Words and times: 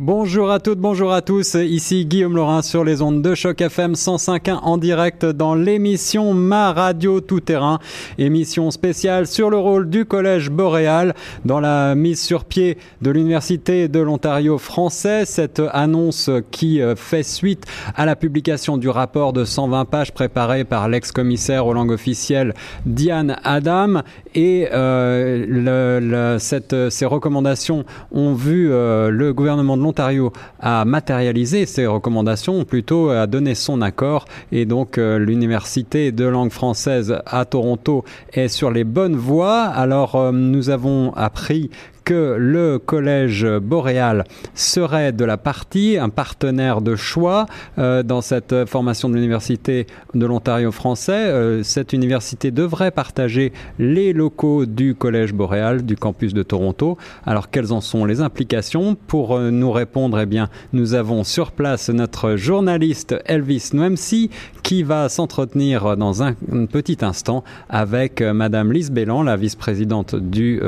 Bonjour 0.00 0.50
à 0.50 0.58
toutes, 0.58 0.80
bonjour 0.80 1.12
à 1.12 1.22
tous. 1.22 1.54
Ici 1.54 2.04
Guillaume 2.04 2.34
Laurin 2.34 2.62
sur 2.62 2.82
les 2.82 3.00
ondes 3.00 3.22
de 3.22 3.36
Choc 3.36 3.60
FM 3.60 3.92
105.1 3.92 4.54
en 4.54 4.76
direct 4.76 5.24
dans 5.24 5.54
l'émission 5.54 6.34
Ma 6.34 6.72
Radio 6.72 7.20
Tout 7.20 7.38
Terrain. 7.38 7.78
Émission 8.18 8.72
spéciale 8.72 9.28
sur 9.28 9.50
le 9.50 9.56
rôle 9.56 9.88
du 9.88 10.04
Collège 10.04 10.50
Boréal 10.50 11.14
dans 11.44 11.60
la 11.60 11.94
mise 11.94 12.20
sur 12.20 12.44
pied 12.44 12.76
de 13.02 13.12
l'Université 13.12 13.86
de 13.86 14.00
l'Ontario 14.00 14.58
français. 14.58 15.24
Cette 15.26 15.62
annonce 15.70 16.28
qui 16.50 16.82
euh, 16.82 16.96
fait 16.96 17.22
suite 17.22 17.64
à 17.94 18.04
la 18.04 18.16
publication 18.16 18.78
du 18.78 18.88
rapport 18.88 19.32
de 19.32 19.44
120 19.44 19.84
pages 19.84 20.12
préparé 20.12 20.64
par 20.64 20.88
l'ex-commissaire 20.88 21.68
aux 21.68 21.72
langues 21.72 21.92
officielles 21.92 22.54
Diane 22.84 23.36
Adam. 23.44 24.02
Et 24.34 24.66
euh, 24.72 26.40
ces 26.40 27.06
recommandations 27.06 27.84
ont 28.10 28.34
vu 28.34 28.72
euh, 28.72 29.10
le 29.10 29.32
gouvernement 29.32 29.76
de 29.76 29.83
l'Ontario 29.84 30.32
a 30.60 30.84
matérialisé 30.86 31.66
ses 31.66 31.86
recommandations, 31.86 32.64
plutôt 32.64 33.10
a 33.10 33.26
donné 33.26 33.54
son 33.54 33.82
accord 33.82 34.24
et 34.50 34.64
donc 34.64 34.96
euh, 34.96 35.18
l'université 35.18 36.10
de 36.10 36.24
langue 36.24 36.50
française 36.50 37.18
à 37.26 37.44
Toronto 37.44 38.02
est 38.32 38.48
sur 38.48 38.70
les 38.70 38.84
bonnes 38.84 39.16
voies. 39.16 39.62
Alors 39.62 40.14
euh, 40.14 40.32
nous 40.32 40.70
avons 40.70 41.12
appris 41.14 41.70
que 42.04 42.36
le 42.38 42.78
collège 42.78 43.46
boréal 43.62 44.24
serait 44.54 45.12
de 45.12 45.24
la 45.24 45.36
partie, 45.36 45.96
un 45.98 46.10
partenaire 46.10 46.80
de 46.80 46.96
choix 46.96 47.46
euh, 47.78 48.02
dans 48.02 48.20
cette 48.20 48.66
formation 48.66 49.08
de 49.08 49.14
l'université 49.14 49.86
de 50.14 50.26
l'Ontario 50.26 50.70
français. 50.70 51.12
Euh, 51.12 51.62
cette 51.62 51.92
université 51.92 52.50
devrait 52.50 52.90
partager 52.90 53.52
les 53.78 54.12
locaux 54.12 54.66
du 54.66 54.94
collège 54.94 55.32
boréal 55.32 55.84
du 55.84 55.96
campus 55.96 56.34
de 56.34 56.42
Toronto. 56.42 56.98
Alors 57.24 57.50
quelles 57.50 57.72
en 57.72 57.80
sont 57.80 58.04
les 58.04 58.20
implications? 58.20 58.96
Pour 59.06 59.36
euh, 59.36 59.50
nous 59.50 59.72
répondre, 59.72 60.20
eh 60.20 60.26
bien, 60.26 60.50
nous 60.72 60.94
avons 60.94 61.24
sur 61.24 61.52
place 61.52 61.88
notre 61.88 62.36
journaliste 62.36 63.16
Elvis 63.26 63.70
Noemsi 63.72 64.30
qui 64.62 64.82
va 64.82 65.08
s'entretenir 65.08 65.96
dans 65.96 66.22
un, 66.22 66.34
petit 66.70 66.98
instant 67.02 67.44
avec 67.68 68.22
Madame 68.22 68.72
Lise 68.72 68.90
Bélan, 68.90 69.22
la 69.22 69.36
vice-présidente 69.36 70.14
du 70.14 70.60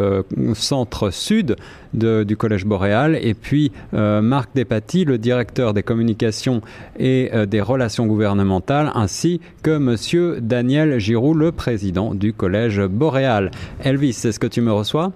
centre 0.54 1.10
sud 1.26 1.56
de, 1.92 2.22
du 2.22 2.36
Collège 2.36 2.64
Boréal, 2.64 3.18
et 3.20 3.34
puis 3.34 3.72
euh, 3.94 4.22
Marc 4.22 4.50
Despaty, 4.54 5.04
le 5.04 5.18
directeur 5.18 5.74
des 5.74 5.82
communications 5.82 6.60
et 6.98 7.30
euh, 7.34 7.46
des 7.46 7.60
relations 7.60 8.06
gouvernementales, 8.06 8.92
ainsi 8.94 9.40
que 9.62 9.76
Monsieur 9.76 10.38
Daniel 10.40 10.98
Giroux, 11.00 11.34
le 11.34 11.50
président 11.50 12.14
du 12.14 12.32
Collège 12.32 12.80
Boréal. 12.82 13.50
Elvis, 13.82 14.20
est-ce 14.24 14.38
que 14.38 14.46
tu 14.46 14.60
me 14.60 14.72
reçois? 14.72 15.12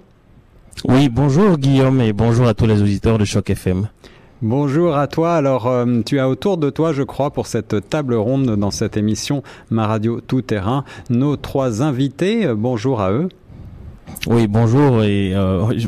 Oui, 0.88 1.08
bonjour 1.08 1.58
Guillaume 1.58 2.00
et 2.00 2.12
bonjour 2.12 2.46
à 2.48 2.54
tous 2.54 2.66
les 2.66 2.82
auditeurs 2.82 3.18
de 3.18 3.24
Choc 3.24 3.50
FM. 3.50 3.88
Bonjour 4.42 4.96
à 4.96 5.06
toi. 5.06 5.34
Alors, 5.34 5.66
euh, 5.66 6.00
tu 6.04 6.18
as 6.18 6.28
autour 6.28 6.56
de 6.56 6.70
toi, 6.70 6.92
je 6.92 7.02
crois, 7.02 7.30
pour 7.30 7.46
cette 7.46 7.88
table 7.88 8.14
ronde 8.14 8.56
dans 8.56 8.70
cette 8.70 8.96
émission 8.96 9.42
Ma 9.70 9.86
Radio 9.86 10.20
Tout 10.20 10.42
Terrain, 10.42 10.84
nos 11.10 11.36
trois 11.36 11.82
invités. 11.82 12.48
Bonjour 12.54 13.00
à 13.00 13.12
eux. 13.12 13.28
Oui, 14.26 14.46
bonjour. 14.46 15.02
Et 15.02 15.34
euh, 15.34 15.78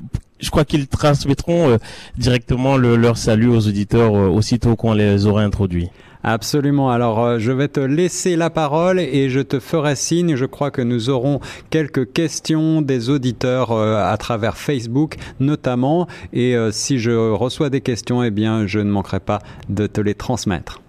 je, 0.41 0.51
crois 0.51 0.65
qu'ils 0.65 0.89
transmettront 0.89 1.71
euh, 1.71 1.77
directement 2.17 2.77
le, 2.77 2.97
leur 2.97 3.17
salut 3.17 3.49
aux 3.49 3.69
auditeurs 3.69 4.15
euh, 4.15 4.29
aussitôt 4.29 4.77
qu'on 4.77 4.95
les 4.95 5.27
aura 5.27 5.43
introduits. 5.43 5.91
Absolument. 6.25 6.91
Alors, 6.91 7.41
je 7.41 7.51
vais 7.51 7.67
te 7.67 7.81
laisser 7.81 8.37
la 8.37 8.49
parole 8.49 9.01
et 9.01 9.29
je 9.29 9.41
te 9.41 9.59
ferai 9.59 9.97
signe. 9.97 10.37
Je 10.37 10.45
crois 10.45 10.71
que 10.71 10.81
nous 10.81 11.11
aurons 11.11 11.41
quelques 11.71 12.13
questions 12.13 12.81
des 12.81 13.11
auditeurs 13.11 13.73
à 13.73 14.17
travers 14.19 14.57
Facebook, 14.57 15.17
notamment. 15.41 16.07
Et 16.33 16.55
si 16.71 17.01
je 17.01 17.33
reçois 17.33 17.71
des 17.71 17.81
questions, 17.81 18.23
eh 18.23 18.31
bien, 18.31 18.69
je 18.69 18.79
ne 18.79 18.89
manquerai 18.93 19.19
pas 19.19 19.41
de 19.69 19.89
te 19.89 20.01
les 20.01 20.15
transmettre. 20.15 20.82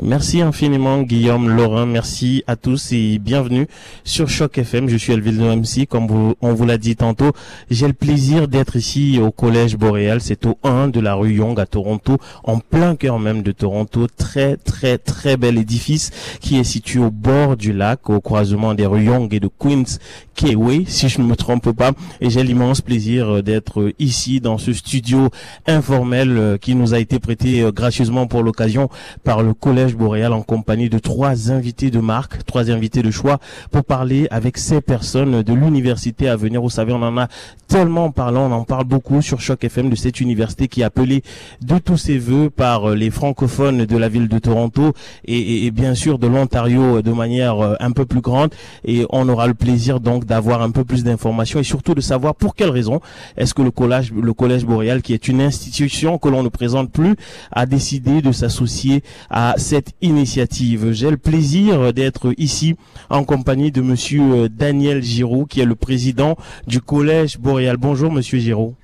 Merci 0.00 0.40
infiniment 0.40 1.02
Guillaume 1.02 1.50
Laurent, 1.50 1.84
merci 1.84 2.42
à 2.46 2.56
tous 2.56 2.92
et 2.92 3.18
bienvenue 3.18 3.66
sur 4.04 4.26
Choc 4.26 4.56
FM. 4.56 4.88
Je 4.88 4.96
suis 4.96 5.12
Elville 5.12 5.38
MC, 5.38 5.86
comme 5.86 6.06
vous, 6.06 6.34
on 6.40 6.54
vous 6.54 6.64
l'a 6.64 6.78
dit 6.78 6.96
tantôt. 6.96 7.32
J'ai 7.70 7.88
le 7.88 7.92
plaisir 7.92 8.48
d'être 8.48 8.76
ici 8.76 9.18
au 9.20 9.30
Collège 9.30 9.76
Boréal, 9.76 10.22
c'est 10.22 10.46
au 10.46 10.56
1 10.64 10.88
de 10.88 10.98
la 10.98 11.12
rue 11.12 11.34
Young 11.34 11.60
à 11.60 11.66
Toronto, 11.66 12.16
en 12.42 12.58
plein 12.58 12.96
cœur 12.96 13.18
même 13.18 13.42
de 13.42 13.52
Toronto. 13.52 14.06
Très 14.06 14.56
très 14.56 14.96
très 14.96 15.36
bel 15.36 15.58
édifice 15.58 16.10
qui 16.40 16.58
est 16.58 16.64
situé 16.64 16.98
au 16.98 17.10
bord 17.10 17.58
du 17.58 17.74
lac, 17.74 18.08
au 18.08 18.22
croisement 18.22 18.72
des 18.72 18.86
rues 18.86 19.04
Young 19.04 19.34
et 19.34 19.40
de 19.40 19.50
Queens 19.58 19.98
Keyway, 20.34 20.84
si 20.86 21.08
je 21.08 21.20
ne 21.20 21.26
me 21.26 21.36
trompe 21.36 21.72
pas. 21.72 21.92
Et 22.20 22.30
j'ai 22.30 22.42
l'immense 22.42 22.80
plaisir 22.80 23.42
d'être 23.42 23.92
ici 23.98 24.40
dans 24.40 24.58
ce 24.58 24.72
studio 24.72 25.28
informel 25.66 26.58
qui 26.60 26.74
nous 26.74 26.94
a 26.94 26.98
été 26.98 27.18
prêté 27.18 27.64
gracieusement 27.74 28.26
pour 28.26 28.42
l'occasion 28.42 28.88
par 29.24 29.42
le 29.42 29.54
Collège 29.54 29.94
Boréal 29.94 30.32
en 30.32 30.42
compagnie 30.42 30.88
de 30.88 30.98
trois 30.98 31.50
invités 31.50 31.90
de 31.90 32.00
marque, 32.00 32.44
trois 32.44 32.70
invités 32.70 33.02
de 33.02 33.10
choix 33.10 33.38
pour 33.70 33.84
parler 33.84 34.26
avec 34.30 34.58
ces 34.58 34.80
personnes 34.80 35.42
de 35.42 35.52
l'université 35.52 36.28
à 36.28 36.36
venir. 36.36 36.62
Vous 36.62 36.70
savez, 36.70 36.92
on 36.92 37.02
en 37.02 37.18
a 37.18 37.28
tellement 37.68 38.10
parlé, 38.10 38.38
on 38.38 38.52
en 38.52 38.64
parle 38.64 38.84
beaucoup 38.84 39.22
sur 39.22 39.40
Choc 39.40 39.64
FM 39.64 39.90
de 39.90 39.96
cette 39.96 40.20
université 40.20 40.68
qui 40.68 40.80
est 40.80 40.84
appelée 40.84 41.22
de 41.60 41.78
tous 41.78 41.96
ses 41.96 42.18
voeux 42.18 42.50
par 42.50 42.90
les 42.90 43.10
francophones 43.10 43.84
de 43.84 43.96
la 43.96 44.08
ville 44.08 44.28
de 44.28 44.38
Toronto 44.38 44.92
et 45.24 45.70
bien 45.70 45.94
sûr 45.94 46.18
de 46.18 46.26
l'Ontario 46.26 47.02
de 47.02 47.12
manière 47.12 47.76
un 47.80 47.90
peu 47.92 48.04
plus 48.04 48.20
grande. 48.20 48.54
Et 48.84 49.06
on 49.10 49.28
aura 49.28 49.46
le 49.46 49.54
plaisir 49.54 50.00
donc 50.00 50.21
d'avoir 50.24 50.62
un 50.62 50.70
peu 50.70 50.84
plus 50.84 51.04
d'informations 51.04 51.60
et 51.60 51.64
surtout 51.64 51.94
de 51.94 52.00
savoir 52.00 52.34
pour 52.34 52.54
quelles 52.54 52.70
raisons 52.70 53.00
est-ce 53.36 53.54
que 53.54 53.62
le 53.62 53.70
collège, 53.70 54.12
le 54.12 54.32
collège 54.32 54.64
Boréal, 54.64 55.02
qui 55.02 55.14
est 55.14 55.28
une 55.28 55.40
institution 55.40 56.18
que 56.18 56.28
l'on 56.28 56.42
ne 56.42 56.48
présente 56.48 56.90
plus, 56.90 57.16
a 57.50 57.66
décidé 57.66 58.22
de 58.22 58.32
s'associer 58.32 59.02
à 59.30 59.54
cette 59.56 59.92
initiative. 60.00 60.92
J'ai 60.92 61.10
le 61.10 61.16
plaisir 61.16 61.92
d'être 61.92 62.34
ici 62.38 62.76
en 63.10 63.24
compagnie 63.24 63.72
de 63.72 63.80
monsieur 63.80 64.48
Daniel 64.48 65.02
Giraud, 65.02 65.46
qui 65.46 65.60
est 65.60 65.66
le 65.66 65.74
président 65.74 66.36
du 66.66 66.80
Collège 66.80 67.38
Boréal. 67.38 67.76
Bonjour, 67.76 68.12
monsieur 68.12 68.38
Giraud. 68.38 68.74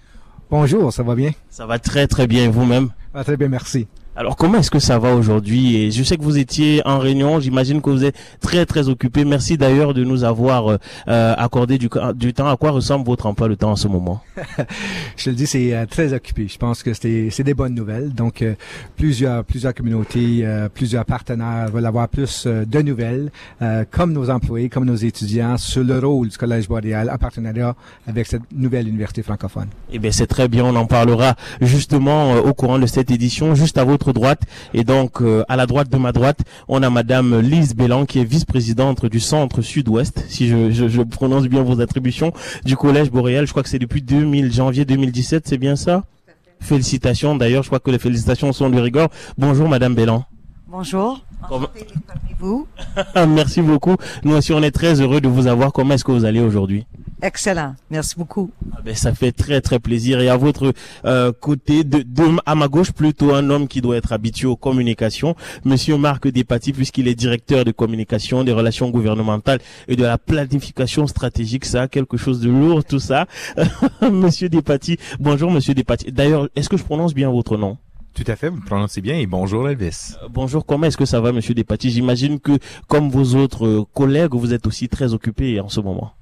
Bonjour, 0.51 0.93
ça 0.93 1.03
va 1.03 1.15
bien? 1.15 1.33
Ça 1.51 1.67
va 1.67 1.79
très 1.79 2.07
très 2.07 2.27
bien, 2.27 2.51
vous-même? 2.51 2.91
Ah, 3.13 3.23
très 3.23 3.37
bien, 3.37 3.49
merci. 3.49 3.87
Alors 4.19 4.35
comment 4.35 4.59
est-ce 4.59 4.73
que 4.73 4.81
ça 4.81 4.99
va 4.99 5.15
aujourd'hui? 5.15 5.77
Et 5.77 5.93
je 5.93 6.03
sais 6.03 6.17
que 6.17 6.25
vous 6.25 6.39
étiez 6.39 6.83
en 6.85 6.99
réunion, 6.99 7.39
j'imagine 7.39 7.81
que 7.81 7.89
vous 7.89 8.05
êtes 8.05 8.17
très 8.41 8.67
très 8.67 8.89
occupé. 8.89 9.25
Merci 9.25 9.57
d'ailleurs 9.57 9.95
de 9.95 10.03
nous 10.03 10.25
avoir 10.25 10.77
euh, 11.07 11.35
accordé 11.39 11.79
du, 11.79 11.89
du, 12.17 12.35
temps. 12.35 12.49
À 12.49 12.57
quoi 12.57 12.73
ressemble 12.73 13.07
votre 13.07 13.27
emploi 13.27 13.49
de 13.49 13.55
temps 13.55 13.71
en 13.71 13.77
ce 13.77 13.87
moment? 13.87 14.21
Je 15.17 15.23
te 15.27 15.31
le 15.31 15.37
dis, 15.37 15.47
c'est 15.47 15.73
euh, 15.73 15.87
très 15.87 16.13
occupé. 16.13 16.49
Je 16.49 16.59
pense 16.59 16.83
que 16.83 16.95
c'est 16.95 17.45
des 17.45 17.55
bonnes 17.55 17.77
nouvelles. 17.77 18.13
Donc 18.13 18.43
euh, 18.43 18.57
plusieurs 18.97 19.45
plusieurs 19.45 19.73
communautés, 19.73 20.41
euh, 20.43 20.69
plusieurs 20.69 21.05
partenaires 21.05 21.69
veulent 21.71 21.87
avoir 21.87 22.09
plus 22.09 22.43
euh, 22.49 22.65
de 22.65 22.83
nouvelles, 22.83 23.31
comme 23.93 24.13
nos 24.13 24.31
employés, 24.31 24.69
comme 24.69 24.85
nos 24.85 24.97
étudiants, 24.97 25.57
sur 25.59 25.85
le 25.85 25.97
rôle 25.97 26.27
du 26.27 26.37
Collège 26.37 26.67
Boréal 26.67 27.09
en 27.09 27.19
partenariat 27.19 27.77
avec 28.09 28.27
cette 28.27 28.43
nouvelle 28.53 28.89
université 28.89 29.23
francophone. 29.23 29.69
Eh 29.93 30.01
bien 30.01 30.11
c'est 30.11 30.27
très 30.27 30.49
bien, 30.49 30.65
on 30.65 30.75
en 30.75 30.87
parlera 30.87 31.37
justement 31.61 32.33
au 32.35 32.53
courant 32.53 32.81
de 32.81 32.87
cette 32.87 33.13
édition, 33.13 33.55
juste 33.55 33.79
à 33.79 33.85
votre 33.85 34.08
droite. 34.13 34.43
Et 34.75 34.85
donc 34.85 35.21
euh, 35.21 35.45
à 35.49 35.57
la 35.57 35.67
droite 35.67 35.91
de 35.91 35.97
ma 35.97 36.13
droite 36.13 36.41
on 36.69 36.83
a 36.83 36.91
madame 36.91 37.41
Lise 37.41 37.75
Bélan 37.75 38.07
qui 38.07 38.21
est 38.21 38.25
vice-présidente 38.25 39.07
du 39.07 39.21
centre 39.21 39.63
sud-ouest 39.63 40.25
si 40.29 40.49
je, 40.49 40.71
je, 40.71 41.03
prononce 41.03 41.45
bien 41.45 41.63
vos 41.63 41.81
attributions 41.81 42.33
du 42.65 42.77
collège 42.77 43.11
boréal. 43.11 43.47
Je 43.47 43.53
crois 43.53 43.63
que 43.63 43.69
c'est 43.69 43.79
depuis 43.79 44.03
2000 44.03 44.53
janvier 44.53 44.85
2017 44.85 45.47
c'est 45.47 45.59
bien 45.59 45.77
ça? 45.77 46.05
Félicitations. 46.61 47.37
D'ailleurs 47.37 47.63
je 47.63 47.69
crois 47.69 47.81
que 47.81 47.91
les 47.91 47.99
félicitations 47.99 48.53
sont 48.53 48.71
de 48.71 48.81
rigueur. 48.81 49.09
Bonjour 49.37 49.69
madame 49.69 49.95
Bélan 49.95 50.25
Bonjour. 50.71 51.25
vous 52.39 52.69
Merci 53.27 53.63
beaucoup. 53.63 53.97
Nous 54.23 54.37
aussi, 54.37 54.53
on 54.53 54.63
est 54.63 54.71
très 54.71 55.01
heureux 55.01 55.23
de 55.23 55.27
vous 55.27 55.47
avoir. 55.47 55.73
Comment 55.73 55.95
est-ce 55.95 56.05
que 56.05 56.13
vous 56.13 56.27
allez 56.27 56.41
aujourd'hui? 56.41 56.85
Excellent. 57.23 57.75
Merci 57.91 58.17
beaucoup. 58.19 58.51
Ah 58.77 58.81
ben, 58.85 58.95
ça 58.95 59.15
fait 59.15 59.33
très 59.33 59.63
très 59.63 59.79
plaisir. 59.79 60.21
Et 60.21 60.29
à 60.29 60.37
votre 60.37 60.75
euh, 61.07 61.33
côté, 61.33 61.85
de, 61.85 62.03
de, 62.03 62.37
à 62.45 62.55
ma 62.55 62.69
gauche, 62.69 62.93
plutôt 62.93 63.35
un 63.35 63.49
homme 63.49 63.67
qui 63.67 63.81
doit 63.81 63.97
être 63.97 64.13
habitué 64.13 64.47
aux 64.47 64.57
communications, 64.57 65.35
Monsieur 65.65 65.97
Marc 65.97 66.29
Despaty, 66.29 66.75
puisqu'il 66.75 67.09
est 67.09 67.15
directeur 67.15 67.65
de 67.65 67.71
communication, 67.73 68.45
des 68.45 68.53
relations 68.53 68.91
gouvernementales 68.91 69.61
et 69.89 69.97
de 69.97 70.05
la 70.05 70.19
planification 70.19 71.07
stratégique. 71.07 71.65
Ça, 71.65 71.89
quelque 71.89 72.19
chose 72.19 72.41
de 72.41 72.51
lourd, 72.51 72.85
tout 72.85 73.01
ça. 73.01 73.27
Monsieur 74.13 74.51
Despaty. 74.51 74.99
Bonjour, 75.19 75.51
Monsieur 75.51 75.73
Despaty. 75.73 76.13
D'ailleurs, 76.13 76.51
est-ce 76.55 76.69
que 76.69 76.77
je 76.77 76.85
prononce 76.85 77.15
bien 77.15 77.31
votre 77.31 77.57
nom? 77.57 77.79
Tout 78.19 78.31
à 78.31 78.35
fait, 78.35 78.49
vous 78.49 78.61
prononcez 78.61 79.01
bien 79.01 79.17
et 79.17 79.27
bonjour 79.27 79.69
Elvis. 79.69 80.15
Euh, 80.23 80.29
bonjour, 80.29 80.67
comment 80.67 80.87
est-ce 80.87 80.97
que 80.97 81.05
ça 81.05 81.21
va 81.21 81.31
Monsieur 81.31 81.55
Despaty 81.55 81.91
J'imagine 81.91 82.41
que 82.41 82.59
comme 82.89 83.11
vos 83.11 83.37
autres 83.37 83.67
euh, 83.67 83.85
collègues, 83.95 84.35
vous 84.35 84.53
êtes 84.53 84.67
aussi 84.67 84.89
très 84.89 85.15
occupé 85.15 85.61
en 85.61 85.69
ce 85.69 85.81
moment. 85.81 86.13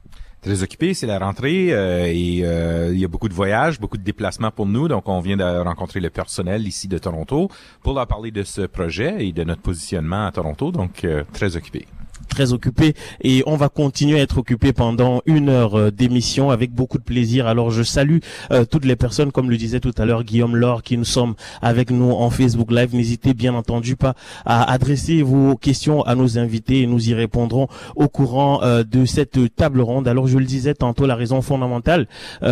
Très 0.43 0.63
occupé, 0.63 0.93
c'est 0.93 1.07
la 1.07 1.19
rentrée 1.19 1.73
euh, 1.73 2.05
et 2.07 2.43
euh, 2.45 2.91
il 2.93 3.01
y 3.01 3.05
a 3.05 3.09
beaucoup 3.09 3.29
de 3.29 3.35
voyages, 3.35 3.81
beaucoup 3.81 3.97
de 3.97 4.05
déplacements 4.05 4.51
pour 4.51 4.67
nous. 4.67 4.89
Donc 4.89 5.09
on 5.09 5.21
vient 5.21 5.39
de 5.39 5.43
rencontrer 5.43 6.01
le 6.01 6.11
personnel 6.11 6.69
ici 6.69 6.87
de 6.87 6.99
Toronto 6.99 7.51
pour 7.83 7.95
leur 7.95 8.07
parler 8.07 8.31
de 8.31 8.43
ce 8.43 8.61
projet 8.61 9.27
et 9.27 9.33
de 9.33 9.43
notre 9.43 9.63
positionnement 9.63 10.27
à 10.27 10.33
Toronto. 10.33 10.71
Donc 10.71 11.03
euh, 11.05 11.25
très 11.33 11.57
occupé. 11.57 11.87
Très 12.27 12.53
occupé 12.53 12.95
et 13.23 13.43
on 13.47 13.57
va 13.57 13.69
continuer 13.69 14.21
à 14.21 14.23
être 14.23 14.39
occupé 14.39 14.73
pendant 14.73 15.23
une 15.27 15.49
heure 15.49 15.79
euh, 15.79 15.91
d'émission 15.91 16.51
avec 16.51 16.73
beaucoup 16.73 16.99
de 16.99 17.03
plaisir. 17.03 17.47
Alors 17.47 17.71
je 17.71 17.83
salue 17.83 18.19
euh, 18.51 18.65
toutes 18.65 18.85
les 18.85 18.97
personnes, 18.97 19.33
comme 19.33 19.51
le 19.51 19.57
disait 19.57 19.81
tout 19.81 19.93
à 19.99 20.05
l'heure 20.05 20.25
Guillaume 20.25 20.57
Laure, 20.57 20.83
qui 20.83 20.99
nous 20.99 21.05
sommes 21.05 21.35
avec 21.63 21.91
nous 21.91 22.11
en 22.11 22.31
Facebook 22.31 22.71
Live. 22.71 22.95
N'hésitez 22.95 23.35
bien 23.35 23.55
entendu 23.55 23.97
pas 23.97 24.15
à 24.45 24.71
adresser 24.71 25.23
vos 25.23 25.57
questions 25.57 26.03
à 26.03 26.15
nos 26.15 26.39
invités 26.39 26.83
et 26.83 26.87
nous 26.87 27.09
y 27.09 27.15
répondrons 27.15 27.69
au 27.95 28.09
courant 28.09 28.63
euh, 28.63 28.83
de 28.85 29.05
cette 29.05 29.55
table 29.55 29.81
ronde. 29.81 30.09
Alors 30.09 30.27
je 30.27 30.39
le 30.39 30.45
disais 30.45 30.75
tantôt, 30.75 31.07
la 31.07 31.15
raison 31.15 31.43
fondamentale 31.43 32.07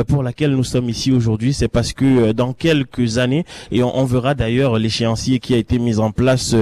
pour 0.08 0.22
laquelle 0.22 0.52
nous 0.52 0.64
sommes 0.64 0.88
ici 0.88 1.12
aujourd'hui, 1.12 1.52
c'est 1.52 1.68
parce 1.68 1.92
que 1.92 2.32
dans 2.32 2.52
quelques 2.52 3.18
années, 3.18 3.44
et 3.70 3.82
on, 3.82 4.04
verra 4.04 4.34
d'ailleurs 4.34 4.78
l'échéancier 4.78 5.38
qui 5.38 5.54
a 5.54 5.56
été 5.56 5.78
mis 5.78 5.98
en 5.98 6.10
place, 6.10 6.54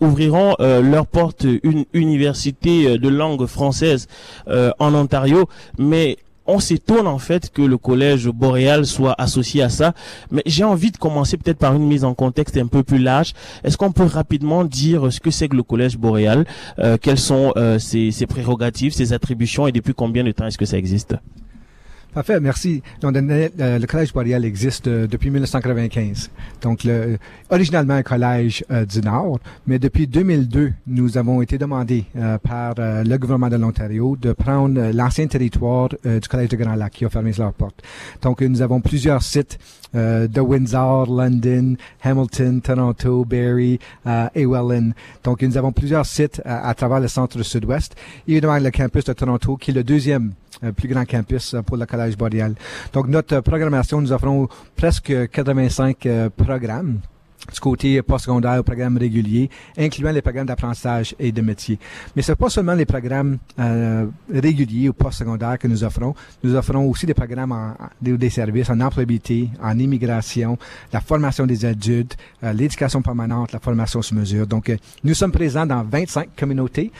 ouvriront 0.00 0.54
leurs 0.58 1.06
portes 1.06 1.46
une 1.62 1.84
université 2.02 2.86
euh, 2.86 2.98
de 2.98 3.08
langue 3.08 3.46
française 3.46 4.08
euh, 4.48 4.70
en 4.78 4.94
Ontario, 4.94 5.48
mais 5.78 6.18
on 6.46 6.58
s'étonne 6.58 7.06
en 7.06 7.18
fait 7.18 7.50
que 7.50 7.62
le 7.62 7.78
collège 7.78 8.26
boréal 8.28 8.84
soit 8.84 9.14
associé 9.16 9.62
à 9.62 9.68
ça. 9.68 9.94
Mais 10.30 10.42
j'ai 10.44 10.64
envie 10.64 10.90
de 10.90 10.96
commencer 10.96 11.36
peut-être 11.36 11.58
par 11.58 11.74
une 11.74 11.86
mise 11.86 12.04
en 12.04 12.14
contexte 12.14 12.56
un 12.56 12.66
peu 12.66 12.82
plus 12.82 12.98
large. 12.98 13.32
Est-ce 13.62 13.76
qu'on 13.76 13.92
peut 13.92 14.04
rapidement 14.04 14.64
dire 14.64 15.12
ce 15.12 15.20
que 15.20 15.30
c'est 15.30 15.48
que 15.48 15.56
le 15.56 15.62
collège 15.62 15.96
boréal, 15.96 16.44
euh, 16.80 16.96
quelles 17.00 17.20
sont 17.20 17.54
ses, 17.78 18.10
ses, 18.10 18.26
prérogatives, 18.26 18.92
ses 18.92 19.12
attributions 19.12 19.68
et 19.68 19.72
depuis 19.72 19.94
combien 19.94 20.24
de 20.24 20.32
temps 20.32 20.46
est-ce 20.46 20.58
que 20.58 20.66
ça 20.66 20.78
existe? 20.78 21.14
Parfait, 22.14 22.40
merci. 22.40 22.82
Donc, 23.00 23.14
le, 23.16 23.86
Collège 23.86 24.12
boréal 24.12 24.44
existe 24.44 24.86
euh, 24.86 25.06
depuis 25.06 25.30
1995. 25.30 26.30
Donc, 26.60 26.84
le, 26.84 27.16
originalement 27.48 27.94
un 27.94 28.02
collège 28.02 28.62
euh, 28.70 28.84
du 28.84 29.00
Nord, 29.00 29.40
mais 29.66 29.78
depuis 29.78 30.06
2002, 30.06 30.74
nous 30.88 31.16
avons 31.16 31.40
été 31.40 31.56
demandés 31.56 32.04
euh, 32.16 32.36
par 32.36 32.74
le 32.76 33.16
gouvernement 33.16 33.48
de 33.48 33.56
l'Ontario 33.56 34.16
de 34.20 34.32
prendre 34.32 34.90
l'ancien 34.92 35.26
territoire 35.26 35.88
du 36.04 36.28
Collège 36.28 36.50
de 36.50 36.56
Grand 36.56 36.74
Lac 36.74 36.92
qui 36.92 37.06
a 37.06 37.08
fermé 37.08 37.32
leurs 37.38 37.54
portes. 37.54 37.82
Donc, 38.20 38.42
nous 38.42 38.60
avons 38.60 38.82
plusieurs 38.82 39.22
sites 39.22 39.58
de 39.94 40.40
Windsor, 40.40 41.06
London, 41.06 41.76
Hamilton, 42.02 42.60
Toronto, 42.60 43.24
Barrie 43.24 43.78
et 44.34 44.46
Welland. 44.46 44.92
Donc, 45.24 45.42
nous 45.42 45.56
avons 45.56 45.72
plusieurs 45.72 46.06
sites 46.06 46.42
à 46.44 46.74
travers 46.74 47.00
le 47.00 47.08
centre 47.08 47.42
sud-ouest. 47.42 47.94
Évidemment, 48.26 48.58
le 48.58 48.70
campus 48.70 49.04
de 49.04 49.12
Toronto, 49.12 49.56
qui 49.56 49.70
est 49.70 49.74
le 49.74 49.84
deuxième 49.84 50.32
plus 50.76 50.88
grand 50.88 51.04
campus 51.04 51.56
pour 51.66 51.76
le 51.76 51.86
Collège 51.86 52.16
boréal. 52.16 52.54
Donc, 52.92 53.08
notre 53.08 53.40
programmation, 53.40 54.00
nous 54.00 54.12
offrons 54.12 54.48
presque 54.76 55.12
85 55.30 56.06
euh, 56.06 56.30
programmes 56.30 57.00
du 57.50 57.60
côté 57.60 58.00
postsecondaire 58.02 58.60
au 58.60 58.62
programme 58.62 58.96
régulier, 58.96 59.50
incluant 59.76 60.12
les 60.12 60.22
programmes 60.22 60.46
d'apprentissage 60.46 61.14
et 61.18 61.32
de 61.32 61.42
métier. 61.42 61.78
Mais 62.14 62.22
ce 62.22 62.32
n'est 62.32 62.36
pas 62.36 62.50
seulement 62.50 62.74
les 62.74 62.86
programmes 62.86 63.38
euh, 63.58 64.06
réguliers 64.32 64.88
ou 64.88 64.92
postsecondaires 64.92 65.58
que 65.58 65.68
nous 65.68 65.82
offrons. 65.84 66.14
Nous 66.42 66.54
offrons 66.54 66.88
aussi 66.88 67.06
des 67.06 67.14
programmes 67.14 67.52
en, 67.52 67.74
des, 68.00 68.30
services 68.30 68.70
en 68.70 68.80
employabilité, 68.80 69.48
en 69.62 69.78
immigration, 69.78 70.58
la 70.92 71.00
formation 71.00 71.46
des 71.46 71.64
adultes, 71.64 72.16
euh, 72.44 72.52
l'éducation 72.52 73.02
permanente, 73.02 73.52
la 73.52 73.60
formation 73.60 74.02
sur 74.02 74.16
mesure. 74.16 74.46
Donc, 74.46 74.70
euh, 74.70 74.76
nous 75.04 75.14
sommes 75.14 75.32
présents 75.32 75.66
dans 75.66 75.82
25 75.82 76.36
communautés. 76.36 76.92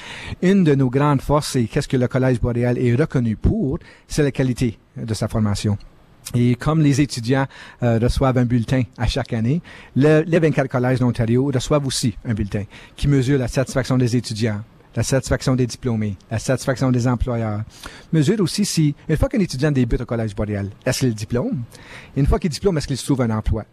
Une 0.43 0.65
de 0.65 0.75
nos 0.75 0.91
grandes 0.91 1.23
forces, 1.23 1.56
et 1.56 1.65
qu'est-ce 1.67 1.89
que 1.89 1.97
le 1.97 2.09
Collège 2.09 2.41
boréal 2.41 2.79
est 2.79 2.94
reconnu 2.94 3.37
pour, 3.37 3.79
c'est 4.09 4.23
la 4.23 4.33
qualité 4.33 4.79
de 4.97 5.15
sa 5.15 5.29
formation. 5.29 5.79
Et 6.34 6.54
comme 6.54 6.80
les 6.80 7.00
étudiants 7.00 7.46
euh, 7.82 7.98
reçoivent 8.00 8.38
un 8.38 8.44
bulletin 8.44 8.82
à 8.96 9.06
chaque 9.06 9.32
année, 9.32 9.60
le, 9.96 10.22
les 10.26 10.38
24 10.38 10.69
collèges 10.69 10.98
d'Ontario 11.00 11.50
reçoivent 11.52 11.86
aussi 11.86 12.16
un 12.24 12.34
bulletin 12.34 12.64
qui 12.96 13.08
mesure 13.08 13.38
la 13.38 13.48
satisfaction 13.48 13.98
des 13.98 14.16
étudiants, 14.16 14.60
la 14.94 15.02
satisfaction 15.02 15.54
des 15.56 15.66
diplômés, 15.66 16.16
la 16.30 16.38
satisfaction 16.38 16.90
des 16.90 17.06
employeurs. 17.06 17.62
Mesure 18.12 18.40
aussi 18.40 18.64
si, 18.64 18.94
une 19.08 19.16
fois 19.16 19.28
qu'un 19.28 19.40
étudiant 19.40 19.70
débute 19.70 20.00
au 20.00 20.06
Collège 20.06 20.34
boréal, 20.34 20.70
est-ce 20.86 21.00
qu'il 21.00 21.14
diplôme? 21.14 21.62
Une 22.16 22.26
fois 22.26 22.38
qu'il 22.38 22.50
diplôme, 22.50 22.78
est-ce 22.78 22.86
qu'il 22.86 22.96
se 22.96 23.04
trouve 23.04 23.22
un 23.22 23.30
emploi? 23.30 23.64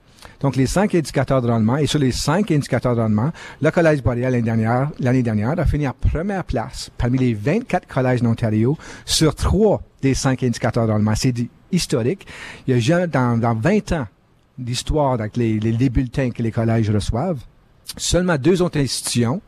Donc, 0.41 0.55
les 0.55 0.65
cinq 0.65 0.95
indicateurs 0.95 1.41
de 1.41 1.47
rendement, 1.47 1.77
et 1.77 1.87
sur 1.87 1.99
les 1.99 2.11
cinq 2.11 2.51
indicateurs 2.51 2.95
de 2.95 3.01
rendement, 3.01 3.31
le 3.61 3.71
Collège 3.71 4.03
boréal 4.03 4.33
l'année 4.33 4.43
dernière, 4.43 4.91
l'année 4.99 5.23
dernière 5.23 5.57
a 5.57 5.65
fini 5.65 5.87
en 5.87 5.93
première 5.93 6.43
place 6.43 6.89
parmi 6.97 7.17
les 7.17 7.33
24 7.33 7.87
collèges 7.87 8.21
d'Ontario 8.21 8.77
sur 9.05 9.35
trois 9.35 9.81
des 10.01 10.13
cinq 10.13 10.43
indicateurs 10.43 10.87
de 10.87 10.91
rendement. 10.91 11.13
C'est 11.15 11.33
historique. 11.71 12.25
Il 12.67 12.73
y 12.73 12.77
a 12.77 12.79
jamais, 12.79 13.07
dans, 13.07 13.37
dans 13.39 13.55
20 13.55 13.91
ans 13.93 14.07
d'histoire 14.57 15.13
avec 15.13 15.37
les, 15.37 15.59
les, 15.59 15.89
bulletins 15.89 16.31
que 16.31 16.43
les 16.43 16.51
collèges 16.51 16.89
reçoivent, 16.89 17.39
seulement 17.97 18.37
deux 18.37 18.61
autres 18.61 18.79
institutions 18.79 19.41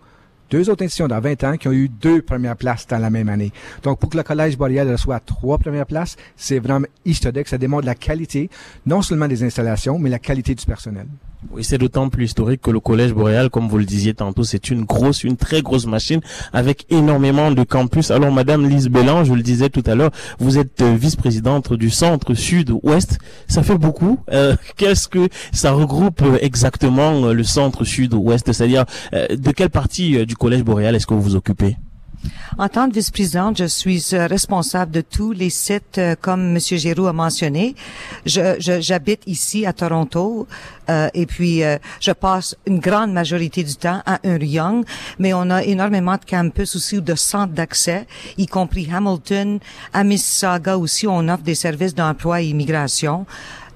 deux 0.52 0.70
autres 0.70 0.84
institutions 0.84 1.08
dans 1.08 1.22
20 1.22 1.44
ans 1.46 1.58
qui 1.58 1.70
ont 1.70 1.72
eu 1.72 1.88
deux 1.88 2.22
premières 2.22 2.58
places 2.58 2.86
dans 2.86 2.98
la 2.98 3.10
même 3.10 3.30
année. 3.30 3.54
Donc, 3.84 4.00
pour 4.00 4.10
que 4.10 4.18
le 4.18 4.24
Collège 4.24 4.58
boréal 4.58 4.92
reçoive 4.92 5.22
trois 5.26 5.58
premières 5.58 5.86
places, 5.86 6.18
c'est 6.36 6.60
vraiment 6.60 6.88
historique. 7.06 7.48
Ça 7.48 7.58
démontre 7.58 7.86
la 7.86 7.96
qualité, 7.96 8.50
non 8.86 9.02
seulement 9.02 9.30
des 9.30 9.44
installations, 9.44 9.98
mais 9.98 10.10
la 10.10 10.20
qualité 10.20 10.54
du 10.54 10.66
personnel. 10.66 11.08
Oui, 11.50 11.64
c'est 11.64 11.80
d'autant 11.80 12.10
plus 12.10 12.26
historique 12.26 12.62
que 12.62 12.70
le 12.70 12.80
Collège 12.80 13.14
Boréal, 13.14 13.50
comme 13.50 13.68
vous 13.68 13.80
le 13.80 13.86
disiez 13.86 14.14
tantôt, 14.14 14.44
c'est 14.44 14.70
une 14.70 14.84
grosse, 14.84 15.24
une 15.24 15.38
très 15.38 15.62
grosse 15.64 15.88
machine 15.88 16.22
avec 16.54 16.86
énormément 16.90 17.52
de 17.52 17.64
campus. 17.64 18.12
Alors, 18.12 18.32
Madame 18.32 18.70
Lise 18.70 18.90
Bélan, 18.90 19.24
je 19.24 19.34
le 19.34 19.42
disais 19.42 19.70
tout 19.70 19.84
à 19.88 19.96
l'heure, 19.96 20.12
vous 20.40 20.60
êtes 20.60 20.82
euh, 20.82 20.96
vice-présidente 20.96 21.74
du 21.74 21.90
Centre 21.90 22.36
Sud-Ouest. 22.36 23.18
Ça 23.48 23.64
fait 23.64 23.78
beaucoup. 23.78 24.20
Euh, 24.32 24.56
qu'est-ce 24.78 25.08
que 25.08 25.30
ça 25.52 25.72
regroupe 25.72 26.22
euh, 26.22 26.38
exactement 26.42 27.32
le 27.32 27.44
Centre 27.44 27.84
Sud-Ouest? 27.86 28.52
C'est-à-dire, 28.52 28.86
de 29.12 29.52
quelle 29.52 29.70
partie 29.70 30.26
du 30.26 30.36
Collège 30.36 30.64
Boréal 30.64 30.96
est-ce 30.96 31.08
que 31.08 31.14
vous 31.14 31.22
vous 31.22 31.36
occupez? 31.36 31.76
En 32.58 32.70
tant 32.70 32.90
que 32.90 32.96
vice-présidente, 32.96 33.58
je 33.58 33.66
suis 33.66 34.04
euh, 34.14 34.28
responsable 34.28 34.92
de 34.92 35.02
tous 35.02 35.32
les 35.32 35.50
sites, 35.50 35.98
euh, 35.98 36.16
comme 36.20 36.56
M. 36.56 36.60
Giroux 36.60 37.08
a 37.08 37.14
mentionné. 37.14 37.76
J'habite 38.26 39.24
ici 39.26 39.66
à 39.66 39.74
Toronto 39.74 40.48
euh, 40.90 41.10
et 41.14 41.26
puis 41.26 41.62
je 42.00 42.12
passe 42.12 42.56
une 42.66 42.80
grande 42.80 43.14
majorité 43.14 43.64
du 43.64 43.76
temps 43.76 44.02
à 44.06 44.20
Young, 44.26 44.86
mais 45.20 45.34
on 45.34 45.50
a 45.50 45.64
énormément 45.64 46.16
de 46.16 46.26
campus 46.30 46.76
aussi 46.76 46.98
ou 46.98 47.02
de 47.02 47.16
centres 47.16 47.54
d'accès, 47.54 48.06
y 48.38 48.46
compris 48.48 48.90
Hamilton, 48.92 49.60
à 49.94 50.04
Mississauga 50.04 50.78
aussi, 50.78 51.08
on 51.08 51.28
offre 51.30 51.44
des 51.44 51.56
services 51.56 51.96
d'emploi 51.96 52.42
et 52.42 52.48
immigration. 52.48 53.26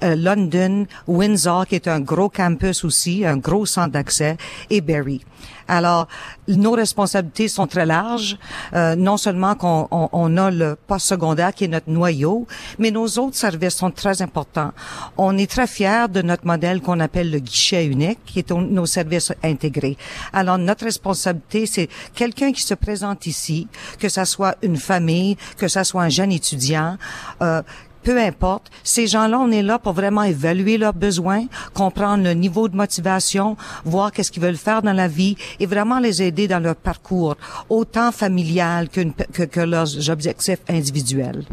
London, 0.01 0.85
Windsor, 1.07 1.65
qui 1.67 1.75
est 1.75 1.87
un 1.87 2.01
gros 2.01 2.29
campus 2.29 2.83
aussi, 2.83 3.25
un 3.25 3.37
gros 3.37 3.65
centre 3.65 3.91
d'accès, 3.91 4.37
et 4.69 4.81
Barrie. 4.81 5.21
Alors, 5.67 6.07
nos 6.47 6.71
responsabilités 6.71 7.47
sont 7.47 7.67
très 7.67 7.85
larges. 7.85 8.37
Euh, 8.73 8.95
non 8.95 9.17
seulement 9.17 9.55
qu'on 9.55 9.87
on, 9.91 10.37
a 10.37 10.51
le 10.51 10.75
poste 10.87 11.07
secondaire 11.07 11.53
qui 11.53 11.65
est 11.65 11.67
notre 11.67 11.89
noyau, 11.89 12.47
mais 12.77 12.91
nos 12.91 13.07
autres 13.07 13.35
services 13.35 13.75
sont 13.75 13.91
très 13.91 14.21
importants. 14.21 14.71
On 15.17 15.37
est 15.37 15.49
très 15.49 15.67
fiers 15.67 16.07
de 16.09 16.21
notre 16.21 16.45
modèle 16.45 16.81
qu'on 16.81 16.99
appelle 16.99 17.31
le 17.31 17.39
guichet 17.39 17.85
unique, 17.85 18.19
qui 18.25 18.39
est 18.39 18.51
nos 18.51 18.85
services 18.85 19.33
intégrés. 19.43 19.97
Alors, 20.33 20.57
notre 20.57 20.85
responsabilité, 20.85 21.65
c'est 21.65 21.89
quelqu'un 22.13 22.51
qui 22.51 22.61
se 22.61 22.73
présente 22.73 23.25
ici, 23.25 23.67
que 23.99 24.09
ça 24.09 24.25
soit 24.25 24.55
une 24.61 24.77
famille, 24.77 25.37
que 25.57 25.67
ça 25.67 25.83
soit 25.83 26.03
un 26.03 26.09
jeune 26.09 26.31
étudiant, 26.31 26.97
euh, 27.41 27.61
peu 28.05 28.21
importe, 28.21 28.71
ces 28.83 29.07
gens-là, 29.07 29.39
on 29.39 29.51
est 29.51 29.63
là 29.63 29.79
pour 29.79 29.93
vraiment 29.93 30.23
évaluer 30.23 30.77
leurs 30.77 30.93
besoins, 30.93 31.45
comprendre 31.73 32.23
le 32.23 32.33
niveau 32.33 32.69
de 32.69 32.75
motivation, 32.75 33.57
voir 33.83 34.11
qu'est-ce 34.11 34.31
qu'ils 34.31 34.43
veulent 34.43 34.55
faire 34.55 34.83
dans 34.83 34.93
la 34.93 35.07
vie 35.07 35.35
et 35.59 35.65
vraiment 35.65 35.99
les 35.99 36.21
aider 36.21 36.47
dans 36.47 36.59
leur 36.59 36.75
parcours, 36.75 37.35
autant 37.67 38.11
familial 38.11 38.89
que, 38.89 39.01
que, 39.33 39.43
que 39.43 39.59
leurs 39.59 40.09
objectifs 40.09 40.59
individuels. 40.69 41.43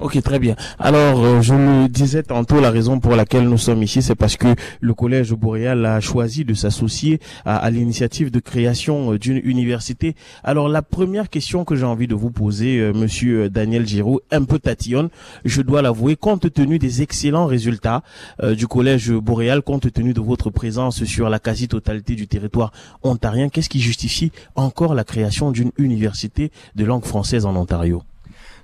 Ok, 0.00 0.18
très 0.22 0.38
bien. 0.38 0.56
Alors, 0.78 1.22
euh, 1.22 1.42
je 1.42 1.52
le 1.52 1.86
disais 1.86 2.22
tantôt, 2.22 2.58
la 2.58 2.70
raison 2.70 3.00
pour 3.00 3.16
laquelle 3.16 3.46
nous 3.46 3.58
sommes 3.58 3.82
ici, 3.82 4.00
c'est 4.00 4.14
parce 4.14 4.38
que 4.38 4.46
le 4.80 4.94
Collège 4.94 5.34
Boréal 5.34 5.84
a 5.84 6.00
choisi 6.00 6.46
de 6.46 6.54
s'associer 6.54 7.20
à, 7.44 7.70
l'initiative 7.70 8.30
de 8.30 8.40
création 8.40 9.12
euh, 9.12 9.18
d'une 9.18 9.42
université. 9.44 10.16
Alors, 10.42 10.70
la 10.70 10.80
première 10.80 11.28
question 11.28 11.66
que 11.66 11.76
j'ai 11.76 11.84
envie 11.84 12.06
de 12.06 12.14
vous 12.14 12.30
poser, 12.30 12.78
euh, 12.78 12.94
Monsieur 12.94 13.50
Daniel 13.50 13.86
Giraud, 13.86 14.22
un 14.30 14.44
peu 14.44 14.58
tatillonne, 14.58 15.10
je 15.44 15.60
dois 15.60 15.82
l'avouer, 15.82 16.16
compte 16.16 16.50
tenu 16.50 16.78
des 16.78 17.02
excellents 17.02 17.46
résultats 17.46 18.02
du 18.42 18.66
Collège 18.66 19.12
Boréal, 19.12 19.60
compte 19.60 19.92
tenu 19.92 20.14
de 20.14 20.20
votre 20.20 20.48
présence 20.48 21.04
sur 21.04 21.28
la 21.28 21.38
quasi-totalité 21.38 22.14
du 22.14 22.26
territoire 22.26 22.72
ontarien, 23.02 23.50
qu'est-ce 23.50 23.68
qui 23.68 23.80
justifie 23.80 24.32
encore 24.54 24.94
la 24.94 25.04
création 25.04 25.50
d'une 25.50 25.72
université 25.76 26.50
de 26.74 26.84
langue 26.86 27.04
française 27.04 27.44
en 27.44 27.54
Ontario? 27.54 28.02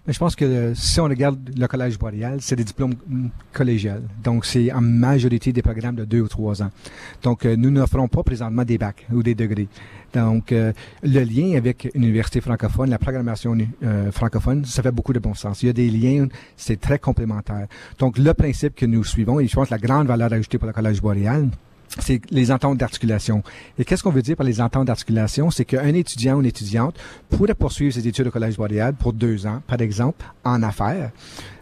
Mais 0.07 0.13
je 0.13 0.19
pense 0.19 0.37
que 0.37 0.73
si 0.75 1.01
on 1.01 1.05
regarde 1.05 1.39
le 1.57 1.67
collège 1.67 1.99
boréal, 1.99 2.39
c'est 2.41 2.57
des 2.57 2.65
diplômes 2.65 2.95
collégiales. 3.53 4.03
Donc, 4.23 4.45
c'est 4.45 4.73
en 4.73 4.81
majorité 4.81 5.53
des 5.53 5.63
programmes 5.63 5.97
de 5.97 6.05
deux 6.05 6.21
ou 6.21 6.29
trois 6.29 6.63
ans. 6.63 6.71
Donc, 7.23 7.45
euh, 7.45 7.57
nous 7.57 7.71
n'offrons 7.71 8.07
pas 8.09 8.23
présentement 8.23 8.65
des 8.65 8.79
bacs 8.79 9.07
ou 9.13 9.23
des 9.23 9.35
degrés. 9.35 9.69
Donc, 10.15 10.53
euh, 10.53 10.73
le 11.03 11.21
lien 11.25 11.57
avec 11.57 11.91
l'université 11.95 12.41
francophone, 12.41 12.91
la 12.91 12.99
programmation 12.99 13.57
euh, 13.83 14.13
francophone, 14.13 14.65
ça 14.65 14.83
fait 14.83 14.93
beaucoup 14.93 15.13
de 15.13 15.19
bon 15.19 15.35
sens. 15.35 15.63
Il 15.63 15.67
y 15.67 15.71
a 15.71 15.73
des 15.73 15.91
liens, 15.91 16.29
c'est 16.57 16.81
très 16.81 16.99
complémentaire. 16.99 17.67
Donc, 17.99 18.19
le 18.19 18.33
principe 18.33 18.75
que 18.75 18.87
nous 18.87 19.03
suivons, 19.03 19.41
et 19.41 19.47
je 19.47 19.55
pense 19.55 19.69
que 19.69 19.75
la 19.75 19.79
grande 19.79 20.07
valeur 20.07 20.33
ajoutée 20.33 20.59
pour 20.59 20.69
le 20.69 20.73
collège 20.73 21.03
boréal, 21.03 21.49
c'est 21.99 22.21
les 22.31 22.51
ententes 22.51 22.79
d'articulation. 22.79 23.43
Et 23.79 23.85
qu'est-ce 23.85 24.03
qu'on 24.03 24.11
veut 24.11 24.23
dire 24.23 24.37
par 24.37 24.47
les 24.47 24.61
ententes 24.61 24.87
d'articulation? 24.87 25.51
C'est 25.51 25.65
qu'un 25.65 25.95
étudiant 25.95 26.37
ou 26.37 26.41
une 26.41 26.47
étudiante 26.47 26.97
pourrait 27.31 27.55
poursuivre 27.55 27.95
ses 27.95 28.07
études 28.07 28.27
au 28.27 28.31
Collège 28.31 28.57
Boréal 28.57 28.95
pour 28.95 29.13
deux 29.13 29.47
ans, 29.47 29.63
par 29.67 29.81
exemple, 29.81 30.25
en 30.45 30.63
affaires, 30.63 31.11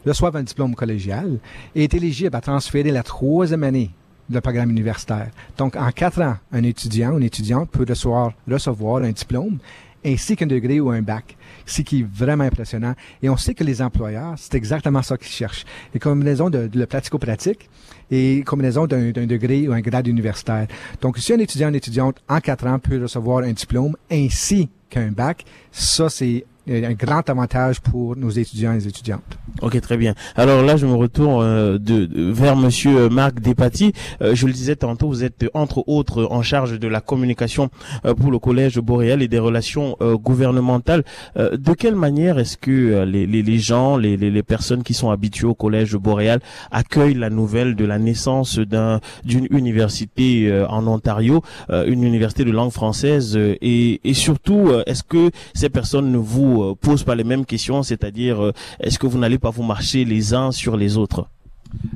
reçoivent 0.07 0.37
un 0.37 0.43
diplôme 0.43 0.75
collégial 0.75 1.39
et 1.75 1.85
est 1.85 1.95
éligible 1.95 2.35
à 2.35 2.41
transférer 2.41 2.91
la 2.91 3.03
troisième 3.03 3.63
année 3.65 3.91
de 4.29 4.41
programme 4.41 4.71
universitaire. 4.71 5.31
Donc, 5.59 5.77
en 5.77 5.91
quatre 5.91 6.23
ans, 6.23 6.37
un 6.53 6.63
étudiant 6.63 7.13
ou 7.13 7.19
une 7.19 7.25
étudiante 7.25 7.71
peut 7.71 7.85
recevoir, 7.89 8.33
recevoir 8.51 9.03
un 9.03 9.13
diplôme 9.13 9.59
ainsi 10.05 10.37
qu'un 10.37 10.47
degré 10.47 10.81
ou 10.81 10.91
un 10.91 11.03
bac, 11.03 11.37
ce 11.67 11.83
qui 11.83 12.01
est 12.01 12.07
vraiment 12.11 12.45
impressionnant. 12.45 12.95
Et 13.23 13.29
on 13.29 13.37
sait 13.37 13.55
que 13.55 13.65
les 13.65 13.83
employeurs, 13.83 14.35
c'est 14.37 14.55
exactement 14.55 15.03
ça 15.03 15.17
qu'ils 15.17 15.29
cherchent. 15.29 15.65
Les 15.93 16.01
combinaisons 16.01 16.51
de, 16.51 16.71
le 16.73 16.87
pratico-pratique 16.87 17.69
et 18.11 18.43
combinaison 18.45 18.87
d'un 18.87 19.13
degré 19.13 19.69
ou 19.69 19.73
un 19.73 19.81
grade 19.81 20.07
universitaire. 20.07 20.67
Donc, 21.01 21.19
si 21.19 21.33
un 21.33 21.39
étudiant 21.39 21.69
ou 21.69 21.71
une 21.71 21.77
étudiante 21.77 22.17
en 22.29 22.41
quatre 22.41 22.67
ans 22.67 22.79
peut 22.79 23.01
recevoir 23.01 23.45
un 23.45 23.53
diplôme 23.53 23.97
ainsi 24.11 24.69
qu'un 24.91 25.11
bac, 25.11 25.45
ça, 25.73 26.09
c'est 26.09 26.45
un 26.69 26.93
grand 26.93 27.29
avantage 27.29 27.81
pour 27.81 28.17
nos 28.17 28.31
étudiants 28.31 28.75
et 28.75 28.87
étudiantes. 28.87 29.23
Ok, 29.63 29.81
très 29.81 29.97
bien. 29.97 30.15
Alors 30.37 30.63
là, 30.63 30.77
je 30.77 30.87
me 30.87 30.95
retourne 30.95 31.43
euh, 31.45 31.79
de, 31.79 32.09
vers 32.33 32.57
Monsieur 32.57 33.09
Marc 33.09 33.41
Despaty. 33.41 33.93
Euh, 34.21 34.35
je 34.35 34.47
le 34.47 34.53
disais 34.53 34.75
tantôt, 34.75 35.09
vous 35.09 35.25
êtes 35.25 35.47
entre 35.55 35.85
autres 35.87 36.27
en 36.31 36.43
charge 36.43 36.79
de 36.79 36.89
la 36.89 37.01
communication 37.01 37.71
euh, 38.05 38.15
pour 38.15 38.31
le 38.31 38.39
Collège 38.39 38.79
Boréal 38.79 39.23
et 39.23 39.29
des 39.29 39.39
relations 39.39 39.97
gouvernementales. 40.01 41.05
de 41.37 41.73
quelle 41.73 41.95
manière 41.95 42.39
est-ce 42.39 42.57
que 42.57 43.05
les, 43.05 43.27
les, 43.27 43.43
les, 43.43 43.59
gens, 43.59 43.97
les, 43.97 44.17
les, 44.17 44.43
personnes 44.43 44.83
qui 44.83 44.95
sont 44.95 45.11
habituées 45.11 45.47
au 45.47 45.55
Collège 45.55 45.97
Boréal 45.97 46.41
accueillent 46.71 47.15
la 47.15 47.31
nouvelle 47.31 47.75
de 47.77 47.85
la 47.85 47.99
naissance 47.99 48.59
d'un 48.59 49.01
d'une 49.25 49.47
université 49.51 50.65
en 50.69 50.87
Ontario, 50.87 51.43
une 51.71 52.03
université 52.03 52.45
de 52.45 52.51
langue 52.51 52.73
française 52.73 53.37
et, 53.37 54.01
et 54.05 54.15
surtout, 54.15 54.71
est-ce 54.87 55.03
que 55.03 55.31
ces 55.55 55.69
personnes 55.69 56.11
ne 56.11 56.19
vous 56.19 56.54
euh, 56.63 56.75
pose 56.75 57.05
pas 57.05 57.15
les 57.15 57.25
mêmes 57.25 57.45
questions, 57.45 57.83
c'est-à-dire 57.83 58.43
euh, 58.43 58.53
est-ce 58.81 58.99
que 58.99 59.07
vous 59.07 59.19
n'allez 59.19 59.39
pas 59.39 59.51
vous 59.51 59.63
marcher 59.63 60.05
les 60.05 60.35
uns 60.35 60.53
sur 60.53 60.77
les 60.77 60.97
autres? 60.97 61.27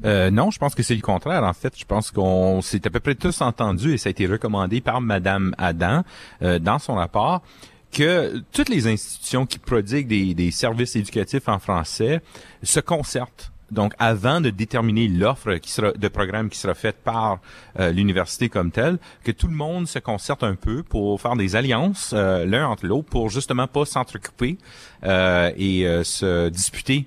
Euh, 0.04 0.30
non, 0.30 0.50
je 0.50 0.58
pense 0.58 0.74
que 0.74 0.82
c'est 0.82 0.94
le 0.94 1.02
contraire. 1.02 1.44
En 1.44 1.52
fait, 1.52 1.72
je 1.76 1.84
pense 1.84 2.10
qu'on 2.10 2.60
s'est 2.62 2.84
à 2.86 2.90
peu 2.90 3.00
près 3.00 3.14
tous 3.14 3.40
entendu 3.40 3.94
et 3.94 3.98
ça 3.98 4.08
a 4.08 4.10
été 4.10 4.26
recommandé 4.26 4.80
par 4.80 5.00
Madame 5.00 5.54
Adam 5.56 6.02
dans 6.40 6.78
son 6.80 6.94
rapport 6.94 7.42
que 7.92 8.42
toutes 8.52 8.68
les 8.68 8.86
institutions 8.86 9.46
qui 9.46 9.58
prodiguent 9.58 10.08
des, 10.08 10.34
des 10.34 10.50
services 10.50 10.96
éducatifs 10.96 11.48
en 11.48 11.58
français 11.58 12.20
se 12.62 12.80
concertent 12.80 13.52
donc, 13.70 13.92
avant 13.98 14.40
de 14.40 14.50
déterminer 14.50 15.08
l'offre 15.08 15.54
qui 15.54 15.70
sera 15.70 15.92
de 15.92 16.08
programme 16.08 16.48
qui 16.48 16.58
sera 16.58 16.74
faite 16.74 16.96
par 17.04 17.38
euh, 17.78 17.90
l'université 17.90 18.48
comme 18.48 18.70
telle, 18.70 18.98
que 19.24 19.32
tout 19.32 19.46
le 19.46 19.54
monde 19.54 19.86
se 19.86 19.98
concerte 19.98 20.42
un 20.42 20.54
peu 20.54 20.82
pour 20.82 21.20
faire 21.20 21.36
des 21.36 21.54
alliances 21.54 22.12
euh, 22.14 22.46
l'un 22.46 22.66
entre 22.66 22.86
l'autre 22.86 23.08
pour 23.08 23.28
justement 23.28 23.66
pas 23.66 23.84
s'entrecouper 23.84 24.58
et 25.04 25.86
se 26.04 26.48
disputer 26.48 27.06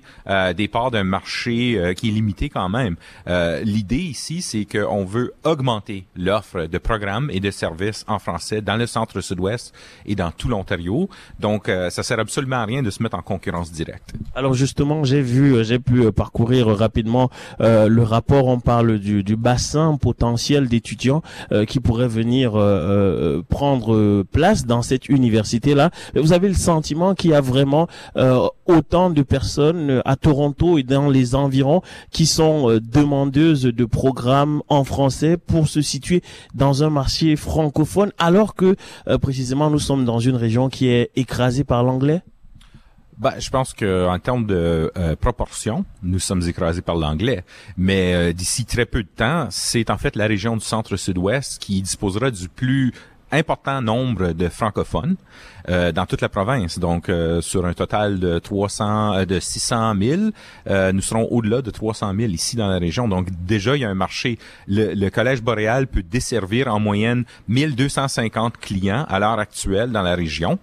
des 0.54 0.68
parts 0.68 0.90
d'un 0.90 1.04
marché 1.04 1.94
qui 1.96 2.08
est 2.08 2.12
limité 2.12 2.48
quand 2.48 2.68
même. 2.68 2.96
L'idée 3.26 3.96
ici, 3.96 4.42
c'est 4.42 4.64
qu'on 4.64 5.04
veut 5.04 5.34
augmenter 5.44 6.04
l'offre 6.16 6.66
de 6.66 6.78
programmes 6.78 7.30
et 7.32 7.40
de 7.40 7.50
services 7.50 8.04
en 8.08 8.18
français 8.18 8.60
dans 8.60 8.76
le 8.76 8.86
centre 8.86 9.20
sud-ouest 9.20 9.74
et 10.06 10.14
dans 10.14 10.30
tout 10.30 10.48
l'Ontario. 10.48 11.08
Donc, 11.40 11.70
ça 11.90 12.02
sert 12.02 12.18
absolument 12.18 12.56
à 12.56 12.64
rien 12.64 12.82
de 12.82 12.90
se 12.90 13.02
mettre 13.02 13.16
en 13.16 13.22
concurrence 13.22 13.72
directe. 13.72 14.12
Alors 14.34 14.54
justement, 14.54 15.04
j'ai 15.04 15.22
vu, 15.22 15.64
j'ai 15.64 15.78
pu 15.78 16.10
parcourir 16.12 16.68
rapidement 16.68 17.30
euh, 17.60 17.88
le 17.88 18.02
rapport. 18.02 18.46
On 18.46 18.60
parle 18.60 18.98
du, 18.98 19.22
bassin 19.36 19.96
potentiel 20.00 20.68
d'étudiants 20.68 21.22
euh, 21.52 21.64
qui 21.64 21.80
pourraient 21.80 22.08
venir 22.08 22.52
euh, 22.54 23.42
prendre 23.48 24.22
place 24.24 24.66
dans 24.66 24.82
cette 24.82 25.08
université-là. 25.08 25.90
Vous 26.14 26.32
avez 26.32 26.48
le 26.48 26.54
sentiment 26.54 27.14
qu'il 27.14 27.30
y 27.30 27.34
a 27.34 27.40
vraiment 27.40 27.81
autant 28.66 29.10
de 29.10 29.22
personnes 29.22 30.02
à 30.04 30.16
Toronto 30.16 30.78
et 30.78 30.82
dans 30.82 31.08
les 31.08 31.34
environs 31.34 31.82
qui 32.10 32.26
sont 32.26 32.78
demandeuses 32.80 33.62
de 33.62 33.84
programmes 33.84 34.62
en 34.68 34.84
français 34.84 35.36
pour 35.36 35.68
se 35.68 35.82
situer 35.82 36.22
dans 36.54 36.82
un 36.82 36.90
marché 36.90 37.36
francophone 37.36 38.12
alors 38.18 38.54
que 38.54 38.76
précisément 39.20 39.70
nous 39.70 39.78
sommes 39.78 40.04
dans 40.04 40.18
une 40.18 40.36
région 40.36 40.68
qui 40.68 40.88
est 40.88 41.10
écrasée 41.16 41.64
par 41.64 41.82
l'anglais? 41.82 42.22
Ben, 43.18 43.34
je 43.38 43.50
pense 43.50 43.72
que 43.74 44.08
en 44.08 44.18
termes 44.18 44.46
de 44.46 44.90
euh, 44.96 45.14
proportion, 45.16 45.84
nous 46.02 46.18
sommes 46.18 46.42
écrasés 46.48 46.82
par 46.82 46.96
l'anglais. 46.96 47.44
Mais 47.76 48.14
euh, 48.14 48.32
d'ici 48.32 48.64
très 48.64 48.86
peu 48.86 49.02
de 49.02 49.08
temps, 49.08 49.46
c'est 49.50 49.90
en 49.90 49.98
fait 49.98 50.16
la 50.16 50.26
région 50.26 50.56
du 50.56 50.64
centre-sud-ouest 50.64 51.60
qui 51.60 51.82
disposera 51.82 52.30
du 52.30 52.48
plus 52.48 52.92
important 53.32 53.82
nombre 53.82 54.32
de 54.32 54.48
francophones 54.48 55.16
euh, 55.68 55.92
dans 55.92 56.06
toute 56.06 56.20
la 56.20 56.28
province. 56.28 56.78
Donc, 56.78 57.10
sur 57.40 57.66
un 57.66 57.72
total 57.72 58.20
de 58.20 58.38
300, 58.38 59.24
de 59.24 59.40
600 59.40 59.94
000, 60.00 60.92
nous 60.92 61.00
serons 61.00 61.26
au-delà 61.30 61.62
de 61.62 61.70
300 61.70 62.14
000 62.16 62.30
ici 62.32 62.56
dans 62.56 62.68
la 62.68 62.78
région. 62.78 63.08
Donc, 63.08 63.28
déjà, 63.44 63.76
il 63.76 63.80
y 63.80 63.84
a 63.84 63.90
un 63.90 63.94
marché. 63.94 64.38
Le, 64.68 64.94
le 64.94 65.10
Collège 65.10 65.42
boréal 65.42 65.86
peut 65.86 66.02
desservir 66.02 66.72
en 66.72 66.78
moyenne 66.78 67.24
1250 67.48 68.58
clients 68.58 69.04
à 69.08 69.18
l'heure 69.18 69.38
actuelle 69.38 69.90
dans 69.90 70.02
la 70.02 70.14
région. 70.14 70.58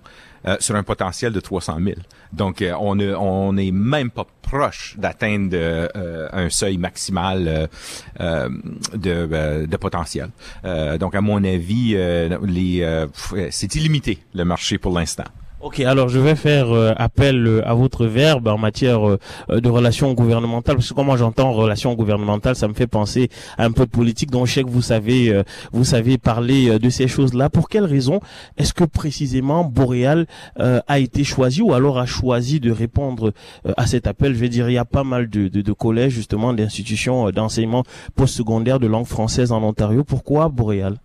Euh, 0.48 0.56
sur 0.62 0.76
un 0.76 0.84
potentiel 0.84 1.34
de 1.34 1.40
300 1.42 1.80
000. 1.84 1.98
Donc, 2.32 2.62
euh, 2.62 2.74
on 2.80 2.96
n'est 2.96 3.14
on 3.14 3.58
est 3.58 3.72
même 3.72 4.10
pas 4.10 4.26
proche 4.42 4.96
d'atteindre 4.98 5.54
euh, 5.54 6.30
un 6.32 6.50
seuil 6.50 6.78
maximal 6.78 7.68
de, 8.20 9.66
de, 9.66 9.78
potentiel. 9.78 10.30
donc, 11.00 11.16
à 11.16 11.22
mon 11.22 11.44
avis, 11.44 11.96
les 12.44 13.06
c'est 13.52 13.76
illimité 13.76 14.20
le 14.34 14.46
marché 14.46 14.78
pour 14.78 14.98
l'instant. 14.98 15.26
Ok, 15.62 15.82
alors 15.82 16.08
je 16.08 16.20
vais 16.20 16.38
faire 16.38 16.72
euh, 16.72 16.94
appel 16.96 17.46
euh, 17.46 17.68
à 17.68 17.74
votre 17.74 18.06
verbe 18.06 18.48
en 18.48 18.58
matière 18.58 19.06
euh, 19.06 19.20
de 19.50 19.68
relations 19.68 20.14
gouvernementales, 20.14 20.78
parce 20.78 20.88
que 20.88 20.94
quand 20.94 21.04
moi 21.04 21.18
j'entends 21.18 21.52
relations 21.52 21.94
gouvernementales, 21.96 22.56
ça 22.56 22.70
me 22.70 22.74
fait 22.74 22.88
penser 22.88 23.28
à 23.58 23.66
un 23.66 23.72
peu 23.72 23.86
de 23.86 23.92
politique. 23.92 24.32
Donc 24.32 24.48
je 24.48 24.54
sais 24.54 24.64
que 24.64 24.70
vous 24.70 24.82
savez, 24.82 25.44
vous 25.74 25.84
savez 25.84 26.18
parler 26.18 26.80
de 26.80 26.90
ces 26.90 27.10
choses-là. 27.10 27.50
Pour 27.50 27.68
quelle 27.68 27.84
raison 27.84 28.22
est-ce 28.58 28.74
que 28.74 28.86
précisément 28.86 29.66
Boréal 29.66 30.28
a 30.56 31.00
été 31.00 31.26
choisi 31.26 31.62
ou 31.62 31.74
alors 31.74 32.00
a 32.00 32.06
choisi 32.06 32.62
de 32.62 32.72
répondre 32.72 33.34
à 33.76 33.86
cet 33.86 34.08
appel? 34.08 34.34
Je 34.34 34.40
vais 34.40 34.50
dire, 34.50 34.70
il 34.70 34.74
y 34.74 34.78
a 34.78 34.86
pas 34.86 35.04
mal 35.04 35.30
de, 35.30 35.50
de, 35.50 35.62
de 35.62 35.74
collèges 35.74 36.14
justement, 36.14 36.54
d'institutions 36.54 37.32
d'enseignement 37.32 37.84
postsecondaire 38.16 38.80
de 38.80 38.88
langue 38.88 39.08
française 39.08 39.52
en 39.52 39.62
Ontario. 39.62 40.04
Pourquoi 40.06 40.48
Boréal? 40.48 40.96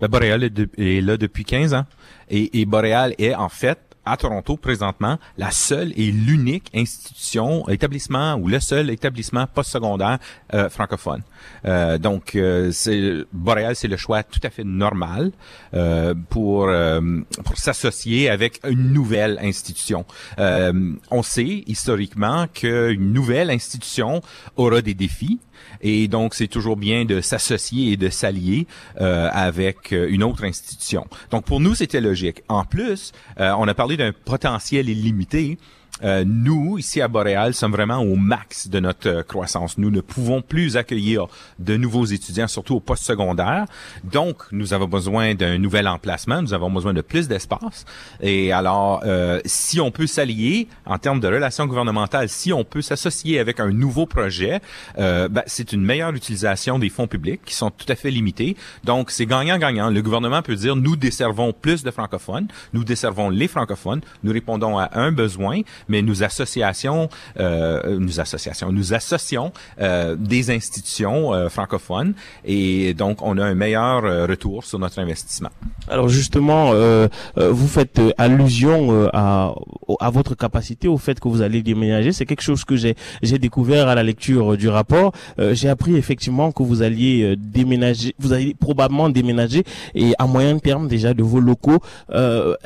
Ben, 0.00 0.08
Boréal 0.08 0.42
est, 0.44 0.78
est, 0.78 1.00
là 1.02 1.18
depuis 1.18 1.44
15 1.44 1.74
ans. 1.74 1.84
Et, 2.30 2.60
et 2.60 2.64
Boréal 2.64 3.14
est 3.18 3.34
en 3.34 3.50
fait 3.50 3.89
à 4.10 4.16
Toronto 4.16 4.56
présentement 4.56 5.18
la 5.38 5.50
seule 5.50 5.92
et 5.96 6.10
l'unique 6.10 6.70
institution, 6.74 7.68
établissement 7.68 8.34
ou 8.34 8.48
le 8.48 8.60
seul 8.60 8.90
établissement 8.90 9.46
postsecondaire 9.46 10.18
euh, 10.54 10.68
francophone. 10.68 11.22
Euh, 11.64 11.98
donc, 11.98 12.34
euh, 12.34 12.70
c'est 12.72 13.24
Boréal, 13.32 13.76
c'est 13.76 13.88
le 13.88 13.96
choix 13.96 14.22
tout 14.22 14.40
à 14.42 14.50
fait 14.50 14.64
normal 14.64 15.30
euh, 15.74 16.14
pour 16.28 16.68
euh, 16.68 17.00
pour 17.44 17.56
s'associer 17.56 18.28
avec 18.28 18.60
une 18.68 18.92
nouvelle 18.92 19.38
institution. 19.40 20.04
on 20.38 21.22
sait 21.22 21.64
historiquement 21.66 22.46
qu'une 22.52 23.12
nouvelle 23.12 23.50
institution 23.50 24.22
aura 24.56 24.82
des 24.82 24.94
défis. 24.94 25.38
Et 25.80 26.08
donc, 26.08 26.34
c'est 26.34 26.48
toujours 26.48 26.76
bien 26.76 27.04
de 27.04 27.20
s'associer 27.20 27.92
et 27.92 27.96
de 27.96 28.08
s'allier 28.08 28.66
euh, 29.00 29.28
avec 29.32 29.92
une 29.92 30.22
autre 30.22 30.44
institution. 30.44 31.06
Donc, 31.30 31.44
pour 31.44 31.60
nous, 31.60 31.74
c'était 31.74 32.00
logique. 32.00 32.42
En 32.48 32.64
plus, 32.64 33.12
on 33.38 33.68
a 33.68 33.74
parlé 33.74 33.96
d'un 33.96 34.12
potentiel 34.12 34.88
illimité. 34.88 35.58
Euh, 36.02 36.24
nous, 36.26 36.78
ici 36.78 37.00
à 37.00 37.08
Boréal, 37.08 37.54
sommes 37.54 37.72
vraiment 37.72 37.98
au 37.98 38.16
max 38.16 38.68
de 38.68 38.80
notre 38.80 39.08
euh, 39.08 39.22
croissance. 39.22 39.78
Nous 39.78 39.90
ne 39.90 40.00
pouvons 40.00 40.42
plus 40.42 40.76
accueillir 40.76 41.26
de 41.58 41.76
nouveaux 41.76 42.04
étudiants, 42.04 42.48
surtout 42.48 42.76
au 42.76 42.80
post-secondaire. 42.80 43.66
Donc, 44.04 44.42
nous 44.52 44.72
avons 44.72 44.86
besoin 44.86 45.34
d'un 45.34 45.58
nouvel 45.58 45.88
emplacement. 45.88 46.42
Nous 46.42 46.54
avons 46.54 46.70
besoin 46.70 46.94
de 46.94 47.02
plus 47.02 47.28
d'espace. 47.28 47.84
Et 48.20 48.52
alors, 48.52 49.02
euh, 49.04 49.40
si 49.44 49.80
on 49.80 49.90
peut 49.90 50.06
s'allier 50.06 50.68
en 50.86 50.98
termes 50.98 51.20
de 51.20 51.28
relations 51.28 51.66
gouvernementales, 51.66 52.28
si 52.28 52.52
on 52.52 52.64
peut 52.64 52.82
s'associer 52.82 53.38
avec 53.38 53.60
un 53.60 53.70
nouveau 53.70 54.06
projet, 54.06 54.60
ben, 54.96 55.42
c'est 55.46 55.72
une 55.72 55.82
meilleure 55.82 56.14
utilisation 56.14 56.78
des 56.78 56.88
fonds 56.88 57.06
publics 57.06 57.40
qui 57.44 57.54
sont 57.54 57.70
tout 57.70 57.86
à 57.88 57.94
fait 57.94 58.10
limités. 58.10 58.56
Donc, 58.84 59.10
c'est 59.10 59.26
gagnant-gagnant. 59.26 59.90
Le 59.90 60.02
gouvernement 60.02 60.42
peut 60.42 60.56
dire, 60.56 60.76
nous 60.76 60.96
desservons 60.96 61.52
plus 61.52 61.82
de 61.82 61.90
francophones, 61.90 62.48
nous 62.72 62.84
desservons 62.84 63.30
les 63.30 63.48
francophones, 63.48 64.00
nous 64.22 64.32
répondons 64.32 64.78
à 64.78 64.90
un 64.94 65.12
besoin, 65.12 65.60
mais 65.90 66.00
nous 66.02 66.22
associations, 66.30 67.08
euh, 67.38 67.98
nous 67.98 68.20
associations, 68.20 68.68
nous 68.72 68.94
associons 68.94 69.52
euh, 69.80 70.16
des 70.16 70.50
institutions 70.58 71.34
euh, 71.34 71.48
francophones 71.56 72.12
et 72.44 72.94
donc 72.94 73.14
on 73.28 73.36
a 73.38 73.44
un 73.44 73.54
meilleur 73.64 73.98
retour 74.32 74.64
sur 74.64 74.78
notre 74.78 74.98
investissement. 75.00 75.50
Alors 75.88 76.08
justement, 76.08 76.70
euh, 76.72 77.08
euh, 77.38 77.50
vous 77.50 77.66
faites 77.76 77.98
euh, 77.98 78.12
allusion 78.16 79.08
à, 79.12 79.52
à 79.98 80.10
votre 80.10 80.34
capacité, 80.44 80.86
au 80.88 80.98
fait 80.98 81.18
que 81.20 81.28
vous 81.28 81.42
allez 81.42 81.62
déménager. 81.62 82.12
C'est 82.12 82.26
quelque 82.26 82.42
chose 82.50 82.64
que 82.64 82.76
j'ai 82.76 82.94
j'ai 83.22 83.38
découvert 83.38 83.88
à 83.88 83.94
la 83.94 84.04
lecture 84.10 84.56
du 84.56 84.68
rapport. 84.68 85.12
j'ai 85.58 85.68
appris 85.68 85.96
effectivement 85.96 86.52
que 86.52 86.62
vous 86.62 86.82
alliez 86.82 87.34
déménager, 87.36 88.14
vous 88.18 88.32
allez 88.32 88.54
probablement 88.54 89.08
déménager 89.08 89.64
et 89.94 90.12
à 90.18 90.26
moyen 90.26 90.58
terme 90.58 90.86
déjà 90.88 91.10
de 91.14 91.22
vos 91.22 91.40
locaux. 91.40 91.80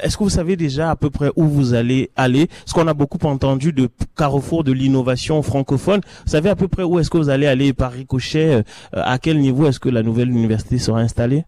Est-ce 0.02 0.16
que 0.19 0.25
vous 0.25 0.37
savez 0.40 0.57
déjà 0.57 0.90
à 0.90 0.97
peu 0.97 1.11
près 1.11 1.31
où 1.37 1.45
vous 1.57 1.75
allez 1.81 2.11
aller? 2.16 2.49
Ce 2.66 2.73
qu'on 2.75 2.88
a 2.88 2.95
beaucoup 2.95 3.13
entendu 3.23 3.73
de 3.73 3.88
carrefour 4.16 4.64
de 4.64 4.73
l'innovation 4.73 5.42
francophone. 5.42 6.00
Vous 6.25 6.30
savez 6.30 6.50
à 6.50 6.56
peu 6.56 6.68
près 6.68 6.83
où 6.83 6.99
est-ce 6.99 7.11
que 7.11 7.18
vous 7.18 7.28
allez 7.28 7.47
aller 7.47 7.73
par 7.73 7.92
ricochet 7.92 8.64
À 8.92 9.18
quel 9.18 9.38
niveau 9.38 9.66
est-ce 9.66 9.80
que 9.80 9.88
la 9.88 10.02
nouvelle 10.02 10.30
université 10.30 10.78
sera 10.78 11.00
installée? 11.00 11.44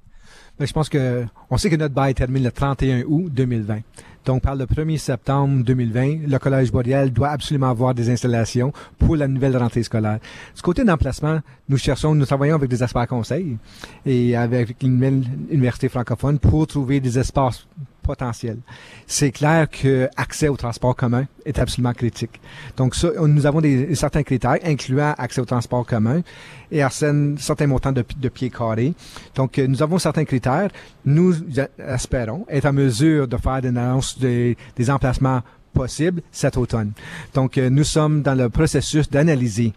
Je 0.59 0.73
pense 0.73 0.89
que 0.89 1.25
on 1.51 1.59
sait 1.59 1.69
que 1.69 1.77
notre 1.77 1.95
bail 1.95 2.15
termine 2.15 2.45
le 2.45 2.51
31 2.51 3.03
août 3.07 3.31
2020. 3.31 3.81
Donc, 4.27 4.43
par 4.43 4.57
le 4.57 4.65
1er 4.65 4.99
septembre 4.99 5.63
2020, 5.63 6.27
le 6.27 6.39
Collège 6.39 6.73
Boréal 6.73 7.13
doit 7.13 7.29
absolument 7.29 7.71
avoir 7.71 7.95
des 7.95 8.11
installations 8.11 8.73
pour 8.99 9.15
la 9.15 9.29
nouvelle 9.29 9.57
rentrée 9.57 9.85
scolaire. 9.85 10.19
Ce 10.53 10.63
côté 10.63 10.83
d'emplacement, 10.83 11.39
nous 11.69 11.79
cherchons, 11.79 12.13
nous 12.13 12.27
travaillons 12.27 12.57
avec 12.57 12.69
des 12.69 12.83
experts 12.83 13.07
conseils 13.07 13.57
et 14.05 14.35
avec 14.35 14.83
une 14.83 15.25
université 15.49 15.89
francophone 15.89 16.41
pour 16.41 16.67
trouver 16.67 16.99
des 16.99 17.21
espaces 17.21 17.69
potentiel. 18.07 18.59
C'est 19.07 19.33
clair 19.33 19.69
que 19.69 20.09
accès 20.17 20.49
au 20.49 20.57
transport 20.57 20.95
commun 20.97 21.27
est 21.45 21.59
absolument 21.59 21.93
critique. 21.93 22.41
Donc 22.77 22.95
ça, 22.95 23.09
nous 23.27 23.47
avons 23.47 23.61
des, 23.61 23.95
certains 23.95 24.23
critères, 24.23 24.59
incluant 24.65 25.15
accès 25.19 25.41
au 25.41 25.45
transport 25.45 25.85
commun 25.85 26.23
et 26.71 26.83
un 26.83 26.89
certain 26.91 27.67
montant 27.67 27.93
de, 27.93 28.05
de 28.19 28.29
pieds 28.29 28.51
carrés. 28.51 28.95
Donc 29.35 29.59
euh, 29.59 29.67
nous 29.67 29.83
avons 29.83 29.99
certains 29.99 30.25
critères. 30.25 30.71
Nous 31.05 31.35
espérons 31.79 32.47
être 32.49 32.67
en 32.67 32.73
mesure 32.73 33.29
de 33.29 33.37
faire 33.37 33.61
des 33.61 33.69
annonces 33.69 34.19
des, 34.19 34.57
des 34.77 34.91
emplacements 34.91 35.43
possibles 35.73 36.23
cet 36.33 36.57
automne. 36.57 36.93
Donc 37.35 37.59
euh, 37.59 37.69
nous 37.69 37.85
sommes 37.85 38.23
dans 38.23 38.35
le 38.35 38.49
processus 38.49 39.11
d'analyser 39.11 39.73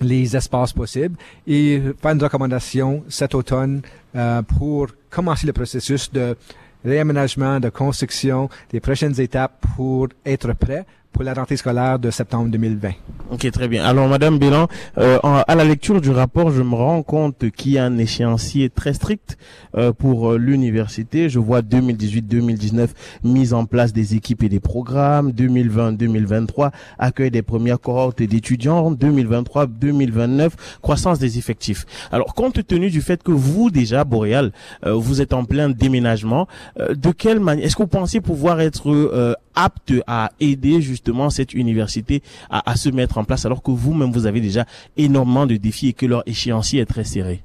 les 0.00 0.36
espaces 0.36 0.72
possibles 0.72 1.16
et 1.46 1.80
faire 2.00 2.12
une 2.12 2.22
recommandation 2.22 3.04
cet 3.08 3.34
automne 3.34 3.82
euh, 4.16 4.42
pour 4.42 4.88
commencer 5.10 5.46
le 5.46 5.52
processus 5.52 6.10
de 6.10 6.36
réaménagement, 6.84 7.60
de 7.60 7.68
construction, 7.68 8.48
des 8.70 8.80
prochaines 8.80 9.20
étapes 9.20 9.64
pour 9.76 10.08
être 10.24 10.52
prêt 10.52 10.86
pour 11.14 11.22
la 11.22 11.32
rentrée 11.32 11.56
scolaire 11.56 11.98
de 12.00 12.10
septembre 12.10 12.50
2020. 12.50 12.90
Ok, 13.30 13.48
très 13.52 13.68
bien. 13.68 13.84
Alors, 13.84 14.08
Madame 14.08 14.38
Bélan, 14.38 14.66
euh, 14.98 15.18
à 15.22 15.54
la 15.54 15.64
lecture 15.64 16.00
du 16.00 16.10
rapport, 16.10 16.50
je 16.50 16.60
me 16.60 16.74
rends 16.74 17.04
compte 17.04 17.50
qu'il 17.52 17.72
y 17.72 17.78
a 17.78 17.84
un 17.84 17.96
échéancier 17.98 18.68
très 18.68 18.92
strict 18.92 19.38
euh, 19.76 19.92
pour 19.92 20.32
euh, 20.32 20.38
l'université. 20.38 21.28
Je 21.28 21.38
vois 21.38 21.62
2018-2019 21.62 22.88
mise 23.22 23.54
en 23.54 23.64
place 23.64 23.92
des 23.92 24.16
équipes 24.16 24.42
et 24.42 24.48
des 24.48 24.58
programmes, 24.58 25.30
2020-2023 25.30 26.72
accueil 26.98 27.30
des 27.30 27.42
premières 27.42 27.80
cohortes 27.80 28.20
d'étudiants, 28.20 28.92
2023-2029 28.92 30.50
croissance 30.82 31.20
des 31.20 31.38
effectifs. 31.38 31.86
Alors, 32.10 32.34
compte 32.34 32.66
tenu 32.66 32.90
du 32.90 33.00
fait 33.00 33.22
que 33.22 33.30
vous 33.30 33.70
déjà, 33.70 34.02
Boréal, 34.02 34.50
euh, 34.84 34.94
vous 34.94 35.20
êtes 35.20 35.32
en 35.32 35.44
plein 35.44 35.70
déménagement, 35.70 36.48
de 36.76 37.12
quelle 37.12 37.38
manière 37.38 37.66
est-ce 37.66 37.76
que 37.76 37.82
vous 37.82 37.88
pensez 37.88 38.20
pouvoir 38.20 38.60
être 38.60 39.36
apte 39.54 39.92
à 40.06 40.30
aider 40.40 40.80
justement 40.82 41.30
cette 41.30 41.54
université 41.54 42.22
à, 42.50 42.70
à 42.70 42.76
se 42.76 42.88
mettre 42.88 43.18
en 43.18 43.24
place 43.24 43.46
alors 43.46 43.62
que 43.62 43.70
vous-même 43.70 44.12
vous 44.12 44.26
avez 44.26 44.40
déjà 44.40 44.66
énormément 44.96 45.46
de 45.46 45.56
défis 45.56 45.88
et 45.88 45.92
que 45.92 46.06
leur 46.06 46.22
échéancier 46.26 46.80
est 46.80 46.86
très 46.86 47.04
serré 47.04 47.42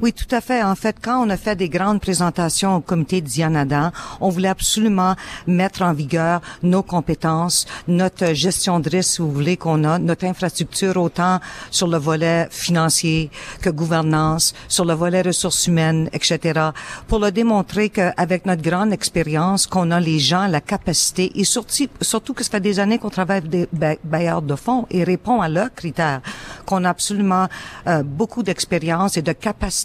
oui, 0.00 0.12
tout 0.12 0.32
à 0.34 0.40
fait. 0.40 0.62
En 0.62 0.74
fait, 0.74 0.96
quand 1.02 1.24
on 1.24 1.30
a 1.30 1.36
fait 1.36 1.54
des 1.54 1.68
grandes 1.68 2.00
présentations 2.00 2.76
au 2.76 2.80
comité 2.80 3.20
de 3.20 3.26
Dianadan, 3.26 3.92
on 4.20 4.30
voulait 4.30 4.48
absolument 4.48 5.14
mettre 5.46 5.82
en 5.82 5.92
vigueur 5.92 6.40
nos 6.62 6.82
compétences, 6.82 7.66
notre 7.88 8.32
gestion 8.32 8.80
de 8.80 8.88
risque, 8.88 9.10
si 9.16 9.22
vous 9.22 9.30
voulez, 9.30 9.56
qu'on 9.56 9.84
a, 9.84 9.98
notre 9.98 10.24
infrastructure 10.24 10.96
autant 10.96 11.40
sur 11.70 11.88
le 11.88 11.98
volet 11.98 12.48
financier 12.50 13.30
que 13.60 13.70
gouvernance, 13.70 14.54
sur 14.68 14.84
le 14.84 14.94
volet 14.94 15.22
ressources 15.22 15.66
humaines, 15.66 16.08
etc., 16.12 16.70
pour 17.06 17.18
le 17.18 17.30
démontrer 17.30 17.90
qu'avec 17.90 18.46
notre 18.46 18.62
grande 18.62 18.92
expérience, 18.92 19.66
qu'on 19.66 19.90
a 19.90 20.00
les 20.00 20.18
gens, 20.18 20.46
la 20.46 20.60
capacité, 20.60 21.32
et 21.38 21.44
surtout, 21.44 21.88
surtout 22.00 22.34
que 22.34 22.44
ça 22.44 22.50
fait 22.50 22.60
des 22.60 22.80
années 22.80 22.98
qu'on 22.98 23.10
travaille 23.10 23.38
avec 23.38 23.50
des 23.50 23.68
bailleurs 24.04 24.42
de 24.42 24.54
fonds 24.54 24.86
et 24.90 25.04
répond 25.04 25.40
à 25.40 25.48
leurs 25.48 25.74
critères, 25.74 26.22
qu'on 26.64 26.84
a 26.84 26.90
absolument 26.90 27.48
euh, 27.86 28.02
beaucoup 28.02 28.42
d'expérience 28.42 29.16
et 29.16 29.22
de 29.22 29.32
capacité 29.32 29.81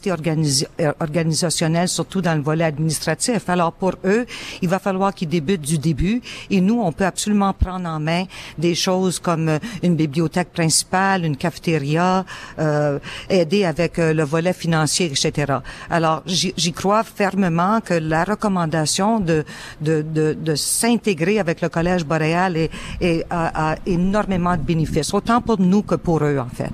euh, 0.79 1.87
surtout 1.87 2.21
dans 2.21 2.35
le 2.35 2.41
volet 2.41 2.65
administratif. 2.65 3.49
Alors 3.49 3.73
pour 3.73 3.93
eux, 4.05 4.25
il 4.61 4.69
va 4.69 4.79
falloir 4.79 5.13
qu'ils 5.13 5.29
débutent 5.29 5.61
du 5.61 5.77
début 5.77 6.21
et 6.49 6.61
nous, 6.61 6.79
on 6.81 6.91
peut 6.91 7.05
absolument 7.05 7.53
prendre 7.53 7.87
en 7.89 7.99
main 7.99 8.25
des 8.57 8.75
choses 8.75 9.19
comme 9.19 9.49
euh, 9.49 9.59
une 9.83 9.95
bibliothèque 9.95 10.49
principale, 10.49 11.25
une 11.25 11.37
cafétéria, 11.37 12.25
euh, 12.59 12.99
aider 13.29 13.65
avec 13.65 13.99
euh, 13.99 14.13
le 14.13 14.23
volet 14.23 14.53
financier, 14.53 15.05
etc. 15.07 15.57
Alors 15.89 16.23
j'y 16.25 16.73
crois 16.73 17.03
fermement 17.03 17.79
que 17.81 17.93
la 17.93 18.23
recommandation 18.23 19.19
de, 19.19 19.43
de, 19.81 20.01
de, 20.01 20.33
de 20.33 20.55
s'intégrer 20.55 21.39
avec 21.39 21.61
le 21.61 21.69
Collège 21.69 22.05
boréal 22.05 22.57
est, 22.57 22.71
est, 23.01 23.25
a 23.29 23.75
énormément 23.85 24.55
de 24.55 24.61
bénéfices, 24.61 25.13
autant 25.13 25.41
pour 25.41 25.59
nous 25.59 25.81
que 25.81 25.95
pour 25.95 26.23
eux, 26.23 26.39
en 26.39 26.49
fait. 26.49 26.73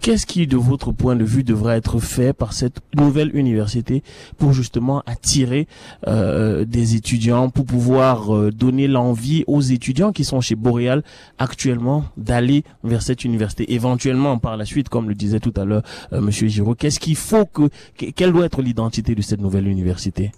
Qu'est-ce 0.00 0.26
qui, 0.26 0.46
de 0.46 0.56
votre 0.56 0.92
point 0.92 1.16
de 1.16 1.24
vue, 1.24 1.42
devrait 1.42 1.76
être 1.76 1.98
fait 1.98 2.32
par 2.32 2.52
cette 2.52 2.80
nouvelle 2.94 3.34
université 3.34 4.02
pour 4.38 4.52
justement 4.52 5.02
attirer 5.06 5.66
euh, 6.06 6.64
des 6.64 6.94
étudiants, 6.94 7.50
pour 7.50 7.66
pouvoir 7.66 8.34
euh, 8.34 8.50
donner 8.50 8.86
l'envie 8.86 9.44
aux 9.46 9.60
étudiants 9.60 10.12
qui 10.12 10.24
sont 10.24 10.40
chez 10.40 10.54
Boréal 10.54 11.02
actuellement 11.38 12.04
d'aller 12.16 12.62
vers 12.84 13.02
cette 13.02 13.24
université, 13.24 13.72
éventuellement 13.74 14.38
par 14.38 14.56
la 14.56 14.64
suite, 14.64 14.88
comme 14.88 15.08
le 15.08 15.14
disait 15.14 15.40
tout 15.40 15.54
à 15.56 15.64
l'heure 15.64 15.82
euh, 16.12 16.20
Monsieur 16.20 16.48
Giraud? 16.48 16.74
Qu'est-ce 16.74 17.00
qu'il 17.00 17.16
faut 17.16 17.46
que, 17.46 17.68
quelle 17.96 18.32
doit 18.32 18.46
être 18.46 18.62
l'identité 18.62 19.14
de 19.14 19.22
cette 19.22 19.40
nouvelle 19.40 19.66
université? 19.66 20.30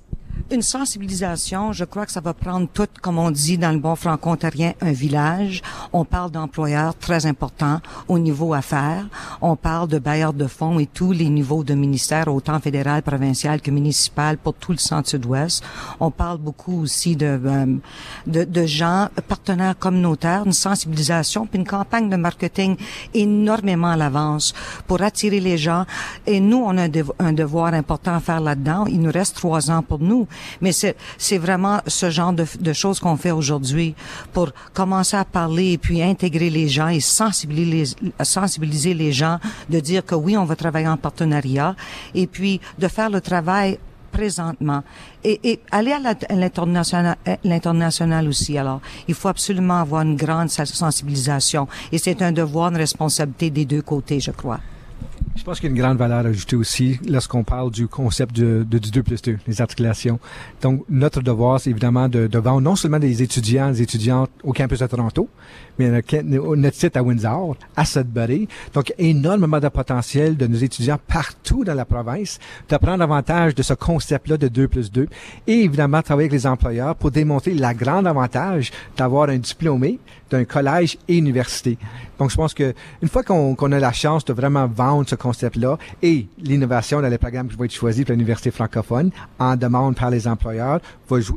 Une 0.51 0.63
sensibilisation, 0.63 1.73
je 1.73 1.85
crois 1.85 2.07
que 2.07 2.13
ça 2.13 2.21
va 2.21 2.33
prendre 2.33 2.69
tout, 2.73 2.87
comme 3.03 3.19
on 3.19 3.31
dit 3.31 3.59
dans 3.59 3.73
le 3.73 3.79
bon 3.79 3.97
franco-ontarien, 3.97 4.73
un 4.81 4.93
village. 4.93 5.63
On 5.93 6.05
parle 6.05 6.31
d'employeurs 6.31 6.95
très 6.97 7.27
importants 7.27 7.81
au 8.09 8.19
niveau 8.19 8.55
affaires. 8.55 9.07
On 9.43 9.57
parle 9.57 9.89
de 9.89 9.99
bailleurs 9.99 10.33
de 10.33 10.47
fonds 10.47 10.79
et 10.79 10.87
tous 10.87 11.13
les 11.13 11.29
niveaux 11.29 11.65
de 11.65 11.75
ministère, 11.75 12.29
autant 12.29 12.61
fédéral, 12.61 13.03
provincial 13.03 13.61
que 13.61 13.71
municipal, 13.71 14.39
pour 14.39 14.55
tout 14.55 14.73
le 14.73 14.79
centre-sud-ouest. 14.79 15.63
On 16.01 16.11
parle 16.11 16.39
beaucoup 16.39 16.83
aussi 16.83 17.17
de, 17.17 17.41
euh, 17.45 17.77
de, 18.27 18.45
de, 18.45 18.67
gens, 18.67 19.09
partenaires 19.29 19.79
communautaires, 19.79 20.45
une 20.47 20.53
sensibilisation, 20.53 21.47
puis 21.47 21.59
une 21.59 21.67
campagne 21.67 22.09
de 22.09 22.17
marketing 22.17 22.77
énormément 23.15 23.89
à 23.89 23.97
l'avance 23.97 24.55
pour 24.87 25.03
attirer 25.03 25.41
les 25.41 25.59
gens. 25.59 25.85
Et 26.27 26.41
nous, 26.41 26.63
on 26.65 26.79
a 26.79 26.89
un 27.19 27.33
devoir 27.33 27.75
important 27.75 28.15
à 28.15 28.21
faire 28.21 28.41
là-dedans. 28.41 28.87
Il 28.87 29.01
nous 29.01 29.13
reste 29.13 29.37
trois 29.37 29.71
ans 29.71 29.83
pour 29.83 29.99
nous. 29.99 30.28
Mais 30.61 30.73
c'est 30.73 31.39
vraiment 31.39 31.81
ce 31.87 32.11
genre 32.11 32.33
de, 32.33 32.47
de 32.61 32.73
choses 32.73 33.01
qu'on 33.01 33.17
fait 33.17 33.31
aujourd'hui 33.31 33.95
pour 34.33 34.51
commencer 34.75 35.17
à 35.17 35.25
parler 35.25 35.73
et 35.73 35.79
puis 35.79 36.03
intégrer 36.03 36.51
les 36.51 36.69
gens 36.69 36.89
et 36.89 37.01
sensibiliser 37.01 37.97
les, 38.03 38.25
sensibiliser 38.25 38.95
les 38.95 39.13
gens, 39.13 39.39
de 39.69 39.81
dire 39.81 40.05
que 40.05 40.15
oui, 40.15 40.37
on 40.37 40.45
va 40.45 40.57
travailler 40.57 40.89
en 40.89 40.97
partenariat 40.97 41.75
et 42.15 42.27
puis 42.27 42.61
de 42.79 42.89
faire 42.89 43.11
le 43.11 43.21
travail 43.21 43.79
présentement. 44.11 44.83
Et, 45.23 45.39
et 45.45 45.61
aller 45.71 45.93
à 45.93 46.01
l'international 46.35 47.17
l'international 47.45 48.27
aussi. 48.29 48.57
Alors 48.57 48.81
il 49.07 49.15
faut 49.15 49.29
absolument 49.29 49.81
avoir 49.81 50.03
une 50.03 50.17
grande 50.17 50.49
sensibilisation 50.51 51.69
et 51.93 51.99
c'est 51.99 52.23
un 52.23 52.33
devoir 52.33 52.71
une 52.71 52.77
responsabilité 52.77 53.51
des 53.51 53.65
deux 53.65 53.83
côtés 53.83 54.21
je 54.21 54.31
crois 54.31 54.61
je 55.39 55.45
pense 55.45 55.61
qu'il 55.61 55.71
y 55.71 55.73
a 55.73 55.77
une 55.77 55.81
grande 55.81 55.99
valeur 55.99 56.27
ajoutée 56.27 56.57
aussi 56.57 56.99
lorsqu'on 57.09 57.45
parle 57.45 57.71
du 57.71 57.87
concept 57.87 58.35
de, 58.35 58.65
du 58.65 58.91
2 58.91 59.03
plus 59.03 59.23
2, 59.23 59.39
les 59.47 59.61
articulations. 59.61 60.19
Donc, 60.61 60.85
notre 60.89 61.23
devoir, 61.23 61.61
c'est 61.61 61.71
évidemment 61.71 62.09
de, 62.09 62.27
de 62.27 62.39
vendre 62.39 62.61
non 62.61 62.75
seulement 62.75 62.99
des 62.99 63.23
étudiants, 63.23 63.71
des 63.71 63.83
étudiantes 63.83 64.31
au 64.43 64.53
campus 64.53 64.81
de 64.81 64.87
Toronto, 64.87 65.29
mais 65.79 65.89
notre, 65.91 66.75
site 66.75 66.97
à 66.97 67.03
Windsor, 67.03 67.57
à 67.77 67.85
Sudbury. 67.85 68.49
Donc, 68.75 68.93
énormément 68.99 69.61
de 69.61 69.69
potentiel 69.69 70.37
de 70.37 70.47
nos 70.47 70.59
étudiants 70.59 70.99
partout 71.07 71.65
dans 71.65 71.75
la 71.75 71.85
province 71.85 72.39
de 72.69 72.77
prendre 72.77 73.03
avantage 73.03 73.55
de 73.55 73.63
ce 73.63 73.75
concept-là 73.75 74.37
de 74.37 74.49
2 74.49 74.69
plus 74.69 74.91
2 74.91 75.09
et 75.47 75.53
évidemment 75.53 76.03
travailler 76.03 76.29
avec 76.29 76.41
les 76.41 76.47
employeurs 76.47 76.95
pour 76.97 77.11
démontrer 77.11 77.55
la 77.55 77.75
grande 77.75 78.07
avantage 78.07 78.73
d'avoir 78.97 79.29
un 79.29 79.39
diplômé 79.39 79.99
d'un 80.31 80.45
collège 80.45 80.99
et 81.09 81.17
université. 81.17 81.79
Donc, 82.19 82.31
je 82.31 82.37
pense 82.37 82.53
que 82.53 82.75
une 83.01 83.09
fois 83.09 83.23
qu'on 83.23 83.73
a 83.73 83.79
la 83.79 83.93
chance 83.93 84.25
de 84.25 84.33
vraiment 84.33 84.67
vendre 84.67 85.09
ce 85.09 85.15
concept-là 85.15 85.79
et 86.03 86.27
l'innovation 86.39 87.01
dans 87.01 87.09
les 87.09 87.19
programmes 87.19 87.49
qui 87.49 87.57
vont 87.57 87.65
être 87.65 87.73
choisis 87.73 88.05
pour 88.05 88.13
l'université 88.13 88.51
francophone 88.51 89.11
en 89.39 89.57
demande 89.57 89.95
par 89.95 90.11
les 90.11 90.27
employeurs, 90.27 90.81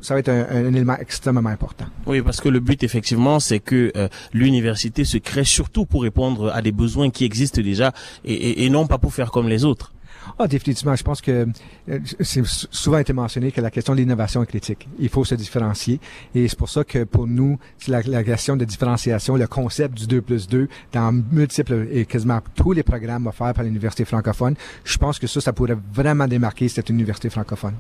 ça 0.02 0.14
va 0.16 0.20
être 0.20 0.30
un, 0.30 0.66
élément 0.66 0.98
extrêmement 1.00 1.50
important. 1.50 1.86
Oui, 2.08 2.22
parce 2.22 2.42
que 2.42 2.50
le 2.50 2.60
but, 2.60 2.84
effectivement, 2.84 3.40
c'est 3.40 3.60
que 3.60 3.92
euh, 3.96 4.08
l'université 4.34 5.06
se 5.06 5.18
crée 5.18 5.46
surtout 5.46 5.86
pour 5.86 6.04
répondre 6.04 6.52
à 6.54 6.62
des 6.62 6.72
besoins 6.72 7.10
qui 7.10 7.26
existent 7.26 7.62
déjà 7.62 7.94
et, 8.26 8.34
et, 8.34 8.66
et 8.66 8.70
non 8.70 8.88
pas 8.88 8.98
pour 8.98 9.14
faire 9.14 9.32
comme 9.32 9.48
les 9.50 9.66
autres. 9.66 9.94
Ah, 10.40 10.48
définitivement. 10.48 10.96
Je 10.96 11.04
pense 11.04 11.22
que 11.22 11.48
euh, 11.90 12.00
c'est 12.20 12.46
souvent 12.46 12.98
été 12.98 13.14
mentionné 13.14 13.52
que 13.52 13.62
la 13.62 13.72
question 13.72 13.94
de 13.94 14.00
l'innovation 14.00 14.44
est 14.44 14.48
critique. 14.48 14.88
Il 15.00 15.10
faut 15.10 15.26
se 15.26 15.36
différencier. 15.36 16.00
Et 16.36 16.48
c'est 16.48 16.58
pour 16.58 16.70
ça 16.70 16.84
que 16.84 17.04
pour 17.04 17.28
nous, 17.28 17.60
la, 17.88 18.02
la 18.02 18.24
question 18.24 18.56
de 18.56 18.66
différenciation, 18.66 19.36
le 19.36 19.48
concept 19.48 19.98
du 19.98 20.08
2 20.08 20.22
plus 20.22 20.48
2 20.48 20.68
dans 20.94 21.12
multiples 21.32 21.88
et 21.92 22.06
quasiment 22.06 22.40
tous 22.56 22.72
les 22.72 22.84
programmes 22.84 23.28
offerts 23.28 23.54
par 23.54 23.64
l'université 23.64 24.06
francophone, 24.06 24.56
je 24.84 24.98
pense 24.98 25.20
que 25.20 25.28
ça, 25.28 25.42
ça 25.42 25.54
pourrait 25.54 25.78
vraiment 25.94 26.28
démarquer 26.28 26.68
cette 26.68 26.90
université 26.90 27.30
francophone. 27.30 27.74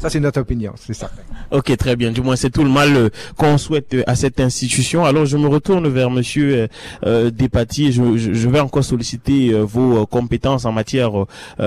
Ça, 0.00 0.08
c'est 0.08 0.20
notre 0.20 0.40
opinion, 0.40 0.72
c'est 0.76 0.94
ça. 0.94 1.10
Ok, 1.50 1.76
très 1.76 1.94
bien. 1.94 2.10
Du 2.10 2.22
moins, 2.22 2.34
c'est 2.34 2.48
tout 2.48 2.64
le 2.64 2.70
mal 2.70 2.96
euh, 2.96 3.08
qu'on 3.36 3.58
souhaite 3.58 3.92
euh, 3.92 4.02
à 4.06 4.14
cette 4.14 4.40
institution. 4.40 5.04
Alors, 5.04 5.26
je 5.26 5.36
me 5.36 5.46
retourne 5.46 5.86
vers 5.88 6.10
Monsieur 6.10 6.54
euh, 6.54 6.66
euh 7.04 7.30
Despatie. 7.30 7.92
Je, 7.92 8.16
je, 8.16 8.48
vais 8.48 8.60
encore 8.60 8.82
solliciter 8.82 9.52
vos 9.52 10.06
compétences 10.06 10.64
en 10.64 10.72
matière 10.72 11.12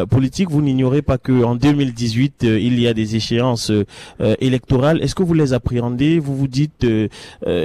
politique. 0.10 0.50
Vous 0.50 0.62
n'ignorez 0.62 1.02
pas 1.04 1.18
que 1.18 1.44
en 1.44 1.56
2018, 1.56 2.44
il 2.44 2.80
y 2.80 2.88
a 2.88 2.94
des 2.94 3.16
échéances 3.16 3.72
électorales. 4.40 5.02
Est-ce 5.02 5.16
que 5.16 5.24
vous 5.24 5.34
les 5.34 5.54
appréhendez? 5.54 6.20
Vous 6.20 6.36
vous 6.36 6.48
dites, 6.48 6.86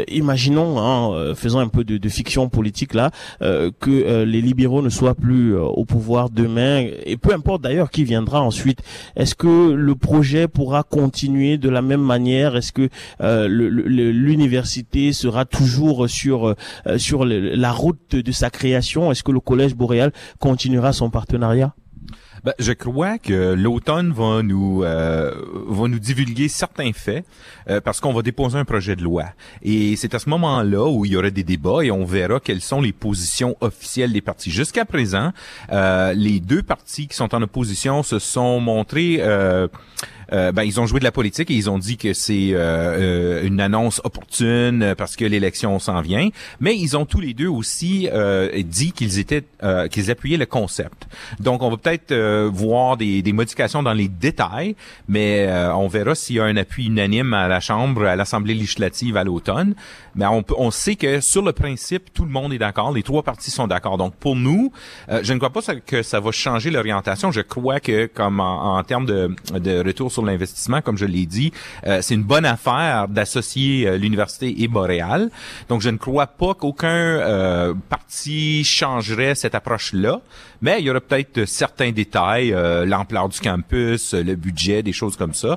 imaginons, 0.09 0.79
hein, 0.79 1.35
faisant 1.35 1.59
un 1.59 1.69
peu 1.69 1.83
de, 1.83 1.97
de 1.97 2.09
fiction 2.09 2.49
politique 2.49 2.95
là, 2.95 3.11
que 3.41 4.23
les 4.25 4.41
libéraux 4.41 4.83
ne 4.83 4.91
soient 4.91 5.15
plus 5.15 5.57
au 5.57 5.85
pouvoir 5.85 6.31
demain, 6.31 6.87
et 7.05 7.17
peu 7.17 7.33
importe 7.35 7.63
d'ailleurs 7.63 7.91
qui 7.91 8.05
viendra 8.05 8.41
ensuite. 8.41 8.81
Est-ce 9.17 9.35
que 9.35 9.73
le 9.73 9.95
projet 9.95 10.47
pourra 10.59 10.83
continuer 10.83 11.57
de 11.57 11.69
la 11.69 11.83
même 11.83 12.03
manière? 12.03 12.57
Est-ce 12.57 12.73
que 12.73 12.89
euh, 13.21 13.47
l'université 13.49 15.13
sera 15.13 15.45
toujours 15.45 16.11
sur 16.11 16.49
euh, 16.49 16.55
sur 16.97 17.25
la 17.25 17.71
route 17.71 18.17
de 18.17 18.33
sa 18.33 18.51
création? 18.51 19.13
Est-ce 19.13 19.23
que 19.23 19.31
le 19.31 19.39
collège 19.39 19.77
boréal 19.77 20.11
continuera 20.41 20.93
son 20.93 21.11
partenariat? 21.11 21.77
Ben, 22.45 22.55
je 22.59 22.73
crois 22.73 23.19
que 23.19 23.55
l'automne 23.55 24.13
va 24.13 24.43
nous 24.43 24.83
euh, 24.83 25.33
va 25.69 25.87
nous 25.87 25.99
divulguer 25.99 26.49
certains 26.49 26.93
faits 26.93 27.25
parce 27.85 28.01
qu'on 28.01 28.13
va 28.13 28.23
déposer 28.23 28.59
un 28.59 28.65
projet 28.65 28.97
de 28.97 29.03
loi. 29.03 29.27
Et 29.63 29.95
c'est 29.97 30.15
à 30.15 30.19
ce 30.19 30.29
moment-là 30.31 30.89
où 30.89 31.05
il 31.05 31.13
y 31.13 31.17
aura 31.17 31.31
des 31.31 31.45
débats 31.45 31.83
et 31.85 31.91
on 31.91 32.05
verra 32.05 32.41
quelles 32.41 32.63
sont 32.63 32.81
les 32.81 32.93
positions 32.93 33.57
officielles 33.61 34.13
des 34.13 34.23
partis. 34.23 34.51
Jusqu'à 34.51 34.85
présent, 34.85 35.33
les 35.71 36.41
deux 36.41 36.63
partis 36.63 37.07
qui 37.09 37.17
sont 37.17 37.35
en 37.35 37.43
opposition 37.43 38.03
se 38.03 38.19
sont 38.19 38.61
montrés 38.61 39.21
euh, 40.33 40.53
ben, 40.53 40.63
ils 40.63 40.81
ont 40.81 40.87
joué 40.87 40.99
de 40.99 41.05
la 41.05 41.13
politique 41.13 41.51
et 41.51 41.55
ils 41.55 41.71
ont 41.71 41.79
dit 41.79 41.97
que 41.97 42.13
c'est 42.13 42.51
euh, 42.53 42.59
euh, 42.59 43.47
une 43.47 43.61
annonce 43.61 44.01
opportune 44.05 44.95
parce 44.97 45.17
que 45.17 45.25
l'élection 45.25 45.79
s'en 45.79 46.01
vient. 46.01 46.29
Mais 46.61 46.77
ils 46.77 46.97
ont 46.97 47.07
tous 47.07 47.21
les 47.21 47.35
deux 47.35 47.49
aussi 47.49 48.09
dit 48.65 48.93
qu'ils 48.93 49.19
étaient 49.19 49.45
qu'ils 49.91 50.11
appuyaient 50.11 50.37
le 50.37 50.47
concept. 50.47 51.07
Donc, 51.41 51.63
on 51.63 51.71
va 51.71 51.77
peut-être 51.77 52.15
voir 52.49 52.97
des, 52.97 53.23
des, 53.23 53.33
modifications 53.33 53.83
dans 53.83 53.93
les 53.93 54.09
détails, 54.09 54.77
mais 55.09 55.49
on 55.75 55.89
verra 55.89 56.15
s'il 56.15 56.37
y 56.37 56.41
a 56.41 56.45
un 56.45 56.57
appui 56.57 56.87
unanime 56.87 57.35
à 57.35 57.49
la 57.49 57.61
Chambre, 57.61 58.05
à 58.05 58.17
l'Assemblée 58.17 58.55
législative 58.55 59.17
à 59.17 59.25
l'automne. 59.25 59.75
Mais 60.15 60.27
on, 60.27 60.45
on 60.57 60.71
sait 60.71 60.97
que 60.97 61.21
sur 61.21 61.43
le 61.43 61.53
principe, 61.53 62.13
tout 62.13 62.25
le 62.25 62.31
monde 62.31 62.53
est 62.53 62.59
d'accord. 62.59 62.93
Les 62.93 63.03
trois 63.03 63.23
partis 63.23 63.51
sont 63.51 63.67
d'accord. 63.67 63.99
Donc, 63.99 64.15
pour 64.15 64.37
nous, 64.37 64.73
je 65.09 65.33
ne 65.33 65.39
crois 65.39 65.51
pas 65.51 65.61
que 65.87 66.03
ça 66.03 66.21
va 66.21 66.31
changer 66.31 66.71
l'orientation. 66.71 67.31
Je 67.31 67.41
crois 67.41 67.81
que, 67.81 68.07
comme 68.07 68.41
en, 68.41 68.77
en 68.77 68.83
termes 68.83 69.07
de, 69.07 69.35
de 69.55 69.85
retour 69.85 70.11
sur 70.11 70.18
l'investissement, 70.27 70.81
comme 70.81 70.97
je 70.97 71.05
l'ai 71.05 71.27
dit. 71.27 71.53
Euh, 71.87 72.01
c'est 72.03 72.15
une 72.15 72.23
bonne 72.23 72.45
affaire 72.45 73.09
d'associer 73.09 73.87
euh, 73.87 73.97
l'université 73.97 74.63
et 74.63 74.69
Boréal. 74.69 75.31
Donc, 75.69 75.81
je 75.81 75.91
ne 75.91 75.97
crois 75.97 76.27
pas 76.27 76.55
qu'aucun 76.55 76.89
euh, 76.89 77.75
parti 77.89 78.65
changerait 78.65 79.35
cette 79.35 79.55
approche-là, 79.55 80.21
mais 80.61 80.77
il 80.81 80.87
y 80.87 80.91
aurait 80.91 81.01
peut-être 81.01 81.45
certains 81.45 81.93
détails, 81.93 82.55
l'ampleur 82.85 83.29
du 83.29 83.39
campus, 83.39 84.13
le 84.13 84.35
budget, 84.35 84.83
des 84.83 84.93
choses 84.93 85.17
comme 85.17 85.33
ça. 85.33 85.57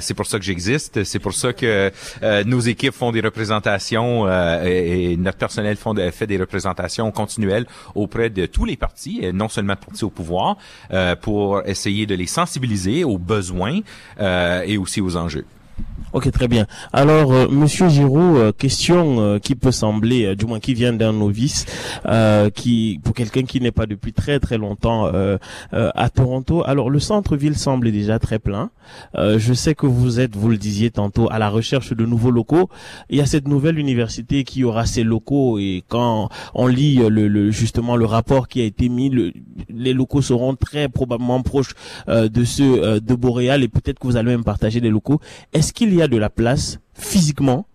c'est 0.00 0.14
pour 0.14 0.26
ça 0.26 0.38
que 0.38 0.44
j'existe. 0.44 1.04
C'est 1.04 1.18
pour 1.18 1.34
ça 1.34 1.52
que 1.52 1.92
nos 2.44 2.60
équipes 2.60 2.94
font 2.94 3.12
des 3.12 3.20
représentations 3.20 4.26
et, 4.64 5.18
notre 5.18 5.36
personnel 5.36 5.76
fait 6.12 6.26
des 6.26 6.38
représentations 6.38 7.10
continuelles 7.10 7.66
auprès 7.94 8.30
de 8.30 8.46
tous 8.46 8.64
les 8.64 8.78
partis, 8.78 9.18
et 9.20 9.34
non 9.34 9.50
seulement 9.50 9.74
de 9.74 9.80
partis 9.80 10.04
au 10.04 10.10
pouvoir, 10.10 10.56
pour 11.20 11.60
essayer 11.66 12.06
de 12.06 12.14
les 12.14 12.26
sensibiliser 12.26 13.04
aux 13.04 13.18
besoins 13.18 13.80
et 14.18 14.78
aussi 14.78 15.00
aux 15.00 15.16
enjeux. 15.16 15.44
Ok, 16.14 16.30
très 16.30 16.46
bien. 16.46 16.66
Alors, 16.92 17.32
euh, 17.32 17.48
Monsieur 17.48 17.88
Giraud, 17.88 18.36
euh, 18.36 18.52
question 18.52 19.18
euh, 19.18 19.38
qui 19.38 19.54
peut 19.54 19.72
sembler, 19.72 20.36
du 20.36 20.44
moins 20.44 20.60
qui 20.60 20.74
vient 20.74 20.92
d'un 20.92 21.14
novice, 21.14 21.64
qui 22.54 23.00
pour 23.02 23.14
quelqu'un 23.14 23.44
qui 23.44 23.62
n'est 23.62 23.72
pas 23.72 23.86
depuis 23.86 24.12
très 24.12 24.38
très 24.38 24.58
longtemps 24.58 25.10
à 25.72 26.08
Toronto. 26.10 26.62
Alors, 26.66 26.90
le 26.90 26.98
centre-ville 26.98 27.56
semble 27.56 27.90
déjà 27.90 28.18
très 28.18 28.38
plein. 28.38 28.70
je 29.14 29.52
sais 29.54 29.74
que 29.74 29.86
vous 29.86 30.20
êtes, 30.20 30.36
vous 30.36 30.48
le 30.48 30.58
disiez 30.58 30.90
tantôt, 30.90 31.28
à 31.30 31.38
la 31.38 31.48
recherche 31.48 31.92
de 31.94 32.04
nouveaux 32.04 32.30
locaux. 32.30 32.68
Il 33.08 33.18
y 33.18 33.20
a 33.20 33.26
cette 33.26 33.48
nouvelle 33.48 33.78
université 33.78 34.44
qui 34.44 34.64
aura 34.64 34.84
ses 34.86 35.04
locaux 35.04 35.58
et 35.58 35.82
quand 35.88 36.28
on 36.54 36.66
lit 36.66 36.96
le, 36.96 37.50
justement 37.50 37.96
le 37.96 38.04
rapport 38.04 38.48
qui 38.48 38.60
a 38.60 38.64
été 38.64 38.88
mis, 38.88 39.10
les 39.70 39.92
locaux 39.92 40.22
seront 40.22 40.54
très 40.56 40.88
probablement 40.88 41.42
proches 41.42 41.74
de 42.08 42.44
ceux 42.44 43.00
de 43.00 43.14
Boréal 43.14 43.62
et 43.62 43.68
peut-être 43.68 43.98
que 43.98 44.06
vous 44.06 44.16
allez 44.16 44.30
même 44.30 44.44
partager 44.44 44.80
des 44.80 44.90
locaux. 44.90 45.20
Est-ce 45.62 45.72
qu'il 45.72 45.94
y 45.94 46.02
a 46.02 46.08
de 46.08 46.16
la 46.16 46.28
place 46.28 46.80
physiquement 46.92 47.66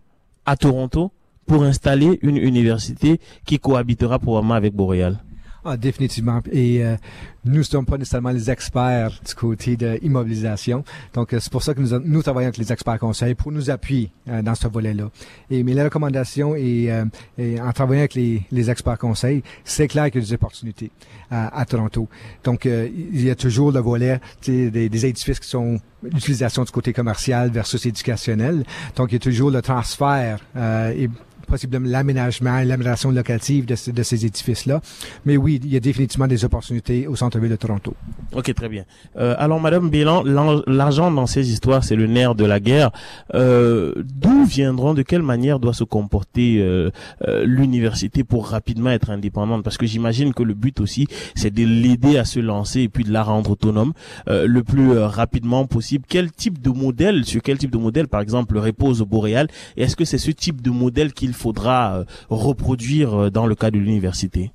à 0.45 0.57
Toronto 0.57 1.13
pour 1.45 1.63
installer 1.63 2.19
une 2.21 2.35
université 2.35 3.21
qui 3.45 3.59
cohabitera 3.59 4.19
probablement 4.19 4.55
avec 4.55 4.75
Boréal? 4.75 5.23
Ah, 5.69 5.75
définitivement. 5.75 6.41
Et 6.49 6.81
euh, 6.83 6.95
nous 7.43 7.57
ne 7.57 7.63
sommes 7.63 7.85
pas 7.85 7.97
nécessairement 7.97 8.29
les 8.29 8.49
experts 8.49 9.19
du 9.27 9.35
côté 9.35 9.75
de 9.75 9.99
immobilisation. 10.01 10.85
Donc, 11.13 11.33
euh, 11.33 11.39
c'est 11.41 11.51
pour 11.51 11.61
ça 11.61 11.73
que 11.73 11.81
nous, 11.81 11.99
nous 12.05 12.23
travaillons 12.23 12.47
avec 12.47 12.57
les 12.57 12.71
experts 12.71 12.99
conseils 12.99 13.35
pour 13.35 13.51
nous 13.51 13.69
appuyer 13.69 14.11
euh, 14.29 14.41
dans 14.41 14.55
ce 14.55 14.69
volet-là. 14.69 15.09
Et 15.49 15.63
mais 15.63 15.73
la 15.73 15.83
recommandation 15.83 16.55
et, 16.55 16.89
en 16.89 17.71
travaillant 17.73 17.99
avec 17.99 18.13
les, 18.13 18.43
les 18.49 18.69
experts 18.69 18.97
conseils, 18.97 19.43
c'est 19.65 19.89
clair 19.89 20.09
qu'il 20.09 20.21
y 20.21 20.23
a 20.23 20.27
des 20.27 20.33
opportunités 20.33 20.91
à, 21.29 21.65
Toronto. 21.65 22.07
Donc, 22.45 22.63
il 22.65 23.21
y 23.21 23.29
a 23.29 23.35
toujours 23.35 23.73
le 23.73 23.81
volet 23.81 24.21
des, 24.45 24.69
des 24.71 25.05
édifices 25.05 25.41
qui 25.41 25.49
sont 25.49 25.79
l'utilisation 26.01 26.63
du 26.63 26.71
côté 26.71 26.93
commercial 26.93 27.49
versus 27.51 27.85
éducationnel. 27.85 28.63
Donc, 28.95 29.11
il 29.11 29.15
y 29.15 29.17
a 29.17 29.19
toujours 29.19 29.51
le 29.51 29.61
transfert 29.61 30.39
et 30.55 31.09
possiblement 31.47 31.87
l'aménagement 31.89 32.61
l'amélioration 32.63 33.11
locative 33.11 33.65
de, 33.65 33.75
ces 34.03 34.25
édifices-là. 34.25 34.81
Mais 35.25 35.37
oui, 35.37 35.59
il 35.63 35.71
y 35.71 35.77
a 35.77 35.79
définitivement 35.79 36.27
des 36.27 36.45
opportunités 36.45 37.07
au 37.07 37.15
centre-ville 37.15 37.49
de 37.49 37.55
Toronto. 37.55 37.95
Ok, 38.33 38.53
très 38.53 38.69
bien. 38.69 38.83
Euh, 39.17 39.35
alors, 39.37 39.59
Madame 39.59 39.89
Bélan, 39.89 40.23
l'argent 40.67 41.09
dans 41.11 41.25
ces 41.25 41.51
histoires, 41.51 41.83
c'est 41.83 41.95
le 41.95 42.07
nerf 42.07 42.35
de 42.35 42.45
la 42.45 42.59
guerre. 42.59 42.91
Euh, 43.33 43.93
D'où 43.97 44.45
viendront, 44.45 44.93
de 44.93 45.01
quelle 45.01 45.21
manière 45.21 45.59
doit 45.59 45.73
se 45.73 45.83
comporter 45.83 46.57
euh, 46.59 46.91
euh 47.27 47.45
l'université 47.45 48.23
pour 48.23 48.47
rapidement 48.47 48.89
être 48.89 49.09
indépendante? 49.09 49.63
Parce 49.63 49.77
que 49.77 49.85
j'imagine 49.85 50.33
que 50.33 50.43
le 50.43 50.53
but 50.53 50.79
aussi, 50.79 51.07
c'est 51.35 51.53
de 51.53 51.63
l'aider 51.63 52.17
à 52.17 52.25
se 52.25 52.39
lancer 52.39 52.81
et 52.81 52.89
puis 52.89 53.03
de 53.03 53.11
la 53.11 53.23
rendre 53.23 53.51
autonome 53.51 53.93
euh, 54.27 54.45
le 54.47 54.63
plus 54.63 54.91
euh, 54.91 55.07
rapidement 55.07 55.65
possible. 55.65 56.05
Quel 56.07 56.31
type 56.31 56.61
de 56.61 56.69
modèle, 56.69 57.25
sur 57.25 57.41
quel 57.41 57.57
type 57.57 57.71
de 57.71 57.77
modèle, 57.77 58.07
par 58.07 58.21
exemple, 58.21 58.57
repose 58.57 59.01
Boréal? 59.01 59.47
Et 59.75 59.83
est-ce 59.83 59.95
que 59.95 60.05
c'est 60.05 60.17
ce 60.17 60.31
type 60.31 60.61
de 60.61 60.69
modèle 60.69 61.13
qu'il 61.13 61.33
faudra 61.37 61.97
euh, 61.97 62.03
reproduire 62.29 63.13
euh, 63.13 63.29
dans 63.29 63.45
le 63.45 63.55
cas 63.55 63.71
de 63.71 63.79
l'université 63.79 64.51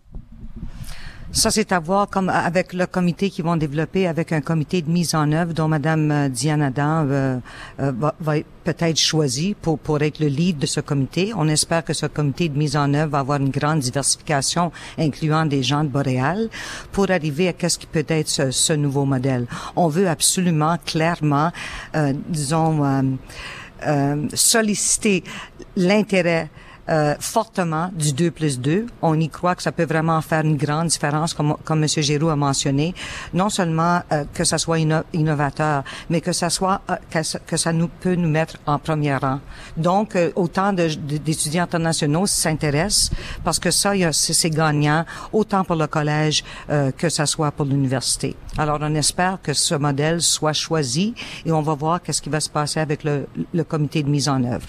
ça, 1.34 1.50
c'est 1.50 1.72
à 1.72 1.80
voir 1.80 2.08
comme 2.08 2.28
avec 2.28 2.74
le 2.74 2.84
comité 2.84 3.30
qu'ils 3.30 3.46
vont 3.46 3.56
développer, 3.56 4.06
avec 4.06 4.32
un 4.32 4.42
comité 4.42 4.82
de 4.82 4.90
mise 4.90 5.14
en 5.14 5.32
œuvre 5.32 5.54
dont 5.54 5.66
Madame 5.66 6.10
euh, 6.10 6.28
Diane 6.28 6.60
Adam 6.60 7.06
va, 7.78 8.14
va 8.20 8.34
peut-être 8.64 8.98
choisi 8.98 9.54
pour, 9.54 9.78
pour 9.78 10.02
être 10.02 10.20
le 10.20 10.26
lead 10.26 10.58
de 10.58 10.66
ce 10.66 10.80
comité. 10.80 11.32
On 11.34 11.48
espère 11.48 11.84
que 11.84 11.94
ce 11.94 12.04
comité 12.04 12.50
de 12.50 12.58
mise 12.58 12.76
en 12.76 12.92
œuvre 12.92 13.12
va 13.12 13.20
avoir 13.20 13.40
une 13.40 13.48
grande 13.48 13.78
diversification, 13.78 14.72
incluant 14.98 15.46
des 15.46 15.62
gens 15.62 15.84
de 15.84 15.88
Boréal, 15.88 16.50
pour 16.92 17.10
arriver 17.10 17.48
à 17.48 17.54
qu'est-ce 17.54 17.78
qui 17.78 17.86
peut 17.86 18.04
être 18.08 18.28
ce, 18.28 18.50
ce, 18.50 18.74
nouveau 18.74 19.06
modèle. 19.06 19.46
On 19.74 19.88
veut 19.88 20.08
absolument, 20.08 20.76
clairement, 20.84 21.50
euh, 21.96 22.12
disons, 22.28 22.84
euh, 22.84 23.02
euh, 23.86 24.28
solliciter 24.34 25.24
l'intérêt 25.76 26.50
euh, 26.88 27.14
fortement 27.20 27.90
du 27.94 28.12
2 28.12 28.32
plus 28.32 28.58
2. 28.58 28.86
On 29.02 29.18
y 29.20 29.28
croit 29.28 29.54
que 29.54 29.62
ça 29.62 29.70
peut 29.70 29.84
vraiment 29.84 30.20
faire 30.20 30.40
une 30.40 30.56
grande 30.56 30.88
différence, 30.88 31.32
comme, 31.32 31.56
comme 31.64 31.80
M. 31.80 31.88
Giroux 31.88 32.28
a 32.28 32.34
mentionné. 32.34 32.92
Non 33.32 33.50
seulement 33.50 34.00
euh, 34.10 34.24
que 34.34 34.42
ça 34.42 34.58
soit 34.58 34.80
innovateur, 35.12 35.84
mais 36.10 36.20
que 36.20 36.32
ça 36.32 36.50
soit 36.50 36.80
euh, 36.90 36.96
que, 37.46 37.56
ça, 37.56 37.72
nous 37.72 37.86
peut 37.86 38.16
nous 38.16 38.28
mettre 38.28 38.56
en 38.66 38.80
premier 38.80 39.14
rang. 39.14 39.38
Donc, 39.76 40.18
autant 40.34 40.72
d'étudiants 40.72 41.62
internationaux 41.62 42.26
s'intéressent 42.26 43.10
parce 43.44 43.60
que 43.60 43.70
ça, 43.70 43.92
c'est 44.10 44.50
gagnant 44.50 45.04
autant 45.32 45.62
pour 45.62 45.76
le 45.76 45.86
collège 45.86 46.42
que 46.98 47.08
ça 47.08 47.26
soit 47.26 47.52
pour 47.52 47.66
l'université. 47.66 48.36
Alors, 48.58 48.78
on 48.80 48.94
espère 48.94 49.38
que 49.40 49.52
ce 49.52 49.74
modèle 49.74 50.20
soit 50.20 50.52
choisi 50.52 51.14
et 51.46 51.52
on 51.52 51.62
va 51.62 51.74
voir 51.74 52.02
qu'est-ce 52.02 52.22
qui 52.22 52.28
va 52.28 52.40
se 52.40 52.50
passer 52.50 52.80
avec 52.80 53.04
le, 53.04 53.26
le 53.54 53.64
comité 53.64 54.02
de 54.02 54.08
mise 54.08 54.28
en 54.28 54.42
œuvre. 54.44 54.66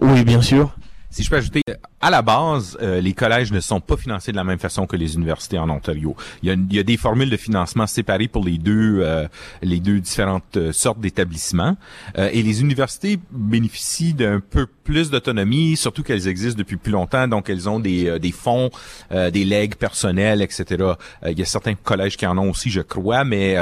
Oui, 0.00 0.24
bien 0.24 0.42
sûr. 0.42 0.74
Si 1.14 1.22
je 1.22 1.30
peux 1.30 1.36
ajouter, 1.36 1.62
à 2.00 2.10
la 2.10 2.22
base, 2.22 2.76
euh, 2.82 3.00
les 3.00 3.12
collèges 3.12 3.52
ne 3.52 3.60
sont 3.60 3.80
pas 3.80 3.96
financés 3.96 4.32
de 4.32 4.36
la 4.36 4.42
même 4.42 4.58
façon 4.58 4.84
que 4.84 4.96
les 4.96 5.14
universités 5.14 5.56
en 5.60 5.70
Ontario. 5.70 6.16
Il 6.42 6.48
y 6.48 6.50
a, 6.50 6.54
il 6.54 6.74
y 6.74 6.80
a 6.80 6.82
des 6.82 6.96
formules 6.96 7.30
de 7.30 7.36
financement 7.36 7.86
séparées 7.86 8.26
pour 8.26 8.44
les 8.44 8.58
deux, 8.58 8.98
euh, 9.00 9.28
les 9.62 9.78
deux 9.78 10.00
différentes 10.00 10.56
euh, 10.56 10.72
sortes 10.72 10.98
d'établissements. 10.98 11.76
et 12.16 12.42
les 12.42 12.60
universités 12.62 13.20
bénéficient 13.30 14.12
d'un 14.12 14.40
peu 14.40 14.66
plus 14.66 15.08
d'autonomie, 15.08 15.76
surtout 15.76 16.02
qu'elles 16.02 16.26
existent 16.26 16.58
depuis 16.58 16.78
plus 16.78 16.90
longtemps, 16.90 17.28
donc 17.28 17.48
elles 17.48 17.68
ont 17.68 17.78
des, 17.78 18.18
des 18.18 18.32
fonds, 18.32 18.70
des 19.10 19.44
legs 19.44 19.76
personnels, 19.76 20.42
etc. 20.42 20.94
il 21.26 21.38
y 21.38 21.42
a 21.42 21.46
certains 21.46 21.74
collèges 21.74 22.16
qui 22.16 22.26
en 22.26 22.36
ont 22.38 22.50
aussi, 22.50 22.70
je 22.70 22.80
crois, 22.80 23.24
mais 23.24 23.56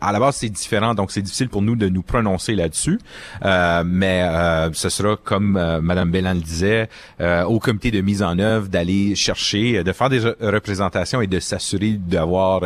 à 0.00 0.12
la 0.12 0.20
base, 0.20 0.36
c'est 0.36 0.48
différent, 0.48 0.94
donc 0.94 1.10
c'est 1.10 1.22
difficile 1.22 1.48
pour 1.48 1.62
nous 1.62 1.76
de 1.76 1.88
nous 1.88 2.02
prononcer 2.02 2.54
là-dessus. 2.54 2.98
Euh, 3.44 3.82
mais 3.84 4.22
euh, 4.22 4.72
ce 4.72 4.88
sera, 4.88 5.16
comme 5.16 5.56
euh, 5.56 5.80
Madame 5.80 6.10
Bellan 6.10 6.34
le 6.34 6.40
disait, 6.40 6.88
euh, 7.20 7.44
au 7.44 7.58
comité 7.58 7.90
de 7.90 8.00
mise 8.00 8.22
en 8.22 8.38
œuvre 8.38 8.68
d'aller 8.68 9.14
chercher, 9.14 9.82
de 9.82 9.92
faire 9.92 10.10
des 10.10 10.20
représentations 10.40 11.20
et 11.20 11.26
de 11.26 11.40
s'assurer 11.40 11.92
d'avoir 11.92 12.62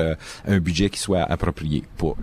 un 0.46 0.58
budget 0.58 0.90
qui 0.90 0.98
soit 0.98 1.22
approprié 1.22 1.84
pour. 1.96 2.16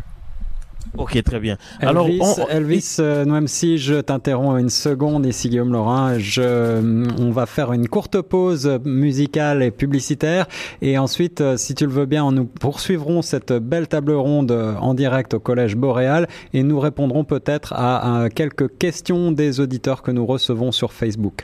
Ok, 0.97 1.21
très 1.23 1.39
bien. 1.39 1.58
Elvis, 1.82 1.89
Alors, 1.89 2.08
on... 2.08 2.47
Elvis 2.47 2.97
euh, 3.00 3.41
si 3.47 3.78
je 3.78 3.95
t'interromps 3.95 4.60
une 4.60 4.69
seconde 4.69 5.26
ici, 5.26 5.50
Guillaume 5.50 5.73
Laurin. 5.73 6.17
Je, 6.19 6.41
euh, 6.41 7.08
on 7.19 7.32
va 7.32 7.45
faire 7.45 7.73
une 7.73 7.88
courte 7.88 8.21
pause 8.21 8.80
musicale 8.84 9.63
et 9.63 9.71
publicitaire. 9.71 10.47
Et 10.82 10.97
ensuite, 10.97 11.41
euh, 11.41 11.58
si 11.58 11.76
tu 11.76 11.86
le 11.86 11.91
veux 11.91 12.06
bien, 12.06 12.32
nous 12.32 12.45
poursuivrons 12.45 13.21
cette 13.21 13.54
belle 13.54 13.88
table 13.88 14.13
ronde 14.13 14.52
euh, 14.52 14.76
en 14.76 14.93
direct 14.93 15.34
au 15.34 15.39
Collège 15.39 15.76
Boréal 15.76 16.28
et 16.54 16.63
nous 16.63 16.80
répondrons 16.80 17.23
peut-être 17.23 17.73
à, 17.73 18.23
à 18.23 18.30
quelques 18.30 18.78
questions 18.78 19.32
des 19.32 19.60
auditeurs 19.60 20.02
que 20.02 20.12
nous 20.12 20.26
recevons 20.26 20.71
sur 20.71 20.93
Facebook. 20.93 21.43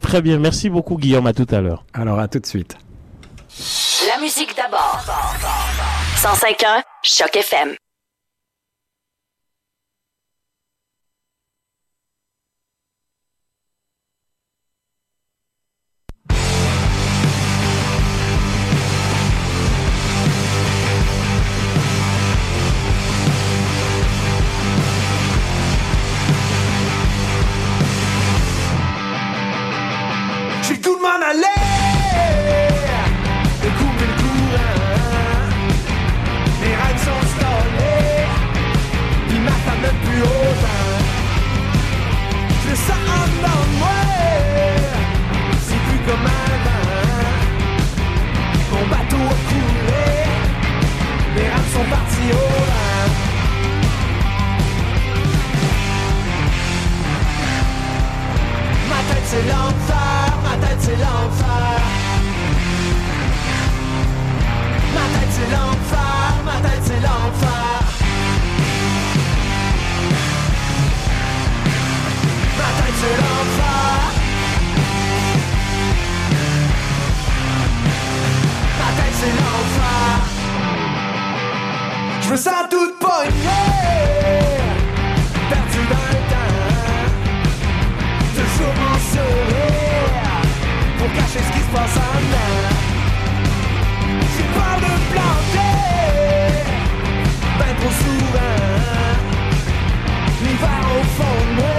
Très 0.00 0.22
bien. 0.22 0.38
Merci 0.38 0.68
beaucoup, 0.68 0.96
Guillaume. 0.96 1.26
À 1.26 1.32
tout 1.32 1.46
à 1.50 1.60
l'heure. 1.60 1.84
Alors, 1.94 2.18
à 2.18 2.28
tout 2.28 2.40
de 2.40 2.46
suite. 2.46 2.76
La 4.08 4.20
musique 4.20 4.54
d'abord. 4.56 5.04
105.1 6.16 6.82
Choc 7.02 7.36
FM. 7.36 7.74
m'en 31.04 31.20
aller. 31.30 31.60
Le 33.62 33.70
couper 33.78 34.06
le 34.10 34.16
courant. 34.22 35.48
Mes 36.60 36.74
rêves 36.80 37.02
sont 37.08 37.24
stallés 37.34 38.24
Ils 39.32 39.42
m'attendent 39.46 39.82
même 39.86 40.00
plus 40.06 40.22
haut 40.22 40.54
Je 42.62 42.68
le 42.70 42.76
sens 42.88 43.30
en 43.52 43.62
moi 43.80 44.00
C'est 45.66 45.80
plus 45.86 46.00
comme 46.06 46.26
avant 46.46 46.94
Mon 48.72 48.84
bateau 48.92 49.22
a 49.34 49.38
coulé. 49.48 50.06
Mes 51.34 51.48
rêves 51.52 51.70
sont 51.74 51.88
partis 51.96 52.30
au 52.32 52.48
vin. 52.68 52.94
vent 58.88 59.22
c'est 59.26 59.46
l'enfer 59.48 60.23
tête 60.74 60.82
c'est 60.82 60.96
l'enfer. 60.96 61.80
Ma 64.94 65.04
tête 65.18 65.30
c'est 65.30 65.50
l'enfer, 65.50 66.34
ma 66.44 66.68
tête 66.68 66.82
c'est 66.84 67.00
l'enfer. 67.00 67.80
Ma 72.58 72.68
tête 72.78 72.96
c'est 73.00 73.16
l'enfer. 73.22 73.96
Ma 78.78 78.88
tête 78.96 79.16
c'est 79.20 79.34
l'enfer. 79.40 80.10
Je 82.22 82.30
me 82.30 82.36
sens 82.36 82.68
toute 82.70 82.98
poignée. 82.98 84.43
cacher 91.14 91.42
ce 91.46 91.52
qui 91.52 91.60
se 91.60 91.70
passe 91.74 91.96
en 91.96 92.18
elle. 92.46 92.68
J'ai 94.32 94.48
peur 94.56 94.76
de 94.84 94.92
planter, 95.12 95.76
ben 97.58 97.72
trop 97.80 97.94
souvent. 98.02 98.56
L'hiver 100.42 100.84
au 100.98 101.04
fond 101.16 101.38
de 101.48 101.54
moi. 101.60 101.73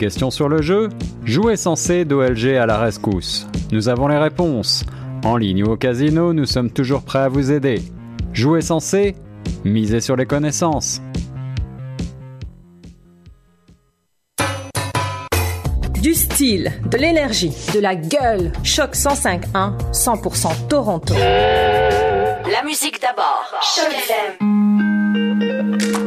Questions 0.00 0.30
sur 0.30 0.48
le 0.48 0.62
jeu 0.62 0.88
Jouer 1.24 1.56
censé 1.56 2.06
d'OLG 2.06 2.56
à 2.56 2.66
la 2.66 2.78
rescousse. 2.78 3.46
Nous 3.70 3.88
avons 3.88 4.08
les 4.08 4.16
réponses. 4.16 4.84
En 5.24 5.36
ligne 5.36 5.62
ou 5.62 5.72
au 5.72 5.76
casino, 5.76 6.32
nous 6.32 6.46
sommes 6.46 6.70
toujours 6.70 7.02
prêts 7.02 7.20
à 7.20 7.28
vous 7.28 7.52
aider. 7.52 7.82
Jouer 8.32 8.62
censé 8.62 9.14
Misez 9.64 10.00
sur 10.00 10.16
les 10.16 10.24
connaissances. 10.24 11.02
Du 16.00 16.14
style, 16.14 16.72
de 16.90 16.96
l'énergie, 16.96 17.52
de 17.74 17.80
la 17.80 17.94
gueule. 17.94 18.52
Choc 18.64 18.94
105.1, 18.94 19.74
100% 19.92 20.68
Toronto. 20.68 21.12
La 21.14 22.62
musique 22.64 22.98
d'abord. 23.02 23.44
Choc 23.60 23.92
FM. 23.92 25.99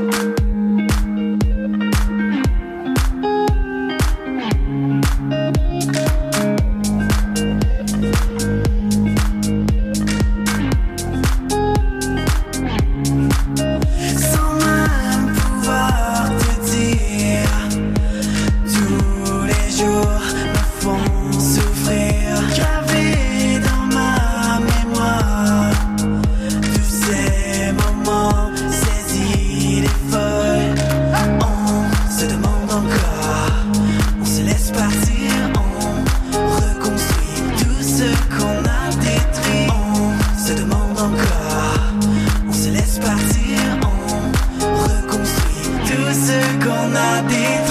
Tout 46.34 46.41
ce 46.41 46.65
qu'on 46.65 47.62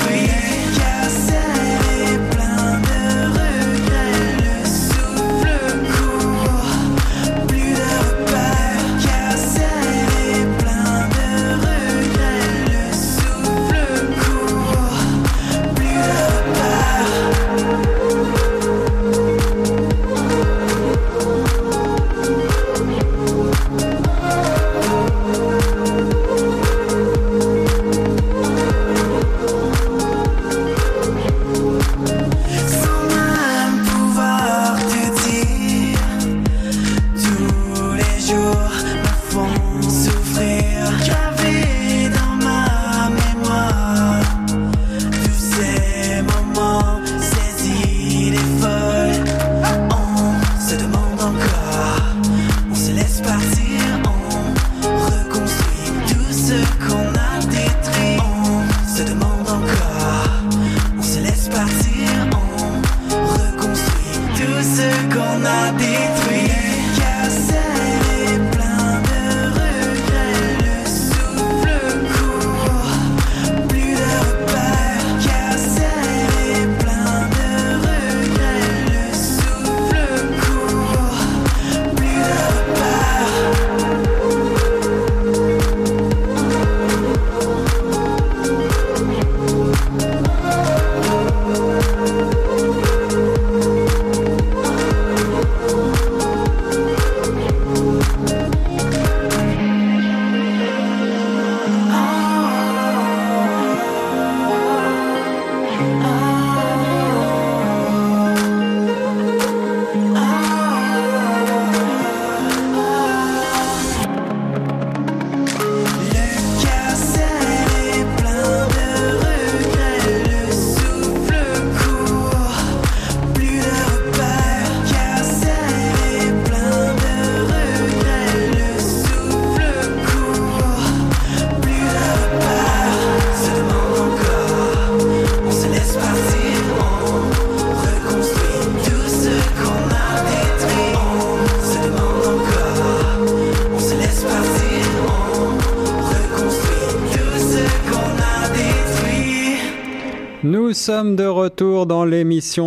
sommes 150.83 151.15
de 151.15 151.27
retour 151.27 151.87
dans 151.87 152.05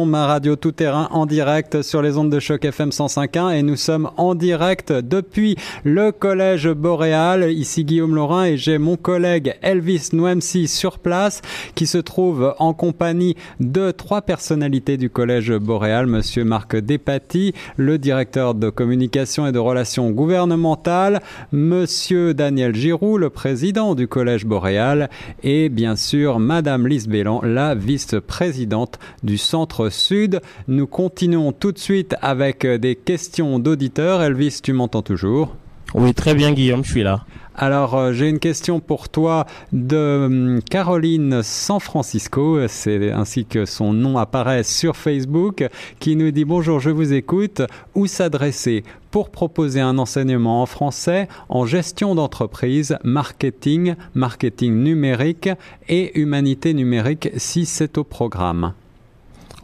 Ma 0.05 0.25
Radio 0.25 0.55
Tout 0.55 0.71
Terrain 0.71 1.09
en 1.11 1.25
direct 1.25 1.81
sur 1.81 2.01
les 2.01 2.17
ondes 2.17 2.29
de 2.29 2.39
choc 2.39 2.63
FM 2.63 2.89
105.1 2.89 3.53
et 3.53 3.61
nous 3.61 3.75
sommes 3.75 4.09
en 4.15 4.33
direct 4.33 4.93
depuis 4.93 5.57
le 5.83 6.13
collège 6.13 6.69
Boréal. 6.69 7.51
Ici 7.51 7.83
Guillaume 7.83 8.15
Laurin 8.15 8.45
et 8.45 8.57
j'ai 8.57 8.77
mon 8.77 8.95
collègue 8.95 9.55
Elvis 9.61 10.11
Noemsi 10.13 10.69
sur 10.69 10.97
place 10.97 11.41
qui 11.75 11.87
se 11.87 11.97
trouve 11.97 12.55
en 12.57 12.73
compagnie 12.73 13.35
de 13.59 13.91
trois 13.91 14.21
personnalités 14.21 14.95
du 14.95 15.09
collège 15.09 15.51
Boréal. 15.51 16.07
Monsieur 16.07 16.45
Marc 16.45 16.77
Despaty, 16.77 17.53
le 17.75 17.97
directeur 17.97 18.55
de 18.55 18.69
communication 18.69 19.45
et 19.45 19.51
de 19.51 19.59
relations 19.59 20.09
gouvernementales. 20.09 21.21
Monsieur 21.51 22.33
Daniel 22.33 22.73
Giroux, 22.73 23.17
le 23.17 23.29
président 23.29 23.93
du 23.93 24.07
collège 24.07 24.45
Boréal 24.45 25.09
et 25.43 25.67
bien 25.67 25.97
sûr 25.97 26.39
Madame 26.39 26.87
Lise 26.87 27.09
Bélan, 27.09 27.41
la 27.43 27.75
vice-présidente 27.75 28.99
du 29.21 29.37
Centre 29.37 29.64
Sud. 29.89 30.41
Nous 30.67 30.87
continuons 30.87 31.51
tout 31.51 31.71
de 31.71 31.79
suite 31.79 32.15
avec 32.21 32.65
des 32.65 32.95
questions 32.95 33.59
d'auditeurs. 33.59 34.21
Elvis, 34.21 34.59
tu 34.63 34.73
m'entends 34.73 35.01
toujours? 35.01 35.55
Oui, 35.93 36.13
très 36.13 36.35
bien 36.35 36.51
Guillaume, 36.51 36.83
je 36.83 36.91
suis 36.91 37.03
là. 37.03 37.25
Alors, 37.57 37.95
euh, 37.95 38.11
j'ai 38.11 38.27
une 38.27 38.39
question 38.39 38.81
pour 38.81 39.07
toi 39.07 39.45
de 39.71 40.25
hum, 40.25 40.59
Caroline 40.69 41.41
San 41.41 41.79
Francisco, 41.79 42.67
c'est 42.67 43.11
ainsi 43.13 43.45
que 43.45 43.63
son 43.63 43.93
nom 43.93 44.17
apparaît 44.17 44.63
sur 44.63 44.97
Facebook, 44.97 45.65
qui 45.99 46.17
nous 46.17 46.31
dit 46.31 46.43
bonjour, 46.43 46.81
je 46.81 46.89
vous 46.89 47.13
écoute. 47.13 47.61
Où 47.93 48.07
s'adresser 48.07 48.83
pour 49.09 49.29
proposer 49.29 49.79
un 49.79 49.97
enseignement 49.97 50.61
en 50.61 50.65
français 50.65 51.29
en 51.47 51.65
gestion 51.65 52.13
d'entreprise, 52.13 52.97
marketing, 53.05 53.95
marketing 54.15 54.83
numérique 54.83 55.49
et 55.87 56.19
humanité 56.19 56.73
numérique 56.73 57.29
si 57.37 57.65
c'est 57.65 57.97
au 57.97 58.03
programme? 58.03 58.73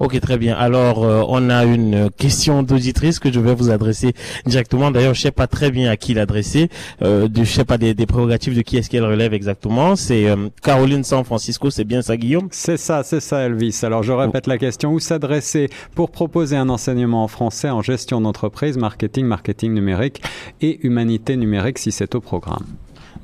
Ok, 0.03 0.19
très 0.19 0.39
bien. 0.39 0.55
Alors, 0.55 1.03
euh, 1.03 1.23
on 1.27 1.51
a 1.51 1.63
une 1.63 2.09
question 2.09 2.63
d'auditrice 2.63 3.19
que 3.19 3.31
je 3.31 3.39
vais 3.39 3.53
vous 3.53 3.69
adresser 3.69 4.13
directement. 4.47 4.89
D'ailleurs, 4.89 5.13
je 5.13 5.21
sais 5.21 5.31
pas 5.31 5.45
très 5.45 5.69
bien 5.69 5.91
à 5.91 5.95
qui 5.95 6.15
l'adresser. 6.15 6.69
Euh, 7.03 7.27
de, 7.27 7.43
je 7.43 7.51
sais 7.51 7.65
pas 7.65 7.77
des, 7.77 7.93
des 7.93 8.07
prérogatives 8.07 8.55
de 8.55 8.63
qui 8.63 8.77
est-ce 8.77 8.89
qu'elle 8.89 9.05
relève 9.05 9.35
exactement. 9.35 9.95
C'est 9.95 10.27
euh, 10.27 10.49
Caroline 10.63 11.03
San 11.03 11.23
Francisco, 11.23 11.69
c'est 11.69 11.83
bien 11.83 12.01
ça, 12.01 12.17
Guillaume? 12.17 12.47
C'est 12.49 12.77
ça, 12.77 13.03
c'est 13.03 13.19
ça, 13.19 13.41
Elvis. 13.41 13.81
Alors, 13.83 14.01
je 14.01 14.11
répète 14.11 14.47
la 14.47 14.57
question. 14.57 14.91
Où 14.91 14.99
s'adresser 14.99 15.69
pour 15.93 16.09
proposer 16.09 16.57
un 16.57 16.69
enseignement 16.69 17.23
en 17.23 17.27
français 17.27 17.69
en 17.69 17.83
gestion 17.83 18.21
d'entreprise, 18.21 18.77
marketing, 18.77 19.27
marketing 19.27 19.71
numérique 19.71 20.23
et 20.61 20.79
humanité 20.81 21.37
numérique 21.37 21.77
si 21.77 21.91
c'est 21.91 22.15
au 22.15 22.21
programme? 22.21 22.65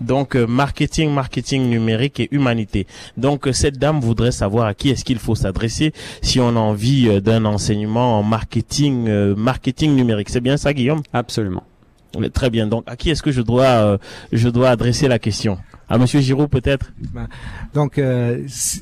Donc 0.01 0.35
euh, 0.35 0.45
marketing, 0.47 1.11
marketing 1.11 1.69
numérique 1.69 2.19
et 2.19 2.27
humanité. 2.31 2.87
Donc 3.17 3.47
euh, 3.47 3.53
cette 3.53 3.77
dame 3.77 3.99
voudrait 3.99 4.31
savoir 4.31 4.67
à 4.67 4.73
qui 4.73 4.89
est-ce 4.89 5.03
qu'il 5.03 5.19
faut 5.19 5.35
s'adresser 5.35 5.93
si 6.21 6.39
on 6.39 6.49
a 6.49 6.59
envie 6.59 7.07
euh, 7.09 7.19
d'un 7.21 7.45
enseignement 7.45 8.19
en 8.19 8.23
marketing, 8.23 9.07
euh, 9.07 9.35
marketing 9.35 9.95
numérique. 9.95 10.29
C'est 10.29 10.41
bien 10.41 10.57
ça, 10.57 10.73
Guillaume? 10.73 11.01
Absolument. 11.13 11.63
Oui, 12.17 12.31
Très 12.31 12.49
bien. 12.49 12.67
Donc 12.67 12.83
à 12.87 12.95
qui 12.95 13.09
est-ce 13.09 13.21
que 13.21 13.31
je 13.31 13.41
dois, 13.41 13.65
euh, 13.65 13.97
je 14.31 14.49
dois 14.49 14.69
adresser 14.69 15.07
la 15.07 15.19
question? 15.19 15.57
À 15.89 15.97
Monsieur 15.97 16.19
Giraud 16.19 16.49
peut-être? 16.49 16.91
Donc, 17.73 17.97
euh, 17.97 18.43
si- 18.47 18.81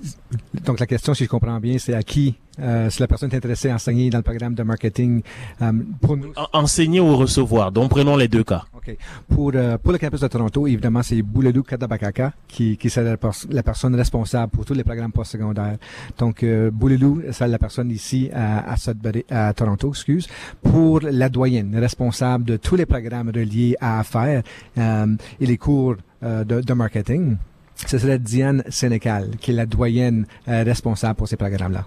donc 0.65 0.79
la 0.79 0.85
question, 0.85 1.13
si 1.13 1.23
je 1.25 1.29
comprends 1.29 1.59
bien, 1.59 1.77
c'est 1.77 1.93
à 1.93 2.03
qui, 2.03 2.35
euh, 2.59 2.89
si 2.89 2.99
la 3.01 3.07
personne 3.07 3.31
est 3.31 3.35
intéressée 3.37 3.69
à 3.69 3.75
enseigner 3.75 4.09
dans 4.09 4.19
le 4.19 4.23
programme 4.23 4.53
de 4.55 4.63
marketing, 4.63 5.21
euh, 5.61 5.71
pour 6.01 6.17
nous, 6.17 6.31
En- 6.35 6.59
Enseigner 6.61 6.99
ou 6.99 7.15
recevoir. 7.17 7.71
Donc 7.71 7.89
prenons 7.89 8.15
les 8.15 8.27
deux 8.27 8.43
cas. 8.43 8.63
OK. 8.75 8.95
Pour, 9.27 9.51
euh, 9.55 9.77
pour 9.77 9.91
le 9.91 9.97
campus 9.97 10.21
de 10.21 10.27
Toronto, 10.27 10.67
évidemment, 10.67 11.01
c'est 11.03 11.21
Bouledou 11.21 11.63
Kadabakaka 11.63 12.33
qui, 12.47 12.77
qui 12.77 12.87
la, 12.99 13.17
pers- 13.17 13.45
la 13.49 13.63
personne 13.63 13.95
responsable 13.95 14.51
pour 14.51 14.63
tous 14.65 14.73
les 14.73 14.83
programmes 14.83 15.11
postsecondaires. 15.11 15.77
Donc, 16.17 16.43
euh, 16.43 16.69
Bouledou, 16.71 17.21
c'est 17.31 17.47
la 17.47 17.57
personne 17.57 17.89
ici 17.91 18.29
à, 18.33 18.71
à, 18.71 18.75
Sudbury- 18.75 19.25
à 19.29 19.53
Toronto, 19.53 19.89
excuse, 19.89 20.27
pour 20.61 21.01
la 21.01 21.29
doyenne, 21.29 21.75
responsable 21.77 22.45
de 22.45 22.57
tous 22.57 22.75
les 22.75 22.85
programmes 22.85 23.29
reliés 23.33 23.75
à 23.81 23.99
affaires 23.99 24.43
euh, 24.77 25.07
et 25.39 25.45
les 25.45 25.57
cours 25.57 25.95
euh, 26.23 26.43
de, 26.43 26.61
de 26.61 26.73
marketing. 26.73 27.35
Ce 27.75 27.97
serait 27.97 28.19
Diane 28.19 28.63
Sénécal, 28.69 29.31
qui 29.39 29.51
est 29.51 29.53
la 29.53 29.65
doyenne 29.65 30.25
euh, 30.47 30.63
responsable 30.63 31.15
pour 31.15 31.27
ces 31.27 31.35
programmes-là. 31.37 31.85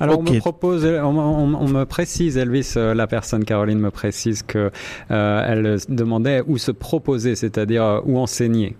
Alors 0.00 0.18
on 0.20 0.22
me 0.22 0.38
propose, 0.38 0.84
on, 0.84 1.18
on- 1.18 1.54
on 1.54 1.68
me 1.68 1.84
précise, 1.84 2.36
Elvis, 2.38 2.72
euh, 2.76 2.94
la 2.94 3.06
personne 3.06 3.44
Caroline 3.44 3.78
me 3.78 3.90
précise 3.90 4.42
que 4.42 4.70
euh, 5.10 5.46
elle 5.46 5.78
demandait 5.94 6.42
où 6.46 6.56
se 6.58 6.70
proposer, 6.70 7.34
c'est-à-dire 7.34 8.00
où 8.06 8.18
enseigner, 8.18 8.76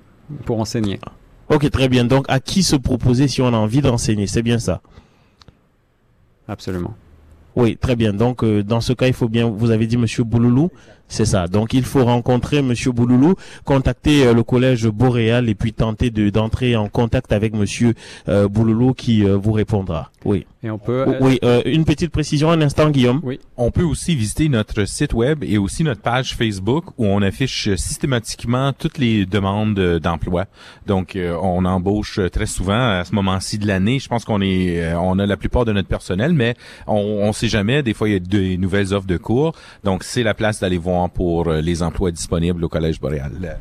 pour 0.47 0.59
enseigner. 0.61 0.99
Ok, 1.51 1.71
très 1.71 1.89
bien. 1.89 2.05
Donc 2.05 2.25
à 2.29 2.41
qui 2.41 2.63
se 2.63 2.77
proposer 2.77 3.29
si 3.29 3.43
on 3.43 3.49
a 3.49 3.57
envie 3.57 3.83
d'enseigner? 3.83 4.27
C'est 4.27 4.43
bien 4.43 4.59
ça. 4.59 4.81
Absolument. 6.49 6.95
Oui, 7.55 7.77
très 7.79 7.97
bien. 7.97 8.13
Donc, 8.13 8.45
euh, 8.45 8.63
dans 8.63 8.83
ce 8.83 8.93
cas, 8.93 9.07
il 9.07 9.15
faut 9.15 9.29
bien, 9.31 9.49
vous 9.49 9.71
avez 9.71 9.87
dit 9.87 9.97
Monsieur 9.97 10.25
Bouloulou, 10.25 10.71
c'est 11.09 11.25
ça. 11.25 11.47
Donc, 11.49 11.73
il 11.75 11.85
faut 11.85 12.05
rencontrer 12.05 12.63
Monsieur 12.63 12.93
Bouloulou, 12.93 13.35
contacter 13.65 14.27
euh, 14.27 14.35
le 14.35 14.43
collège 14.43 14.87
Boréal 14.89 15.49
et 15.49 15.55
puis 15.55 15.73
tenter 15.73 16.11
de 16.11 16.31
d'entrer 16.31 16.77
en 16.77 16.89
contact 16.89 17.33
avec 17.33 17.55
Monsieur 17.55 17.95
euh, 18.29 18.49
Bouloulou 18.49 18.95
qui 18.95 19.25
euh, 19.25 19.37
vous 19.37 19.53
répondra. 19.53 20.11
Oui. 20.25 20.47
Et 20.63 20.71
on 20.71 20.79
peut. 20.79 21.05
Oui. 21.21 21.39
euh, 21.45 21.63
une 21.65 21.85
petite 21.85 22.11
précision, 22.11 22.51
un 22.51 22.61
instant, 22.61 22.91
Guillaume. 22.91 23.21
Oui. 23.23 23.39
On 23.57 23.71
peut 23.71 23.85
aussi 23.85 24.17
visiter 24.17 24.49
notre 24.49 24.85
site 24.85 25.15
web 25.15 25.45
et 25.45 25.59
aussi 25.59 25.85
notre 25.85 26.01
page 26.01 26.35
Facebook 26.35 26.87
où 26.99 27.07
on 27.07 27.23
affiche 27.23 27.73
systématiquement 27.77 28.73
toutes 28.73 28.99
les 28.99 29.27
demandes 29.27 29.79
d'emploi. 30.03 30.47
Donc, 30.87 31.15
euh, 31.15 31.37
on 31.41 31.65
embauche 31.65 32.19
très 32.33 32.47
souvent 32.47 32.99
à 32.99 33.05
ce 33.05 33.15
moment-ci 33.15 33.59
de 33.59 33.67
l'année. 33.69 34.01
Je 34.01 34.09
pense 34.09 34.25
qu'on 34.25 34.41
est, 34.41 34.83
euh, 34.83 34.99
on 34.99 35.19
a 35.21 35.27
la 35.27 35.37
plupart 35.37 35.65
de 35.65 35.73
notre 35.73 35.89
personnel, 35.89 36.33
mais 36.33 36.55
on, 36.89 36.97
on 36.97 37.33
sait 37.33 37.49
jamais. 37.49 37.83
Des 37.85 37.95
fois, 37.95 38.09
il 38.09 38.13
y 38.13 38.17
a 38.17 38.21
des 38.21 38.57
nouvelles 38.57 38.93
offres 38.93 39.07
de 39.07 39.17
cours. 39.17 39.53
Donc, 39.85 40.03
c'est 40.03 40.25
la 40.25 40.35
place 40.35 40.59
d'aller 40.61 40.79
voir 40.79 40.96
pour 41.13 41.49
euh, 41.49 41.61
les 41.61 41.83
emplois 41.83 42.11
disponibles 42.11 42.65
au 42.65 42.69
Collège 42.69 43.01
Boréal. 43.01 43.33
Euh, 43.45 43.53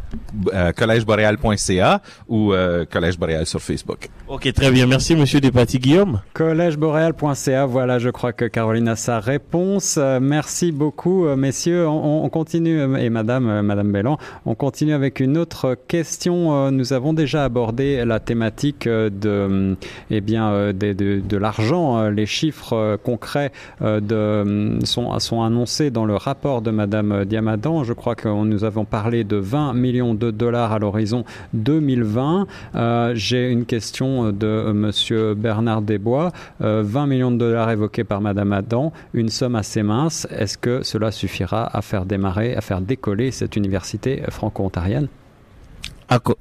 euh, 0.54 0.72
collègeboréal.ca 0.72 2.02
ou 2.28 2.54
euh, 2.54 2.86
Collège 2.86 3.18
Boréal 3.18 3.46
sur 3.46 3.62
Facebook. 3.62 4.10
Ok, 4.28 4.52
très 4.54 4.72
bien. 4.72 4.86
Merci, 4.88 5.16
Monsieur 5.16 5.40
Despatie 5.40 5.80
Guillaume? 5.80 6.22
Collègeboréal.ca, 6.34 7.66
voilà, 7.66 8.00
je 8.00 8.10
crois 8.10 8.34
que 8.34 8.46
Caroline 8.46 8.88
a 8.88 8.96
sa 8.96 9.20
réponse. 9.20 9.98
Euh, 9.98 10.20
merci 10.22 10.72
beaucoup, 10.72 11.26
messieurs. 11.36 11.88
On, 11.88 12.24
on 12.24 12.30
continue, 12.30 12.82
et 12.98 13.10
madame, 13.10 13.50
euh, 13.50 13.62
madame 13.62 13.92
Bellan, 13.92 14.18
on 14.46 14.56
continue 14.56 14.94
avec 14.94 15.20
une 15.20 15.38
autre 15.38 15.78
question. 15.88 16.68
Euh, 16.68 16.72
Nous 16.72 16.94
avons 16.94 17.14
déjà 17.14 17.44
abordé 17.44 18.04
la 18.06 18.20
thématique 18.20 18.86
de, 18.88 19.12
euh, 19.26 19.76
eh 20.10 20.22
bien, 20.22 20.50
euh, 20.52 20.74
de, 20.74 20.94
de 20.94 21.38
l'argent. 21.38 22.10
Les 22.10 22.26
chiffres 22.26 22.98
concrets 23.04 23.52
de, 23.82 24.80
sont, 24.84 25.18
sont 25.20 25.42
annoncés 25.44 25.90
dans 25.92 26.06
le 26.06 26.16
rapport 26.16 26.62
de 26.62 26.72
madame 26.72 27.25
Diamadan. 27.26 27.84
Je 27.84 27.94
crois 27.94 28.16
que 28.16 28.28
nous 28.30 28.64
avons 28.64 28.86
parlé 28.86 29.24
de 29.24 29.36
20 29.36 29.74
millions 29.74 30.14
de 30.14 30.32
dollars 30.32 30.72
à 30.72 30.80
l'horizon 30.80 31.24
2020. 31.54 32.48
Euh, 32.76 33.12
J'ai 33.16 33.50
une 33.52 33.66
question 33.66 34.32
de 34.32 34.46
euh, 34.48 34.74
monsieur 34.74 35.34
Bernard 35.34 35.82
Desbois. 35.82 36.32
Euh, 36.62 36.84
20 36.86 37.08
millions 37.08 37.32
de 37.32 37.38
dollars 37.38 37.70
évoqués 37.72 38.04
par 38.04 38.22
Madame 38.22 38.54
Adam, 38.54 38.92
une 39.14 39.30
somme 39.30 39.56
assez 39.56 39.84
mince. 39.84 40.28
Est-ce 40.32 40.58
que 40.58 40.84
cela 40.84 41.12
suffira 41.12 41.76
à 41.76 41.82
faire 41.82 42.06
démarrer, 42.06 42.56
à 42.56 42.62
faire 42.62 42.82
décoller 42.82 43.32
cette 43.32 43.56
université 43.56 44.22
franco-ontarienne? 44.30 45.08
co- 45.08 45.25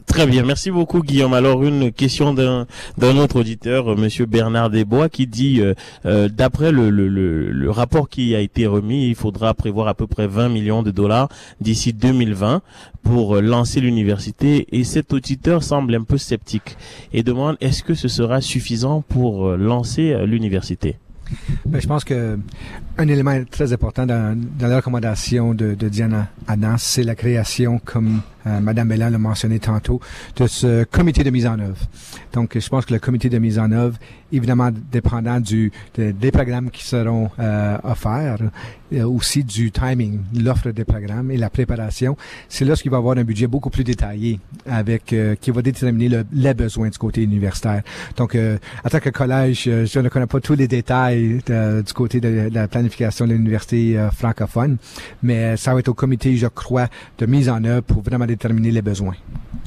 très 0.07 0.27
bien, 0.27 0.45
merci 0.45 0.71
beaucoup 0.71 1.01
Guillaume. 1.03 1.35
Alors 1.35 1.63
une 1.63 1.93
question 1.93 2.35
d'un 2.35 2.67
d'un 2.99 3.17
autre 3.17 3.41
auditeur, 3.41 3.93
euh, 3.93 3.97
Monsieur 3.97 4.27
Bernard 4.27 4.71
Desbois, 4.71 5.09
qui 5.09 5.27
dit 5.27 5.61
euh, 5.61 5.75
euh, 6.07 6.29
d'après 6.29 6.73
le, 6.73 7.71
rapport 7.71 8.09
qui 8.09 8.35
a 8.35 8.41
été 8.41 8.67
remis, 8.67 9.09
il 9.09 9.15
faudra 9.15 9.55
prévoir 9.55 9.89
à 9.89 9.95
peu 9.95 10.07
près 10.07 10.27
20 10.27 10.49
millions 10.49 10.83
de 10.83 10.91
dollars 10.91 11.29
d'ici 11.61 11.93
2020 11.93 12.63
pour 13.03 13.41
lancer 13.41 13.81
l'université. 13.81 14.67
Et 14.73 14.85
cet 14.85 15.13
auditeur 15.13 15.63
semble 15.63 15.95
un 15.95 16.05
peu 16.05 16.19
sceptique 16.19 16.77
et 17.13 17.23
demande 17.23 17.57
est-ce 17.61 17.83
que 17.83 17.95
ce 17.95 18.09
sera 18.09 18.41
suffisant 18.41 19.03
pour 19.09 19.51
lancer 19.57 20.17
l'université? 20.27 20.97
Ben, 21.67 21.81
je 21.81 21.87
pense 21.87 22.05
que 22.05 22.39
un 22.99 23.09
élément 23.09 23.43
très 23.51 23.73
important 23.73 24.07
dans, 24.07 24.39
dans 24.59 24.69
la 24.69 24.77
recommandation 24.77 25.55
de, 25.55 25.75
Diana 25.75 26.29
Adas, 26.47 26.79
c'est 26.79 27.03
la 27.03 27.15
création, 27.15 27.81
comme 27.85 28.21
euh, 28.47 28.61
Madame 28.61 28.93
l'a 28.93 29.11
mentionné 29.11 29.59
tantôt, 29.59 30.01
de 30.37 30.47
ce 30.47 30.85
comité 30.85 31.25
de 31.25 31.31
mise 31.31 31.47
en 31.47 31.59
œuvre. 31.59 31.79
Donc, 32.33 32.59
je 32.59 32.69
pense 32.69 32.87
que 32.87 32.93
le 32.93 33.01
comité 33.01 33.29
de 33.29 33.39
mise 33.39 33.59
en 33.59 33.73
œuvre, 33.73 33.99
évidemment, 34.37 34.71
dépendant 34.93 35.41
du, 35.41 35.71
de- 35.97 36.11
des 36.13 36.31
programmes 36.31 36.71
qui 36.71 36.85
seront 36.85 37.31
euh, 37.39 37.77
offerts, 37.85 38.39
et 38.93 39.03
aussi 39.03 39.43
du 39.43 39.73
timing, 39.73 40.21
l'offre 40.41 40.71
des 40.71 40.85
programmes 40.85 41.31
et 41.31 41.37
la 41.37 41.51
préparation, 41.51 42.17
c'est 42.49 42.65
là 42.65 42.75
qu'il 42.75 42.91
va 42.91 42.99
avoir 42.99 43.17
un 43.19 43.25
budget 43.25 43.47
beaucoup 43.47 43.71
plus 43.71 43.83
détaillé 43.83 44.39
avec 44.67 45.13
euh, 45.13 45.35
qui 45.41 45.51
va 45.51 45.63
déterminer 45.63 46.09
le- 46.09 46.25
les 46.33 46.55
besoins 46.55 46.89
du 46.91 46.99
côté 46.99 47.23
universitaire. 47.23 47.83
Donc, 48.17 48.35
euh, 48.35 48.59
en 48.85 48.89
tant 48.89 49.01
que 49.01 49.11
collège, 49.11 49.65
euh, 49.67 49.87
je 49.87 49.99
ne 49.99 50.09
connais 50.09 50.27
pas 50.27 50.41
tous 50.41 50.55
les 50.55 50.69
détails 50.69 51.41
de- 51.47 51.83
du 51.83 51.93
côté 51.93 52.21
de, 52.21 52.49
de 52.51 52.55
la 52.55 52.69
planification 52.69 53.27
de 53.27 53.33
l'université 53.33 53.99
euh, 53.99 54.11
francophone, 54.11 54.77
mais 55.23 55.57
ça 55.57 55.73
va 55.75 55.81
être 55.81 55.89
au 55.89 55.95
comité, 55.95 56.37
je 56.37 56.47
crois, 56.47 56.87
de 57.19 57.27
mise 57.27 57.49
en 57.49 57.65
œuvre 57.65 57.83
pour 57.83 58.03
vraiment 58.03 58.27
déterminer 58.27 58.71
les 58.71 58.83
besoins. 58.83 59.15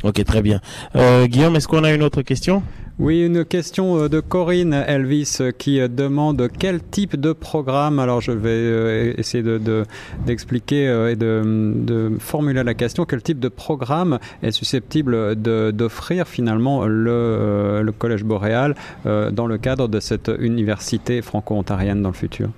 Ok, 0.03 0.23
très 0.23 0.41
bien. 0.41 0.61
Euh, 0.95 1.25
Guillaume, 1.27 1.55
est-ce 1.55 1.67
qu'on 1.67 1.83
a 1.83 1.91
une 1.93 2.03
autre 2.03 2.21
question? 2.21 2.61
Oui, 2.99 3.23
une 3.23 3.45
question 3.45 3.95
euh, 3.99 4.09
de 4.09 4.19
Corinne 4.21 4.73
Elvis 4.73 5.37
euh, 5.39 5.51
qui 5.55 5.79
euh, 5.79 5.87
demande 5.87 6.49
quel 6.57 6.81
type 6.81 7.15
de 7.15 7.31
programme. 7.31 7.99
Alors, 7.99 8.21
je 8.21 8.31
vais 8.31 9.13
essayer 9.19 9.43
de 9.43 9.59
de- 9.59 9.85
d'expliquer 10.25 10.87
euh, 10.87 11.11
et 11.11 11.15
de, 11.15 11.43
de 11.75 12.13
formuler 12.17 12.63
la 12.63 12.73
question. 12.73 13.05
Quel 13.05 13.21
type 13.21 13.39
de 13.39 13.49
programme 13.49 14.17
est 14.41 14.49
susceptible 14.51 15.39
de- 15.39 15.69
d'offrir 15.69 16.27
finalement 16.27 16.87
le, 16.87 17.81
le 17.83 17.91
Collège 17.91 18.23
Boréal 18.23 18.73
dans 19.05 19.45
le 19.45 19.57
cadre 19.59 19.87
de 19.87 19.99
cette 19.99 20.31
université 20.39 21.21
franco-ontarienne 21.21 22.01
dans 22.01 22.09
le 22.09 22.15
futur? 22.15 22.49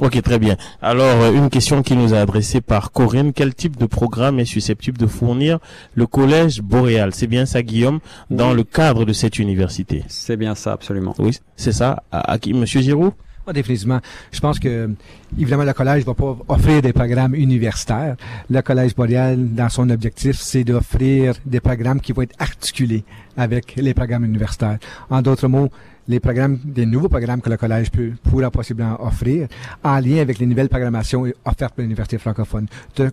Ok, 0.00 0.22
très 0.22 0.38
bien. 0.38 0.56
Alors, 0.80 1.22
euh, 1.22 1.32
une 1.32 1.50
question 1.50 1.82
qui 1.82 1.96
nous 1.96 2.14
a 2.14 2.18
adressée 2.20 2.60
par 2.60 2.92
Corinne. 2.92 3.32
Quel 3.32 3.54
type 3.54 3.76
de 3.76 3.86
programme 3.86 4.38
est 4.38 4.44
susceptible 4.44 4.96
de 4.98 5.06
fournir 5.06 5.58
le 5.94 6.06
collège 6.06 6.62
boréal? 6.62 7.10
C'est 7.14 7.26
bien 7.26 7.46
ça, 7.46 7.62
Guillaume, 7.62 7.98
dans 8.30 8.50
Oui. 8.50 8.56
le 8.56 8.64
cadre 8.64 9.04
de 9.04 9.12
cette 9.12 9.38
université. 9.38 10.04
C'est 10.08 10.36
bien 10.36 10.54
ça, 10.54 10.72
absolument. 10.72 11.14
Oui, 11.18 11.36
c'est 11.56 11.72
ça. 11.72 12.04
À, 12.12 12.32
à 12.32 12.38
qui? 12.38 12.52
Monsieur 12.54 12.80
Giroud? 12.80 13.12
Pas 13.48 13.54
définitivement. 13.54 14.00
Je 14.30 14.40
pense 14.40 14.58
que, 14.58 14.90
évidemment, 15.38 15.64
le 15.64 15.72
collège 15.72 16.04
va 16.04 16.12
pas 16.12 16.36
offrir 16.48 16.82
des 16.82 16.92
programmes 16.92 17.34
universitaires. 17.34 18.14
Le 18.50 18.60
collège 18.60 18.94
boréal, 18.94 19.54
dans 19.54 19.70
son 19.70 19.88
objectif, 19.88 20.36
c'est 20.38 20.64
d'offrir 20.64 21.32
des 21.46 21.60
programmes 21.60 21.98
qui 21.98 22.12
vont 22.12 22.20
être 22.20 22.34
articulés 22.38 23.04
avec 23.38 23.76
les 23.76 23.94
programmes 23.94 24.26
universitaires. 24.26 24.76
En 25.08 25.22
d'autres 25.22 25.48
mots, 25.48 25.70
les 26.08 26.20
programmes, 26.20 26.58
des 26.62 26.84
nouveaux 26.84 27.08
programmes 27.08 27.40
que 27.40 27.48
le 27.48 27.56
collège 27.56 27.90
peut, 27.90 28.12
pourra 28.22 28.50
possiblement 28.50 29.02
offrir 29.02 29.48
en 29.82 29.98
lien 29.98 30.20
avec 30.20 30.38
les 30.40 30.44
nouvelles 30.44 30.68
programmations 30.68 31.22
offertes 31.46 31.74
par 31.74 31.82
l'université 31.84 32.18
francophone. 32.18 32.66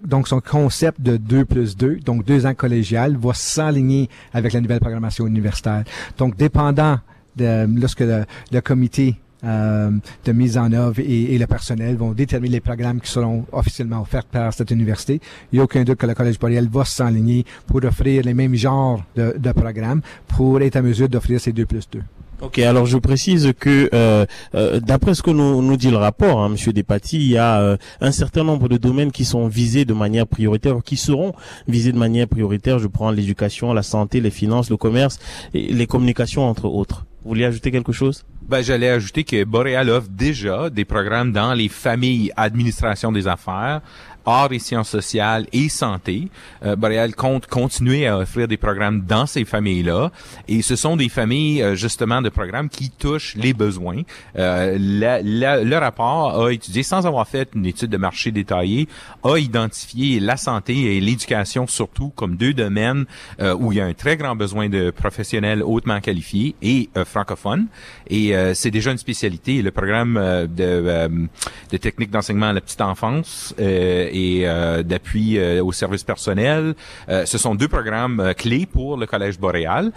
Donc, 0.03 0.27
son 0.27 0.41
concept 0.41 0.99
de 0.99 1.15
2 1.15 1.45
plus 1.45 1.77
2, 1.77 1.99
donc 1.99 2.25
deux 2.25 2.45
ans 2.45 2.55
collégial, 2.55 3.15
va 3.15 3.33
s'aligner 3.33 4.09
avec 4.33 4.51
la 4.51 4.59
nouvelle 4.59 4.81
programmation 4.81 5.27
universitaire. 5.27 5.85
Donc, 6.17 6.35
dépendant 6.35 6.99
de 7.37 7.67
lorsque 7.79 8.01
le, 8.01 8.25
le 8.51 8.59
comité 8.59 9.15
euh, 9.45 9.91
de 10.25 10.31
mise 10.31 10.57
en 10.57 10.71
œuvre 10.71 10.99
et, 10.99 11.35
et 11.35 11.37
le 11.37 11.47
personnel 11.47 11.95
vont 11.95 12.11
déterminer 12.11 12.55
les 12.55 12.61
programmes 12.61 12.99
qui 13.01 13.11
seront 13.11 13.45
officiellement 13.51 14.01
offerts 14.01 14.25
par 14.25 14.53
cette 14.53 14.71
université. 14.71 15.19
Il 15.51 15.55
n'y 15.55 15.59
a 15.61 15.63
aucun 15.63 15.83
doute 15.83 15.97
que 15.97 16.07
le 16.07 16.13
Collège 16.13 16.39
Boréal 16.39 16.67
va 16.71 16.85
s'enligner 16.85 17.45
pour 17.67 17.83
offrir 17.83 18.23
les 18.23 18.33
mêmes 18.33 18.55
genres 18.55 19.03
de, 19.15 19.35
de 19.37 19.51
programmes 19.51 20.01
pour 20.27 20.61
être 20.61 20.75
à 20.75 20.81
mesure 20.81 21.09
d'offrir 21.09 21.39
ces 21.39 21.51
2 21.51 21.65
plus 21.65 21.89
2. 21.89 22.01
Ok, 22.41 22.59
alors 22.59 22.85
je 22.85 22.97
précise 22.97 23.53
que 23.57 23.89
euh, 23.93 24.25
euh, 24.55 24.81
d'après 24.81 25.15
ce 25.15 25.21
que 25.21 25.31
nous, 25.31 25.61
nous 25.61 25.77
dit 25.77 25.89
le 25.89 25.95
rapport, 25.95 26.41
hein, 26.41 26.49
Monsieur 26.49 26.73
Despatie, 26.73 27.15
il 27.15 27.31
y 27.31 27.37
a 27.37 27.61
euh, 27.61 27.77
un 28.01 28.11
certain 28.11 28.43
nombre 28.43 28.67
de 28.67 28.75
domaines 28.75 29.11
qui 29.11 29.23
sont 29.23 29.47
visés 29.47 29.85
de 29.85 29.93
manière 29.93 30.27
prioritaire, 30.27 30.75
qui 30.83 30.97
seront 30.97 31.33
visés 31.67 31.93
de 31.93 31.97
manière 31.97 32.27
prioritaire. 32.27 32.77
Je 32.77 32.87
prends 32.87 33.09
l'éducation, 33.09 33.71
la 33.73 33.83
santé, 33.83 34.19
les 34.19 34.31
finances, 34.31 34.69
le 34.69 34.75
commerce, 34.75 35.17
et 35.53 35.71
les 35.71 35.87
communications 35.87 36.43
entre 36.43 36.65
autres. 36.65 37.05
Vous 37.25 37.29
voulez 37.29 37.45
ajouter 37.45 37.71
quelque 37.71 37.91
chose? 37.91 38.23
Ben, 38.43 38.61
j'allais 38.61 38.89
ajouter 38.89 39.23
que 39.23 39.43
Boréal 39.45 39.89
offre 39.89 40.09
déjà 40.11 40.69
des 40.69 40.85
programmes 40.85 41.31
dans 41.31 41.55
les 41.55 41.69
familles 41.69 42.31
administration 42.37 43.11
des 43.11 43.27
affaires, 43.27 43.81
arts 44.25 44.51
et 44.51 44.59
sciences 44.59 44.89
sociales 44.89 45.47
et 45.53 45.69
santé. 45.69 46.29
Euh, 46.65 46.75
compte 47.17 47.47
continuer 47.47 48.07
à 48.07 48.17
offrir 48.17 48.47
des 48.47 48.57
programmes 48.57 49.01
dans 49.01 49.25
ces 49.25 49.45
familles-là. 49.45 50.11
Et 50.47 50.61
ce 50.61 50.75
sont 50.75 50.95
des 50.95 51.09
familles, 51.09 51.61
euh, 51.61 51.75
justement, 51.75 52.21
de 52.21 52.29
programmes 52.29 52.69
qui 52.69 52.89
touchent 52.89 53.35
les 53.35 53.53
besoins. 53.53 54.01
Euh, 54.37 54.77
la- 54.79 55.21
la- 55.21 55.63
le 55.63 55.77
rapport 55.77 56.43
a 56.45 56.51
étudié, 56.51 56.83
sans 56.83 57.05
avoir 57.05 57.27
fait 57.27 57.49
une 57.55 57.65
étude 57.65 57.89
de 57.89 57.97
marché 57.97 58.31
détaillée, 58.31 58.87
a 59.23 59.37
identifié 59.37 60.19
la 60.19 60.37
santé 60.37 60.95
et 60.95 60.99
l'éducation 61.01 61.67
surtout 61.67 62.09
comme 62.15 62.35
deux 62.35 62.53
domaines 62.53 63.05
euh, 63.41 63.55
où 63.55 63.71
il 63.71 63.77
y 63.77 63.81
a 63.81 63.85
un 63.85 63.93
très 63.93 64.17
grand 64.17 64.35
besoin 64.35 64.69
de 64.69 64.91
professionnels 64.91 65.61
hautement 65.63 65.99
qualifiés 65.99 66.55
et 66.61 66.89
euh, 66.97 67.05
francophones. 67.05 67.67
Et 68.09 68.35
euh, 68.35 68.53
c'est 68.53 68.71
déjà 68.71 68.91
une 68.91 68.97
spécialité. 68.97 69.61
Le 69.61 69.71
programme 69.71 70.15
de, 70.55 71.27
de 71.71 71.77
technique 71.77 72.11
d'enseignement 72.11 72.47
à 72.47 72.53
la 72.53 72.61
petite 72.61 72.81
enfance 72.81 73.53
euh, 73.59 74.09
et 74.15 74.47
euh, 74.47 74.81
d'appui 74.81 75.37
euh, 75.37 75.63
au 75.63 75.73
service 75.73 76.03
personnel, 76.03 76.73
euh, 77.09 77.25
ce 77.25 77.37
sont 77.37 77.53
deux 77.53 77.67
programmes 77.67 78.33
clés 78.37 78.65
pour 78.65 78.95
le 78.95 79.05
Collège 79.05 79.37
Boréal 79.37 79.91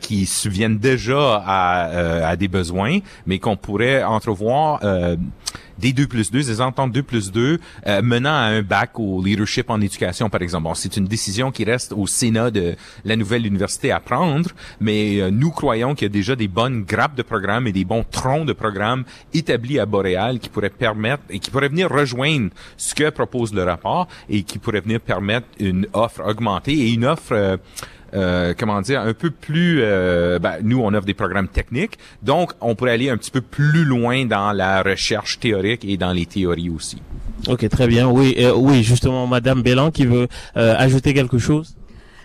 qui 0.00 0.26
subviennent 0.26 0.78
déjà 0.78 1.42
à, 1.44 2.28
à 2.28 2.36
des 2.36 2.48
besoins, 2.48 2.98
mais 3.26 3.38
qu'on 3.38 3.56
pourrait 3.56 4.04
entrevoir 4.04 4.80
des 5.82 5.92
2 5.92 6.06
plus 6.06 6.30
2, 6.30 6.44
des 6.44 6.60
ententes 6.60 6.92
2 6.92 7.02
plus 7.02 7.32
2 7.32 7.58
euh, 7.86 8.02
menant 8.02 8.30
à 8.30 8.44
un 8.44 8.62
bac 8.62 8.98
au 9.00 9.22
leadership 9.22 9.68
en 9.68 9.80
éducation, 9.80 10.30
par 10.30 10.40
exemple. 10.40 10.64
Bon, 10.64 10.74
c'est 10.74 10.96
une 10.96 11.06
décision 11.06 11.50
qui 11.50 11.64
reste 11.64 11.92
au 11.92 12.06
Sénat 12.06 12.52
de 12.52 12.76
la 13.04 13.16
nouvelle 13.16 13.44
université 13.44 13.90
à 13.90 13.98
prendre, 13.98 14.50
mais 14.80 15.20
euh, 15.20 15.30
nous 15.32 15.50
croyons 15.50 15.94
qu'il 15.94 16.06
y 16.06 16.10
a 16.10 16.12
déjà 16.12 16.36
des 16.36 16.46
bonnes 16.46 16.84
grappes 16.84 17.16
de 17.16 17.22
programmes 17.22 17.66
et 17.66 17.72
des 17.72 17.84
bons 17.84 18.04
troncs 18.08 18.46
de 18.46 18.52
programmes 18.52 19.04
établis 19.34 19.80
à 19.80 19.86
Boréal 19.86 20.38
qui 20.38 20.48
pourraient 20.48 20.70
permettre 20.70 21.24
et 21.28 21.40
qui 21.40 21.50
pourraient 21.50 21.68
venir 21.68 21.90
rejoindre 21.90 22.50
ce 22.76 22.94
que 22.94 23.10
propose 23.10 23.52
le 23.52 23.64
rapport 23.64 24.06
et 24.30 24.44
qui 24.44 24.58
pourraient 24.58 24.82
venir 24.82 25.00
permettre 25.00 25.48
une 25.58 25.88
offre 25.94 26.22
augmentée 26.24 26.74
et 26.74 26.92
une 26.92 27.04
offre 27.04 27.32
euh, 27.32 27.56
euh, 28.14 28.54
comment 28.58 28.80
dire, 28.80 29.00
un 29.00 29.14
peu 29.14 29.30
plus, 29.30 29.80
euh, 29.80 30.38
ben, 30.38 30.56
nous, 30.62 30.80
on 30.80 30.92
offre 30.94 31.06
des 31.06 31.14
programmes 31.14 31.48
techniques, 31.48 31.98
donc 32.22 32.52
on 32.60 32.74
pourrait 32.74 32.92
aller 32.92 33.10
un 33.10 33.16
petit 33.16 33.30
peu 33.30 33.40
plus 33.40 33.84
loin 33.84 34.24
dans 34.26 34.52
la 34.52 34.82
recherche 34.82 35.38
théorique 35.40 35.84
et 35.84 35.96
dans 35.96 36.12
les 36.12 36.26
théories 36.26 36.70
aussi. 36.70 36.98
Ok, 37.48 37.68
très 37.68 37.86
bien. 37.88 38.08
Oui, 38.08 38.34
euh, 38.38 38.52
oui, 38.54 38.82
justement, 38.82 39.26
Madame 39.26 39.62
Bélan 39.62 39.90
qui 39.90 40.06
veut 40.06 40.28
euh, 40.56 40.74
ajouter 40.78 41.12
quelque 41.12 41.38
chose. 41.38 41.74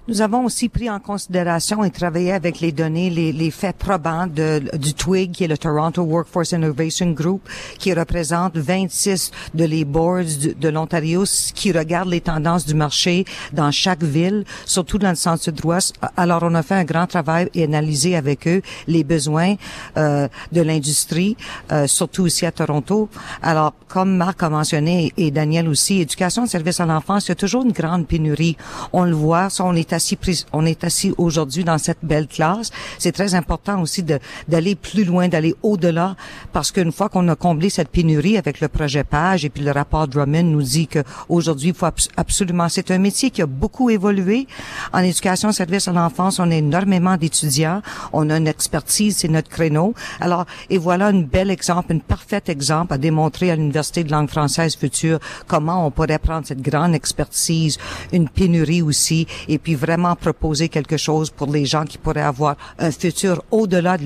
Nous 0.10 0.22
avons 0.22 0.46
aussi 0.46 0.70
pris 0.70 0.90
en 0.90 1.00
considération 1.02 1.84
et 1.84 1.92
travaillé 1.92 2.32
avec 2.32 2.62
les 2.62 2.72
données, 2.72 3.10
les, 3.10 3.34
les 3.34 3.52
faits 3.52 3.76
probants 3.76 4.26
de, 4.26 4.62
du 4.78 4.94
TWIG, 4.94 5.32
qui 5.34 5.44
est 5.44 5.48
le 5.50 5.58
Toronto 5.58 6.02
Workforce 6.02 6.54
Innovation 6.54 7.12
Group, 7.12 7.42
qui 7.78 7.94
représente 7.94 8.56
26 8.56 9.32
de 9.54 9.66
les 9.66 9.84
boards 9.84 10.24
du- 10.40 10.54
de 10.56 10.70
l'Ontario, 10.70 11.26
qui 11.54 11.74
regardent 11.74 12.08
les 12.08 12.22
tendances 12.22 12.66
du 12.66 12.74
marché 12.74 13.26
dans 13.52 13.70
chaque 13.72 14.02
ville, 14.02 14.46
surtout 14.66 14.98
dans 14.98 15.10
le 15.10 15.16
centre 15.18 15.44
sud-ouest. 15.44 15.94
Alors, 16.16 16.40
on 16.44 16.56
a 16.56 16.64
fait 16.64 16.76
un 16.76 16.86
grand 16.86 17.06
travail 17.08 17.50
et 17.54 17.66
analysé 17.66 18.16
avec 18.16 18.48
eux 18.48 18.62
les 18.88 19.04
besoins 19.04 19.56
euh, 19.98 20.30
de 20.54 20.62
l'industrie, 20.62 21.36
euh, 21.74 21.86
surtout 21.86 22.28
ici 22.28 22.46
à 22.46 22.54
Toronto. 22.54 23.10
Alors, 23.42 23.74
comme 23.90 24.16
Marc 24.16 24.42
a 24.42 24.50
mentionné 24.50 25.12
et 25.18 25.32
Daniel 25.32 25.68
aussi, 25.68 26.00
éducation 26.00 26.46
service 26.46 26.80
à 26.80 26.86
l'enfance, 26.86 27.26
il 27.26 27.30
y 27.30 27.32
a 27.34 27.36
toujours 27.36 27.66
une 27.66 27.74
grande 27.74 28.08
pénurie. 28.08 28.56
On 28.94 29.04
le 29.04 29.14
voit, 29.14 29.50
on 29.60 29.76
est 29.76 29.97
assis, 29.98 30.18
on 30.54 30.66
est 30.66 30.84
assis 30.84 31.14
aujourd'hui 31.18 31.64
dans 31.64 31.78
cette 31.78 32.04
belle 32.04 32.28
classe. 32.28 32.70
C'est 32.98 33.12
très 33.12 33.36
important 33.36 33.82
aussi 33.82 34.02
d'aller 34.04 34.76
plus 34.76 35.04
loin, 35.04 35.28
d'aller 35.28 35.56
au-delà, 35.62 36.16
parce 36.54 36.72
qu'une 36.72 36.92
fois 36.92 37.10
qu'on 37.10 37.28
a 37.28 37.36
comblé 37.36 37.70
cette 37.70 37.90
pénurie 37.90 38.38
avec 38.38 38.62
le 38.62 38.70
projet 38.70 39.04
Page 39.04 39.44
et 39.46 39.50
puis 39.50 39.64
le 39.64 39.72
rapport 39.72 40.08
Drummond 40.08 40.44
nous 40.44 40.64
dit 40.64 40.88
que 40.88 41.04
aujourd'hui, 41.28 41.70
il 41.70 41.76
faut 41.76 41.86
abs- 41.86 42.10
absolument, 42.16 42.70
c'est 42.70 42.90
un 42.92 42.98
métier 43.00 43.30
qui 43.30 43.42
a 43.42 43.46
beaucoup 43.46 43.90
évolué 43.90 44.48
en 44.94 45.00
éducation 45.00 45.52
service 45.52 45.88
à 45.88 45.92
l'enfance. 45.92 46.40
On 46.40 46.50
a 46.52 46.56
énormément 46.56 47.18
d'étudiants, 47.18 47.82
on 48.14 48.30
a 48.30 48.38
une 48.38 48.48
expertise, 48.48 49.18
c'est 49.18 49.28
notre 49.28 49.50
créneau. 49.50 49.94
Alors, 50.22 50.46
et 50.70 50.78
voilà 50.78 51.08
un 51.08 51.22
bel 51.22 51.50
exemple, 51.52 51.94
un 51.94 52.00
parfait 52.00 52.44
exemple 52.48 52.94
à 52.94 52.98
démontrer 52.98 53.52
à 53.52 53.56
l'université 53.56 54.04
de 54.04 54.12
langue 54.12 54.30
française 54.30 54.76
future 54.76 55.20
comment 55.48 55.86
on 55.86 55.92
pourrait 55.92 56.20
prendre 56.20 56.46
cette 56.46 56.62
grande 56.62 56.94
expertise, 56.94 57.78
une 58.14 58.30
pénurie 58.30 58.82
aussi, 58.82 59.28
et 59.48 59.58
puis 59.58 59.76
proposer 60.16 60.70
quelque 60.70 60.98
chose 60.98 61.30
pour 61.30 61.52
les 61.52 61.66
gens 61.66 61.86
qui 61.86 61.98
pourraient 61.98 62.22
avoir 62.22 62.56
un 62.80 62.92
futur 62.92 63.44
au-delà 63.52 63.98
de 63.98 64.04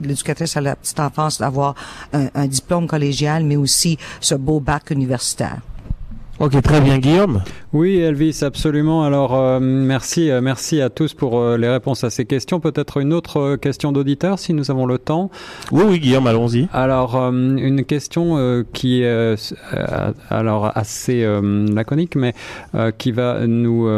l'éducatrice 0.00 0.56
à 0.56 0.60
la 0.60 0.76
petite 0.76 1.00
enfance, 1.00 1.38
d'avoir 1.38 1.74
un, 2.12 2.28
un 2.34 2.46
diplôme 2.46 2.86
collégial, 2.86 3.44
mais 3.44 3.56
aussi 3.56 3.98
ce 4.20 4.34
beau 4.34 4.60
bac 4.60 4.90
universitaire. 4.90 5.60
Ok, 6.40 6.60
très 6.62 6.80
bien, 6.80 6.98
Guillaume. 6.98 7.42
Oui, 7.72 7.98
Elvis, 7.98 8.40
absolument. 8.42 9.04
Alors, 9.04 9.36
euh, 9.36 9.60
merci, 9.60 10.32
euh, 10.32 10.40
merci 10.40 10.80
à 10.80 10.90
tous 10.90 11.14
pour 11.14 11.38
euh, 11.38 11.56
les 11.56 11.68
réponses 11.68 12.02
à 12.02 12.10
ces 12.10 12.24
questions. 12.24 12.58
Peut-être 12.58 12.96
une 12.98 13.12
autre 13.12 13.54
question 13.54 13.92
d'auditeur, 13.92 14.40
si 14.40 14.52
nous 14.52 14.68
avons 14.72 14.84
le 14.84 14.98
temps. 14.98 15.30
Oui, 15.70 15.84
oui, 15.86 16.00
Guillaume, 16.00 16.26
allons-y. 16.26 16.66
Alors, 16.72 17.14
euh, 17.14 17.30
une 17.30 17.84
question 17.84 18.64
qui 18.72 19.02
est 19.02 19.54
alors 20.28 20.72
assez 20.76 21.24
laconique, 21.72 22.16
mais 22.16 22.34
qui 22.98 23.12
va 23.12 23.46
nous 23.46 23.88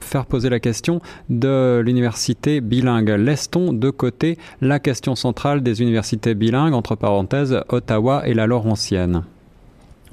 faire 0.00 0.26
poser 0.26 0.50
la 0.50 0.60
question 0.60 1.00
de 1.30 1.82
l'université 1.84 2.60
bilingue. 2.60 3.10
Laisse-t-on 3.10 3.72
de 3.72 3.90
côté 3.90 4.38
la 4.60 4.78
question 4.78 5.16
centrale 5.16 5.62
des 5.62 5.82
universités 5.82 6.34
bilingues, 6.34 6.74
entre 6.74 6.94
parenthèses, 6.94 7.60
Ottawa 7.68 8.26
et 8.26 8.34
la 8.34 8.46
Laurentienne? 8.46 9.22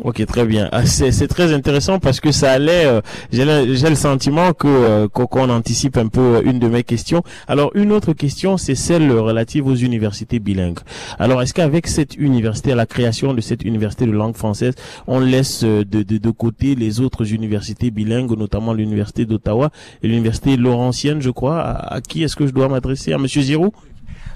Ok, 0.03 0.25
très 0.25 0.45
bien. 0.45 0.67
Ah, 0.71 0.83
c'est 0.85 1.27
très 1.27 1.53
intéressant 1.53 1.99
parce 1.99 2.19
que 2.19 2.31
ça 2.31 2.51
allait. 2.53 2.85
euh, 2.87 3.01
J'ai 3.31 3.45
le, 3.45 3.95
sentiment 3.95 4.51
que 4.53 4.67
euh, 4.67 5.07
qu'on 5.07 5.47
anticipe 5.51 5.95
un 5.97 6.07
peu 6.07 6.37
euh, 6.37 6.41
une 6.43 6.57
de 6.57 6.67
mes 6.67 6.83
questions. 6.83 7.21
Alors 7.47 7.69
une 7.75 7.91
autre 7.91 8.13
question, 8.13 8.57
c'est 8.57 8.73
celle 8.73 9.11
relative 9.11 9.67
aux 9.67 9.75
universités 9.75 10.39
bilingues. 10.39 10.79
Alors 11.19 11.43
est-ce 11.43 11.53
qu'avec 11.53 11.85
cette 11.85 12.15
université, 12.15 12.73
la 12.73 12.87
création 12.87 13.35
de 13.35 13.41
cette 13.41 13.63
université 13.63 14.07
de 14.07 14.11
langue 14.11 14.35
française, 14.35 14.73
on 15.05 15.19
laisse 15.19 15.63
de, 15.63 15.83
de, 15.83 16.17
de 16.17 16.31
côté 16.31 16.73
les 16.73 16.99
autres 16.99 17.31
universités 17.31 17.91
bilingues, 17.91 18.35
notamment 18.35 18.73
l'université 18.73 19.25
d'Ottawa 19.25 19.69
et 20.01 20.07
l'université 20.07 20.57
Laurentienne, 20.57 21.21
je 21.21 21.29
crois? 21.29 21.59
À, 21.59 21.95
à 21.95 22.01
qui 22.01 22.23
est-ce 22.23 22.35
que 22.35 22.47
je 22.47 22.53
dois 22.53 22.67
m'adresser? 22.69 23.13
À 23.13 23.19
Monsieur 23.19 23.43
Zirou? 23.43 23.71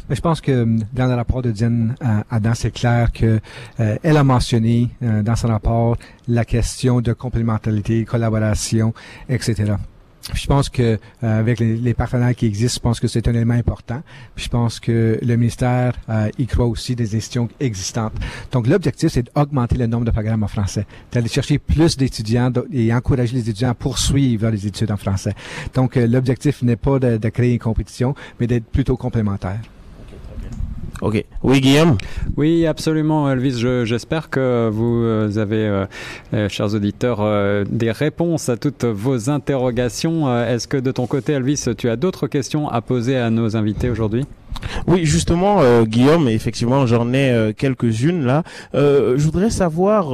Mais 0.09 0.15
je 0.15 0.21
pense 0.21 0.41
que 0.41 0.51
euh, 0.51 0.77
dans 0.93 1.07
le 1.07 1.15
rapport 1.15 1.41
de 1.41 1.51
Diane 1.51 1.95
euh, 2.03 2.21
Adam, 2.29 2.53
c'est 2.53 2.71
clair 2.71 3.11
que 3.11 3.39
euh, 3.79 3.97
elle 4.03 4.17
a 4.17 4.23
mentionné 4.23 4.89
euh, 5.01 5.23
dans 5.23 5.35
son 5.35 5.47
rapport 5.47 5.97
la 6.27 6.45
question 6.45 7.01
de 7.01 7.13
complémentarité, 7.13 8.05
collaboration, 8.05 8.93
etc. 9.29 9.73
Je 10.33 10.47
pense 10.47 10.69
que 10.69 10.81
euh, 10.81 10.97
avec 11.39 11.59
les, 11.59 11.75
les 11.75 11.93
partenaires 11.93 12.35
qui 12.35 12.47
existent, 12.47 12.79
je 12.79 12.81
pense 12.81 12.99
que 12.99 13.07
c'est 13.07 13.27
un 13.27 13.33
élément 13.33 13.53
important. 13.53 14.01
Je 14.35 14.47
pense 14.47 14.79
que 14.79 15.19
le 15.21 15.35
ministère 15.35 15.93
euh, 16.09 16.29
y 16.39 16.47
croit 16.47 16.65
aussi 16.65 16.95
des 16.95 17.15
institutions 17.15 17.47
existantes. 17.59 18.13
Donc 18.51 18.65
l'objectif, 18.67 19.11
c'est 19.11 19.23
d'augmenter 19.35 19.77
le 19.77 19.85
nombre 19.85 20.05
de 20.05 20.11
programmes 20.11 20.43
en 20.43 20.47
français, 20.47 20.87
d'aller 21.11 21.29
chercher 21.29 21.59
plus 21.59 21.95
d'étudiants 21.95 22.51
et 22.71 22.91
encourager 22.93 23.33
les 23.35 23.41
étudiants 23.49 23.69
à 23.69 23.75
poursuivre 23.75 24.49
les 24.49 24.65
études 24.65 24.91
en 24.91 24.97
français. 24.97 25.33
Donc 25.75 25.95
euh, 25.95 26.07
l'objectif 26.07 26.63
n'est 26.63 26.75
pas 26.75 26.97
de, 26.97 27.17
de 27.17 27.29
créer 27.29 27.53
une 27.53 27.59
compétition, 27.59 28.15
mais 28.39 28.47
d'être 28.47 28.65
plutôt 28.65 28.97
complémentaire. 28.97 29.59
Oui, 31.43 31.61
Guillaume. 31.61 31.97
Oui, 32.37 32.65
absolument, 32.65 33.29
Elvis. 33.29 33.59
Je- 33.59 33.85
J'espère 33.85 34.29
que 34.29 34.69
vous 34.71 35.01
euh, 35.03 35.37
avez, 35.37 35.67
euh, 35.67 35.85
euh, 36.33 36.49
chers 36.49 36.73
auditeurs, 36.73 37.19
des 37.69 37.91
réponses 37.91 38.49
à 38.49 38.57
toutes 38.57 38.85
vos 38.85 39.29
interrogations. 39.29 40.33
Est-ce 40.45 40.67
que 40.67 40.77
de 40.77 40.91
ton 40.91 41.07
côté, 41.07 41.33
Elvis, 41.33 41.65
tu 41.77 41.89
as 41.89 41.95
d'autres 41.95 42.27
questions 42.27 42.69
à 42.69 42.81
poser 42.81 43.17
à 43.17 43.29
nos 43.29 43.55
invités 43.55 43.89
aujourd'hui? 43.89 44.25
Oui, 44.87 45.05
justement, 45.05 45.61
euh, 45.61 45.83
Guillaume, 45.83 46.27
effectivement, 46.27 46.85
j'en 46.85 47.11
ai 47.13 47.31
euh, 47.31 47.53
quelques-unes 47.53 48.25
là. 48.25 48.43
Euh, 48.73 49.15
je 49.17 49.23
voudrais 49.25 49.49
savoir 49.49 50.13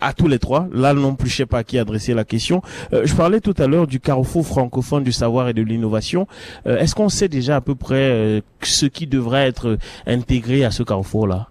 à 0.00 0.12
tous 0.12 0.28
les 0.28 0.38
trois, 0.38 0.68
là 0.72 0.94
non 0.94 1.14
plus, 1.14 1.28
je 1.28 1.36
sais 1.36 1.46
pas 1.46 1.58
à 1.58 1.64
qui 1.64 1.78
adresser 1.78 2.14
la 2.14 2.24
question. 2.24 2.62
Je 2.92 3.14
parlais 3.14 3.40
tout 3.40 3.54
à 3.58 3.66
l'heure 3.66 3.86
du 3.86 4.00
carrefour 4.00 4.46
francophone 4.46 5.04
du 5.04 5.12
savoir 5.12 5.48
et 5.48 5.54
de 5.54 5.62
l'innovation. 5.62 6.26
Est-ce 6.64 6.94
qu'on 6.94 7.08
sait 7.08 7.28
déjà 7.28 7.56
à 7.56 7.60
peu 7.60 7.74
près 7.74 8.42
ce 8.62 8.86
qui 8.86 9.06
devrait 9.06 9.48
être 9.48 9.78
intégré 10.06 10.64
à 10.64 10.70
ce 10.70 10.82
carrefour-là? 10.82 11.48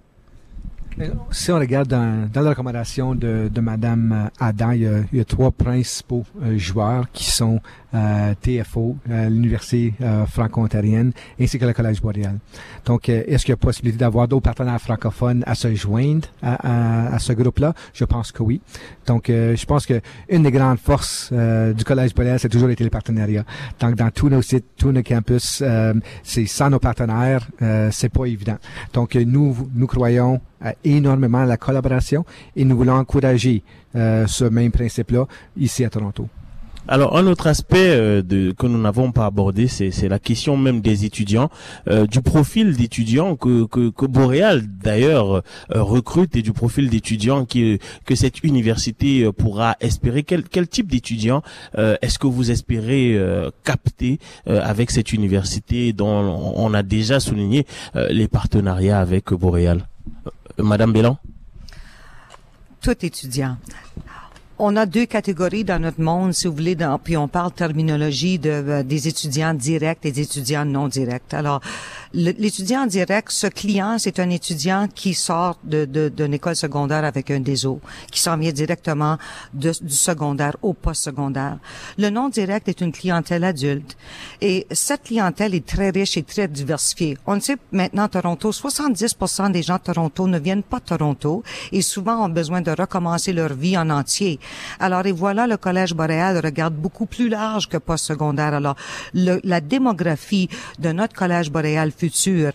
Si 1.31 1.51
on 1.51 1.59
regarde 1.59 1.87
dans, 1.87 2.29
la 2.33 2.49
recommandation 2.49 3.13
de, 3.13 3.49
de 3.53 3.61
Madame 3.61 4.29
Adam, 4.39 4.71
il 4.71 4.81
y 4.81 4.87
a, 4.87 4.99
il 5.11 5.17
y 5.17 5.21
a 5.21 5.25
trois 5.25 5.51
principaux 5.51 6.23
joueurs 6.55 7.05
qui 7.11 7.29
sont 7.29 7.59
TFO, 8.41 8.97
euh, 9.09 9.29
l'Université 9.29 9.93
euh, 10.01 10.25
franco-ontarienne, 10.25 11.13
ainsi 11.39 11.57
que 11.57 11.65
le 11.65 11.73
Collège 11.73 12.01
boréal. 12.01 12.37
Donc, 12.85 13.07
euh, 13.07 13.23
est-ce 13.27 13.45
qu'il 13.45 13.51
y 13.51 13.53
a 13.53 13.57
possibilité 13.57 13.99
d'avoir 13.99 14.27
d'autres 14.27 14.43
partenaires 14.43 14.81
francophones 14.81 15.43
à 15.47 15.55
se 15.55 15.73
joindre 15.73 16.27
à, 16.41 16.55
à, 16.55 17.15
à 17.15 17.19
ce 17.19 17.33
groupe-là? 17.33 17.73
Je 17.93 18.05
pense 18.05 18.31
que 18.31 18.43
oui. 18.43 18.61
Donc, 19.05 19.29
euh, 19.29 19.55
je 19.55 19.65
pense 19.65 19.85
que 19.85 20.01
une 20.29 20.43
des 20.43 20.51
grandes 20.51 20.79
forces 20.79 21.29
euh, 21.31 21.73
du 21.73 21.83
Collège 21.83 22.13
boréal, 22.13 22.39
c'est 22.39 22.49
toujours 22.49 22.69
été 22.69 22.83
le. 22.83 22.89
Donc, 23.79 23.95
dans 23.95 24.11
tous 24.11 24.29
nos 24.29 24.41
sites, 24.41 24.65
tous 24.77 24.91
nos 24.91 25.03
campus, 25.03 25.61
euh, 25.61 25.93
c'est 26.23 26.45
sans 26.45 26.69
nos 26.69 26.79
partenaires, 26.79 27.47
euh, 27.61 27.89
c'est 27.91 28.09
pas 28.09 28.25
évident. 28.25 28.57
Donc, 28.93 29.15
euh, 29.15 29.23
nous, 29.25 29.55
nous 29.73 29.87
croyons 29.87 30.41
euh, 30.65 30.71
énormément 30.83 31.39
à 31.39 31.45
la 31.45 31.57
collaboration 31.57 32.25
et 32.55 32.65
nous 32.65 32.75
voulons 32.75 32.95
encourager 32.95 33.63
euh, 33.95 34.27
ce 34.27 34.45
même 34.45 34.71
principe-là 34.71 35.25
ici 35.55 35.85
à 35.85 35.89
Toronto. 35.89 36.27
Alors 36.89 37.17
un 37.17 37.27
autre 37.27 37.47
aspect 37.47 37.89
euh, 37.89 38.21
de, 38.21 38.53
que 38.53 38.65
nous 38.65 38.81
n'avons 38.81 39.11
pas 39.11 39.25
abordé, 39.25 39.67
c'est 39.67 40.07
la 40.07 40.19
question 40.19 40.55
même 40.55 40.79
des 40.79 41.03
étudiants, 41.03 41.49
euh, 41.89 42.07
du 42.07 42.21
profil 42.21 42.77
d'étudiants 42.77 43.35
que, 43.35 43.65
que, 43.65 43.89
que 43.89 44.05
Boréal 44.05 44.63
d'ailleurs 44.65 45.35
euh, 45.35 45.41
recrute 45.83 46.35
et 46.37 46.41
du 46.41 46.53
profil 46.53 46.89
d'étudiants 46.89 47.43
qui 47.45 47.79
que 48.05 48.15
cette 48.15 48.41
université 48.43 49.23
euh, 49.23 49.33
pourra 49.33 49.75
espérer. 49.81 50.23
Quel, 50.23 50.43
quel 50.43 50.67
type 50.69 50.89
d'étudiants 50.89 51.41
euh, 51.77 51.97
est-ce 52.01 52.17
que 52.19 52.27
vous 52.27 52.51
espérez 52.51 53.19
capter 53.63 54.19
avec 54.45 54.91
cette 54.91 55.11
université 55.11 55.91
dont 55.93 56.53
on 56.55 56.73
a 56.73 56.83
déjà 56.83 57.19
souligné 57.19 57.65
les 58.09 58.27
partenariats 58.27 58.99
avec 58.99 59.33
Boréal? 59.33 59.87
Madame 60.57 60.93
Bélan? 60.93 61.17
Tout 62.81 63.05
étudiant. 63.05 63.57
On 64.59 64.75
a 64.75 64.87
deux 64.87 65.05
catégories 65.05 65.63
dans 65.63 65.77
notre 65.79 66.01
monde, 66.01 66.33
si 66.33 66.47
vous 66.47 66.53
voulez, 66.55 66.73
dans, 66.73 66.97
puis 66.97 67.15
on 67.15 67.27
parle 67.27 67.51
terminologie 67.51 68.39
de, 68.39 68.49
euh, 68.49 68.81
des 68.81 69.07
étudiants 69.07 69.53
directs 69.53 69.99
et 70.03 70.11
des 70.11 70.21
étudiants 70.21 70.65
non 70.65 70.87
directs. 70.87 71.31
Alors, 71.33 71.61
l'étudiant 72.11 72.87
direct, 72.87 73.29
ce 73.29 73.45
client, 73.45 73.97
c'est 73.99 74.19
un 74.19 74.31
étudiant 74.31 74.87
qui 74.87 75.13
sort 75.13 75.59
de, 75.63 75.85
d'une 76.09 76.33
école 76.33 76.55
secondaire 76.55 77.05
avec 77.05 77.29
un 77.29 77.39
DESO, 77.39 77.79
qui 78.11 78.19
s'en 78.19 78.35
vient 78.35 78.51
directement 78.51 79.19
de- 79.53 79.73
du 79.79 79.93
secondaire 79.93 80.55
au 80.63 80.73
post-secondaire. 80.73 81.59
Le 81.99 82.09
non 82.09 82.29
direct 82.29 82.67
est 82.67 82.81
une 82.81 82.91
clientèle 82.91 83.43
adulte. 83.43 83.95
Et 84.41 84.65
cette 84.71 85.03
clientèle 85.03 85.53
est 85.53 85.67
très 85.67 85.91
riche 85.91 86.17
et 86.17 86.23
très 86.23 86.47
diversifiée. 86.47 87.15
On 87.27 87.39
sait 87.39 87.57
maintenant, 87.71 88.07
Toronto, 88.07 88.51
70% 88.51 89.51
des 89.51 89.61
gens 89.61 89.75
de 89.77 89.81
Toronto 89.83 90.27
ne 90.27 90.39
viennent 90.39 90.63
pas 90.63 90.79
de 90.79 90.85
Toronto 90.85 91.43
et 91.71 91.83
souvent 91.83 92.25
ont 92.25 92.29
besoin 92.29 92.61
de 92.61 92.71
recommencer 92.71 93.33
leur 93.33 93.53
vie 93.53 93.77
en 93.77 93.91
entier. 93.91 94.39
Alors, 94.79 95.05
et 95.05 95.11
voilà, 95.11 95.47
le 95.47 95.57
Collège 95.57 95.93
boréal 95.93 96.39
regarde 96.43 96.73
beaucoup 96.75 97.05
plus 97.05 97.29
large 97.29 97.67
que 97.67 97.77
post-secondaire. 97.77 98.53
Alors, 98.53 98.75
le- 99.13 99.39
la 99.43 99.61
démographie 99.61 100.49
de 100.79 100.91
notre 100.91 101.13
Collège 101.15 101.51
boréal 101.51 101.91
futur 101.91 102.51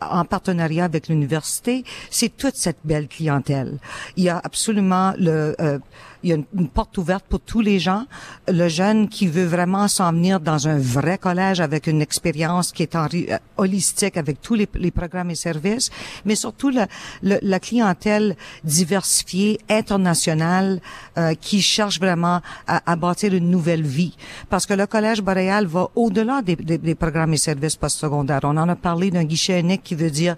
en 0.00 0.24
partenariat 0.24 0.84
avec 0.84 1.08
l'université, 1.08 1.84
c'est 2.10 2.36
toute 2.36 2.56
cette 2.56 2.78
belle 2.84 3.08
clientèle. 3.08 3.78
Il 4.16 4.24
y 4.24 4.28
a 4.28 4.40
absolument 4.42 5.14
le, 5.18 5.54
euh, 5.60 5.78
il 6.24 6.30
y 6.30 6.32
a 6.32 6.36
une, 6.36 6.68
porte 6.68 6.96
ouverte 6.98 7.26
pour 7.28 7.40
tous 7.40 7.60
les 7.60 7.78
gens. 7.78 8.06
Le 8.48 8.68
jeune 8.68 9.08
qui 9.08 9.26
veut 9.28 9.44
vraiment 9.44 9.86
s'en 9.88 10.10
venir 10.10 10.40
dans 10.40 10.66
un 10.66 10.78
vrai 10.78 11.18
collège 11.18 11.60
avec 11.60 11.86
une 11.86 12.00
expérience 12.00 12.72
qui 12.72 12.82
est 12.82 12.96
euh, 12.96 13.38
holistique 13.58 14.16
avec 14.16 14.40
tous 14.40 14.54
les, 14.54 14.66
programmes 14.90 15.30
et 15.30 15.34
services, 15.34 15.90
mais 16.24 16.34
surtout 16.34 16.70
la, 16.70 16.86
le- 17.22 17.38
la 17.42 17.60
clientèle 17.60 18.36
diversifiée, 18.64 19.60
internationale, 19.68 20.80
euh, 21.18 21.34
qui 21.34 21.60
cherche 21.60 22.00
vraiment 22.00 22.40
à, 22.66 22.90
à 22.90 22.96
bâtir 22.96 23.34
une 23.34 23.50
nouvelle 23.50 23.82
vie. 23.82 24.16
Parce 24.48 24.64
que 24.66 24.74
le 24.74 24.86
Collège 24.86 25.20
boréal 25.20 25.66
va 25.66 25.88
au-delà 25.94 26.40
des 26.42 26.94
programmes 26.94 27.34
et 27.34 27.36
services 27.36 27.76
postsecondaires. 27.76 28.40
On 28.44 28.56
en 28.56 28.68
a 28.68 28.76
parlé 28.76 29.10
d'un 29.10 29.24
guichet 29.24 29.60
unique 29.60 29.82
qui 29.82 29.94
veut 29.94 30.10
dire 30.10 30.36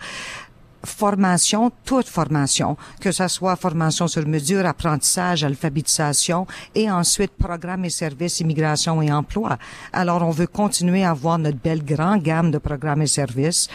formation, 0.84 1.70
toute 1.84 2.08
formation, 2.08 2.76
que 3.00 3.12
ce 3.12 3.28
soit 3.28 3.56
formation 3.56 4.06
sur 4.08 4.26
mesure, 4.26 4.66
apprentissage, 4.66 5.44
alphabétisation 5.44 6.46
et 6.74 6.90
ensuite 6.90 7.32
programme 7.32 7.84
et 7.84 7.90
services, 7.90 8.40
immigration 8.40 9.02
et 9.02 9.12
emploi. 9.12 9.58
Alors, 9.92 10.22
on 10.22 10.30
veut 10.30 10.46
continuer 10.46 11.04
à 11.04 11.10
avoir 11.10 11.38
notre 11.38 11.58
belle 11.58 11.84
grande 11.84 12.22
gamme 12.22 12.50
de 12.50 12.58
programmes 12.58 13.02
et 13.02 13.06
services 13.06 13.68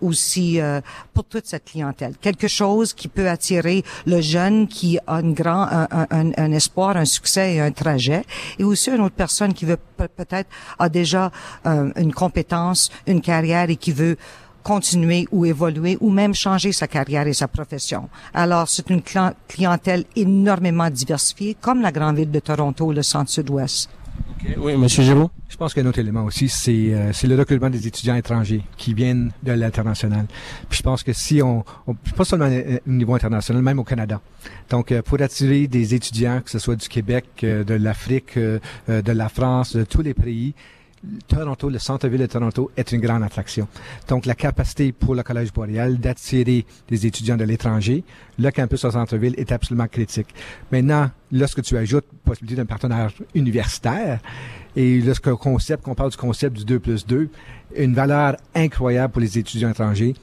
aussi 0.00 0.60
euh, 0.60 0.80
pour 1.12 1.24
toute 1.24 1.46
cette 1.46 1.64
clientèle. 1.64 2.14
Quelque 2.20 2.46
chose 2.46 2.92
qui 2.94 3.08
peut 3.08 3.28
attirer 3.28 3.82
le 4.06 4.20
jeune 4.20 4.68
qui 4.68 4.96
a 5.08 5.20
une 5.20 5.34
grand, 5.34 5.62
un, 5.64 5.88
un- 5.90 6.30
un- 6.36 6.52
espoir, 6.52 6.96
un 6.96 7.04
succès 7.04 7.54
et 7.54 7.60
un 7.60 7.72
trajet, 7.72 8.24
et 8.60 8.64
aussi 8.64 8.90
une 8.90 9.00
autre 9.00 9.16
personne 9.16 9.52
qui 9.54 9.64
veut 9.64 9.76
pe- 9.96 10.06
peut-être 10.06 10.48
a 10.78 10.88
déjà 10.88 11.32
euh, 11.66 11.90
une 11.96 12.12
compétence, 12.12 12.90
une 13.08 13.20
carrière 13.20 13.70
et 13.70 13.76
qui 13.76 13.90
veut 13.90 14.16
continuer 14.62 15.26
ou 15.30 15.44
évoluer 15.44 15.96
ou 16.00 16.10
même 16.10 16.34
changer 16.34 16.72
sa 16.72 16.86
carrière 16.86 17.26
et 17.26 17.34
sa 17.34 17.48
profession. 17.48 18.08
Alors, 18.34 18.68
c'est 18.68 18.90
une 18.90 19.02
clientèle 19.48 20.04
énormément 20.16 20.90
diversifiée, 20.90 21.56
comme 21.60 21.80
la 21.82 21.92
grande 21.92 22.16
ville 22.16 22.30
de 22.30 22.40
Toronto, 22.40 22.92
le 22.92 23.02
centre-sud-ouest. 23.02 23.90
Oui, 24.56 24.76
Monsieur 24.76 25.02
Géraud 25.02 25.30
Je 25.48 25.56
pense 25.56 25.74
qu'un 25.74 25.86
autre 25.86 25.98
élément 25.98 26.24
aussi, 26.24 26.48
c'est 26.48 26.92
euh, 26.92 27.12
c'est 27.12 27.26
le 27.26 27.36
recrutement 27.36 27.70
des 27.70 27.86
étudiants 27.86 28.14
étrangers 28.14 28.62
qui 28.76 28.94
viennent 28.94 29.32
de 29.42 29.52
l'international. 29.52 30.26
Puis 30.68 30.78
je 30.78 30.82
pense 30.82 31.02
que 31.02 31.12
si 31.12 31.42
on, 31.42 31.64
on 31.86 31.94
pas 31.94 32.24
seulement 32.24 32.46
euh, 32.46 32.78
au 32.86 32.90
niveau 32.90 33.14
international, 33.14 33.62
même 33.62 33.78
au 33.78 33.84
Canada. 33.84 34.20
Donc 34.70 34.92
euh, 34.92 35.02
pour 35.02 35.20
attirer 35.20 35.66
des 35.66 35.94
étudiants, 35.94 36.40
que 36.44 36.50
ce 36.50 36.58
soit 36.58 36.76
du 36.76 36.88
Québec, 36.88 37.26
euh, 37.42 37.64
de 37.64 37.74
l'Afrique, 37.74 38.36
euh, 38.36 38.60
euh, 38.88 39.02
de 39.02 39.12
la 39.12 39.28
France, 39.28 39.74
de 39.74 39.84
tous 39.84 40.02
les 40.02 40.14
pays, 40.14 40.54
Toronto, 41.26 41.70
le 41.70 41.78
centre-ville 41.78 42.20
de 42.20 42.26
Toronto 42.26 42.70
est 42.76 42.92
une 42.92 43.00
grande 43.00 43.22
attraction. 43.22 43.68
Donc, 44.08 44.26
la 44.26 44.34
capacité 44.34 44.92
pour 44.92 45.14
le 45.14 45.22
Collège 45.22 45.52
boréal 45.52 45.98
d'attirer 45.98 46.66
des 46.88 47.06
étudiants 47.06 47.36
de 47.36 47.44
l'étranger, 47.44 48.04
le 48.38 48.50
campus 48.50 48.84
au 48.84 48.90
centre-ville 48.90 49.34
est 49.36 49.52
absolument 49.52 49.86
critique. 49.86 50.28
Maintenant, 50.72 51.10
lorsque 51.32 51.62
tu 51.62 51.76
ajoutes 51.76 52.06
possibilité 52.24 52.56
d'un 52.60 52.66
partenaire 52.66 53.10
universitaire, 53.34 54.20
et 54.76 55.00
lorsque 55.00 55.32
concept, 55.34 55.84
qu'on 55.84 55.94
parle 55.94 56.10
du 56.10 56.16
concept 56.16 56.56
du 56.56 56.64
2 56.64 56.78
plus 56.78 57.06
2, 57.06 57.28
une 57.76 57.94
valeur 57.94 58.36
incroyable 58.54 59.12
pour 59.12 59.20
les 59.20 59.38
étudiants 59.38 59.70
étrangers, 59.70 60.14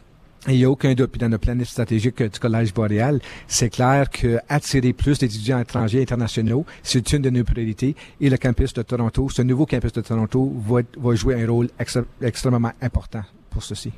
et 0.48 0.54
il 0.54 0.58
n'y 0.58 0.64
a 0.66 0.70
aucun 0.70 0.94
doute, 0.94 1.12
puis 1.12 1.20
dans 1.20 1.30
le 1.30 1.38
planif 1.38 1.70
stratégique 1.70 2.22
du 2.22 2.40
Collège 2.40 2.74
boréal, 2.74 3.20
c'est 3.48 3.70
clair 3.70 4.10
que 4.10 4.38
attirer 4.48 4.94
plus 4.94 5.18
d'étudiants 5.18 5.60
étrangers 5.60 6.02
internationaux, 6.02 6.66
c'est 6.84 7.12
une 7.14 7.22
de 7.24 7.30
nos 7.30 7.44
priorités. 7.44 7.96
Et 8.22 8.30
le 8.30 8.38
campus 8.38 8.74
de 8.74 8.82
Toronto, 8.84 9.28
ce 9.30 9.42
nouveau 9.42 9.66
campus 9.66 9.94
de 9.94 10.02
Toronto, 10.02 10.54
va, 10.68 10.82
va 10.98 11.16
jouer 11.16 11.42
un 11.44 11.48
rôle 11.48 11.70
extra- 11.80 12.06
extrêmement 12.22 12.72
important 12.82 13.24
pour 13.50 13.64
ceci. 13.64 13.92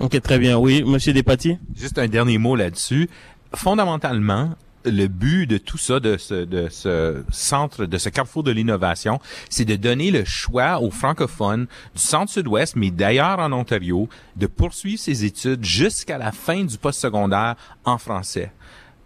Ok, 0.00 0.20
très 0.22 0.38
bien. 0.38 0.56
Oui, 0.58 0.84
Monsieur 0.86 1.12
Despatie? 1.12 1.58
Juste 1.74 1.98
un 1.98 2.06
dernier 2.06 2.38
mot 2.38 2.54
là-dessus. 2.54 3.08
Fondamentalement, 3.54 4.50
le 4.84 5.06
but 5.06 5.46
de 5.46 5.58
tout 5.58 5.78
ça, 5.78 6.00
de 6.00 6.16
ce, 6.16 6.34
de 6.34 6.68
ce 6.70 7.24
centre, 7.30 7.84
de 7.84 7.98
ce 7.98 8.08
carrefour 8.08 8.42
de 8.42 8.50
l'innovation, 8.50 9.20
c'est 9.50 9.64
de 9.64 9.76
donner 9.76 10.10
le 10.10 10.24
choix 10.24 10.80
aux 10.80 10.90
francophones 10.90 11.66
du 11.94 12.02
centre-sud-ouest, 12.02 12.76
mais 12.76 12.90
d'ailleurs 12.90 13.38
en 13.38 13.52
Ontario, 13.52 14.08
de 14.36 14.46
poursuivre 14.46 15.00
ses 15.00 15.24
études 15.24 15.64
jusqu'à 15.64 16.18
la 16.18 16.32
fin 16.32 16.64
du 16.64 16.78
postsecondaire 16.78 17.56
en 17.84 17.98
français. 17.98 18.52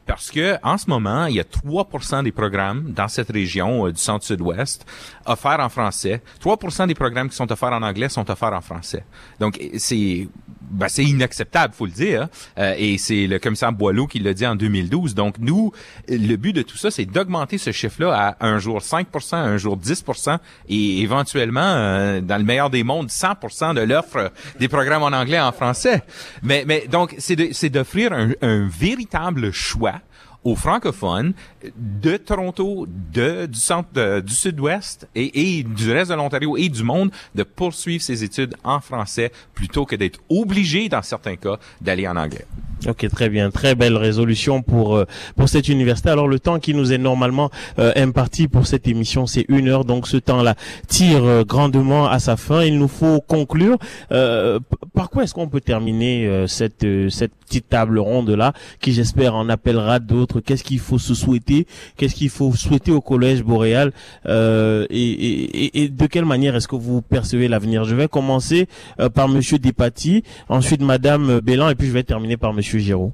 Parce 0.07 0.31
que 0.31 0.57
en 0.64 0.79
ce 0.79 0.91
moment, 0.91 1.27
il 1.27 1.37
y 1.37 1.41
a 1.41 1.45
3% 1.45 2.25
des 2.25 2.33
programmes 2.33 2.93
dans 2.93 3.09
cette 3.09 3.31
région 3.31 3.87
euh, 3.87 3.93
du 3.93 4.01
centre-sud-ouest 4.01 4.85
offerts 5.27 5.61
en 5.61 5.68
français. 5.68 6.23
3% 6.43 6.89
des 6.89 6.95
programmes 6.95 7.29
qui 7.29 7.37
sont 7.37 7.51
offerts 7.53 7.73
en 7.73 7.83
anglais 7.83 8.09
sont 8.09 8.29
offerts 8.29 8.53
en 8.53 8.61
français. 8.61 9.05
Donc 9.39 9.61
c'est 9.79 10.29
ben, 10.73 10.89
c'est 10.89 11.05
inacceptable, 11.05 11.75
faut 11.75 11.87
le 11.87 11.93
dire. 11.93 12.29
Euh, 12.59 12.75
et 12.77 12.99
c'est 12.99 13.27
le 13.27 13.39
commissaire 13.39 13.73
Boileau 13.73 14.07
qui 14.07 14.18
l'a 14.18 14.35
dit 14.35 14.47
en 14.47 14.57
2012. 14.57 15.14
Donc 15.14 15.37
nous, 15.39 15.73
le 16.09 16.37
but 16.37 16.53
de 16.53 16.62
tout 16.62 16.77
ça, 16.77 16.91
c'est 16.91 17.05
d'augmenter 17.05 17.59
ce 17.59 17.73
chiffre-là 17.73 18.37
à 18.39 18.47
un 18.47 18.59
jour 18.59 18.79
5%, 18.81 19.35
un 19.35 19.57
jour 19.59 19.77
10%, 19.77 20.39
et 20.68 21.01
éventuellement, 21.01 21.61
euh, 21.61 22.20
dans 22.20 22.39
le 22.39 22.45
meilleur 22.45 22.70
des 22.70 22.85
mondes, 22.85 23.09
100% 23.09 23.75
de 23.75 23.81
l'offre 23.83 24.33
des 24.59 24.68
programmes 24.68 25.03
en 25.03 25.12
anglais 25.12 25.41
en 25.41 25.53
français. 25.53 26.03
Mais, 26.43 26.64
mais 26.66 26.87
donc, 26.91 27.14
c'est 27.18 27.68
d'offrir 27.68 28.12
un, 28.12 28.31
un 28.41 28.68
véritable 28.68 29.53
choix 29.53 30.01
aux 30.45 30.57
francophones 30.57 31.35
de 31.77 32.17
Toronto, 32.17 32.87
de, 33.13 33.47
du 33.47 33.59
centre, 33.59 34.21
du 34.21 34.35
sud-ouest 34.35 35.09
et, 35.15 35.59
et 35.59 35.63
du 35.63 35.91
reste 35.93 36.11
de 36.11 36.17
l'Ontario 36.17 36.57
et 36.57 36.69
du 36.69 36.83
monde 36.83 37.11
de 37.35 37.43
poursuivre 37.43 38.03
ses 38.03 38.25
études 38.25 38.55
en 38.65 38.81
français 38.81 39.33
plutôt 39.55 39.85
que 39.85 39.97
d'être 39.97 40.21
obligé, 40.29 40.89
dans 40.89 41.03
certains 41.03 41.37
cas, 41.37 41.59
d'aller 41.81 42.07
en 42.09 42.17
anglais. 42.17 42.47
Ok, 42.89 43.07
très 43.11 43.29
bien, 43.29 43.51
très 43.51 43.77
belle 43.77 43.97
résolution 43.97 44.61
pour 44.61 44.97
euh, 44.97 45.05
pour 45.37 45.49
cette 45.49 45.69
université. 45.69 46.11
Alors 46.11 46.27
le 46.27 46.41
temps 46.41 46.59
qui 46.59 46.75
nous 46.75 46.93
est 46.93 46.99
normalement 46.99 47.49
euh, 47.79 47.93
imparti 47.95 48.49
pour 48.49 48.67
cette 48.67 48.89
émission, 48.89 49.29
c'est 49.29 49.47
une 49.49 49.69
heure, 49.69 49.85
donc 49.85 50.09
ce 50.09 50.17
temps-là 50.17 50.57
tire 50.89 51.25
euh, 51.25 51.45
grandement 51.45 52.07
à 52.09 52.19
sa 52.19 52.37
fin. 52.37 52.65
Il 52.65 52.79
nous 52.79 52.89
faut 52.89 53.21
conclure. 53.21 53.79
Euh, 54.11 54.59
par 54.95 55.11
quoi 55.11 55.23
est-ce 55.23 55.35
qu'on 55.35 55.49
peut 55.49 55.61
terminer 55.61 56.27
euh, 56.27 56.49
cette 56.49 56.83
euh, 56.83 57.09
cette 57.09 57.33
petite 57.47 57.69
table 57.69 58.01
ronde 58.01 58.31
là, 58.31 58.53
qui 58.81 58.93
j'espère 58.93 59.37
en 59.37 59.49
appellera 59.49 60.01
d'autres? 60.01 60.41
Qu'est-ce 60.41 60.65
qu'il 60.65 60.81
faut 60.81 60.99
se 60.99 61.15
souhaiter 61.15 61.51
Qu'est-ce 61.96 62.14
qu'il 62.14 62.30
faut 62.30 62.55
souhaiter 62.55 62.92
au 62.92 63.00
collège 63.00 63.42
boréal 63.42 63.92
euh, 64.26 64.86
et, 64.90 65.88
de 65.88 66.07
quelle 66.07 66.24
manière 66.24 66.57
est-ce 66.57 66.68
que 66.68 66.76
vous 66.76 67.03
percevez 67.03 67.48
l'avenir? 67.48 67.84
Je 67.84 67.94
vais 67.94 68.09
commencer 68.09 68.68
euh, 69.00 69.09
par 69.09 69.28
Monsieur 69.28 69.59
Despatie, 69.59 70.22
ensuite 70.48 70.82
Madame 70.82 71.40
Bélan, 71.40 71.68
et 71.68 71.74
puis 71.74 71.88
je 71.88 71.92
vais 71.92 72.03
terminer 72.03 72.36
par 72.36 72.53
Monsieur 72.53 72.78
Giraud. 72.78 73.12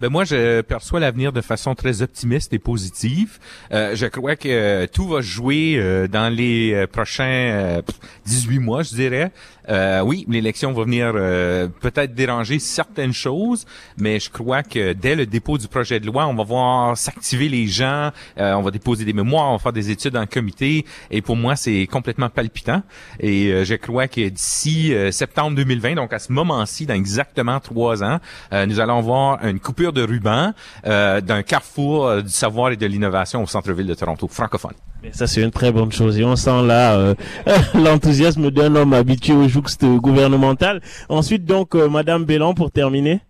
Ben 0.00 0.08
moi, 0.08 0.24
je 0.24 0.62
perçois 0.62 0.98
l'avenir 0.98 1.30
de 1.30 1.42
façon 1.42 1.74
très 1.74 2.00
optimiste 2.00 2.54
et 2.54 2.58
positive. 2.58 3.38
Euh, 3.70 3.94
je 3.94 4.06
crois 4.06 4.34
que 4.34 4.48
euh, 4.48 4.86
tout 4.90 5.06
va 5.06 5.20
jouer 5.20 5.74
euh, 5.76 6.08
dans 6.08 6.34
les 6.34 6.72
euh, 6.72 6.86
prochains 6.86 7.24
euh, 7.24 7.82
pff, 7.82 8.00
18 8.24 8.58
mois, 8.60 8.82
je 8.82 8.94
dirais. 8.94 9.30
Euh, 9.68 10.00
oui, 10.00 10.24
l'élection 10.28 10.72
va 10.72 10.84
venir 10.84 11.12
euh, 11.14 11.68
peut-être 11.80 12.14
déranger 12.14 12.58
certaines 12.58 13.12
choses, 13.12 13.66
mais 13.98 14.18
je 14.18 14.30
crois 14.30 14.62
que 14.62 14.94
dès 14.94 15.14
le 15.14 15.26
dépôt 15.26 15.58
du 15.58 15.68
projet 15.68 16.00
de 16.00 16.06
loi, 16.06 16.26
on 16.26 16.34
va 16.34 16.42
voir 16.42 16.96
s'activer 16.96 17.48
les 17.48 17.66
gens, 17.66 18.10
euh, 18.38 18.54
on 18.54 18.62
va 18.62 18.70
déposer 18.70 19.04
des 19.04 19.12
mémoires, 19.12 19.50
on 19.50 19.52
va 19.52 19.58
faire 19.58 19.72
des 19.72 19.90
études 19.90 20.16
en 20.16 20.26
comité, 20.26 20.84
et 21.10 21.22
pour 21.22 21.36
moi, 21.36 21.56
c'est 21.56 21.86
complètement 21.86 22.30
palpitant. 22.30 22.82
Et 23.20 23.52
euh, 23.52 23.64
je 23.64 23.74
crois 23.74 24.08
que 24.08 24.28
d'ici 24.28 24.92
euh, 24.92 25.12
septembre 25.12 25.56
2020, 25.56 25.94
donc 25.94 26.12
à 26.12 26.18
ce 26.18 26.32
moment-ci, 26.32 26.86
dans 26.86 26.94
exactement 26.94 27.60
trois 27.60 28.02
ans, 28.02 28.18
euh, 28.52 28.66
nous 28.66 28.80
allons 28.80 29.00
voir 29.02 29.44
une 29.44 29.60
coupure 29.60 29.89
de 29.92 30.02
ruban 30.02 30.52
euh, 30.86 31.20
d'un 31.20 31.42
carrefour 31.42 32.06
euh, 32.06 32.22
du 32.22 32.30
savoir 32.30 32.72
et 32.72 32.76
de 32.76 32.86
l'innovation 32.86 33.42
au 33.42 33.46
centre-ville 33.46 33.86
de 33.86 33.94
Toronto, 33.94 34.28
francophone. 34.28 34.74
Mais 35.02 35.12
ça, 35.12 35.26
c'est 35.26 35.42
une 35.42 35.50
très 35.50 35.72
bonne 35.72 35.92
chose. 35.92 36.18
Et 36.18 36.24
on 36.24 36.36
sent 36.36 36.62
là 36.62 36.94
euh, 36.94 37.14
l'enthousiasme 37.74 38.50
d'un 38.50 38.74
homme 38.74 38.92
habitué 38.92 39.32
au 39.32 39.48
jouxte 39.48 39.84
gouvernemental. 39.84 40.80
Ensuite, 41.08 41.44
donc, 41.44 41.74
euh, 41.74 41.88
Madame 41.88 42.24
Bélan, 42.24 42.54
pour 42.54 42.70
terminer. 42.70 43.20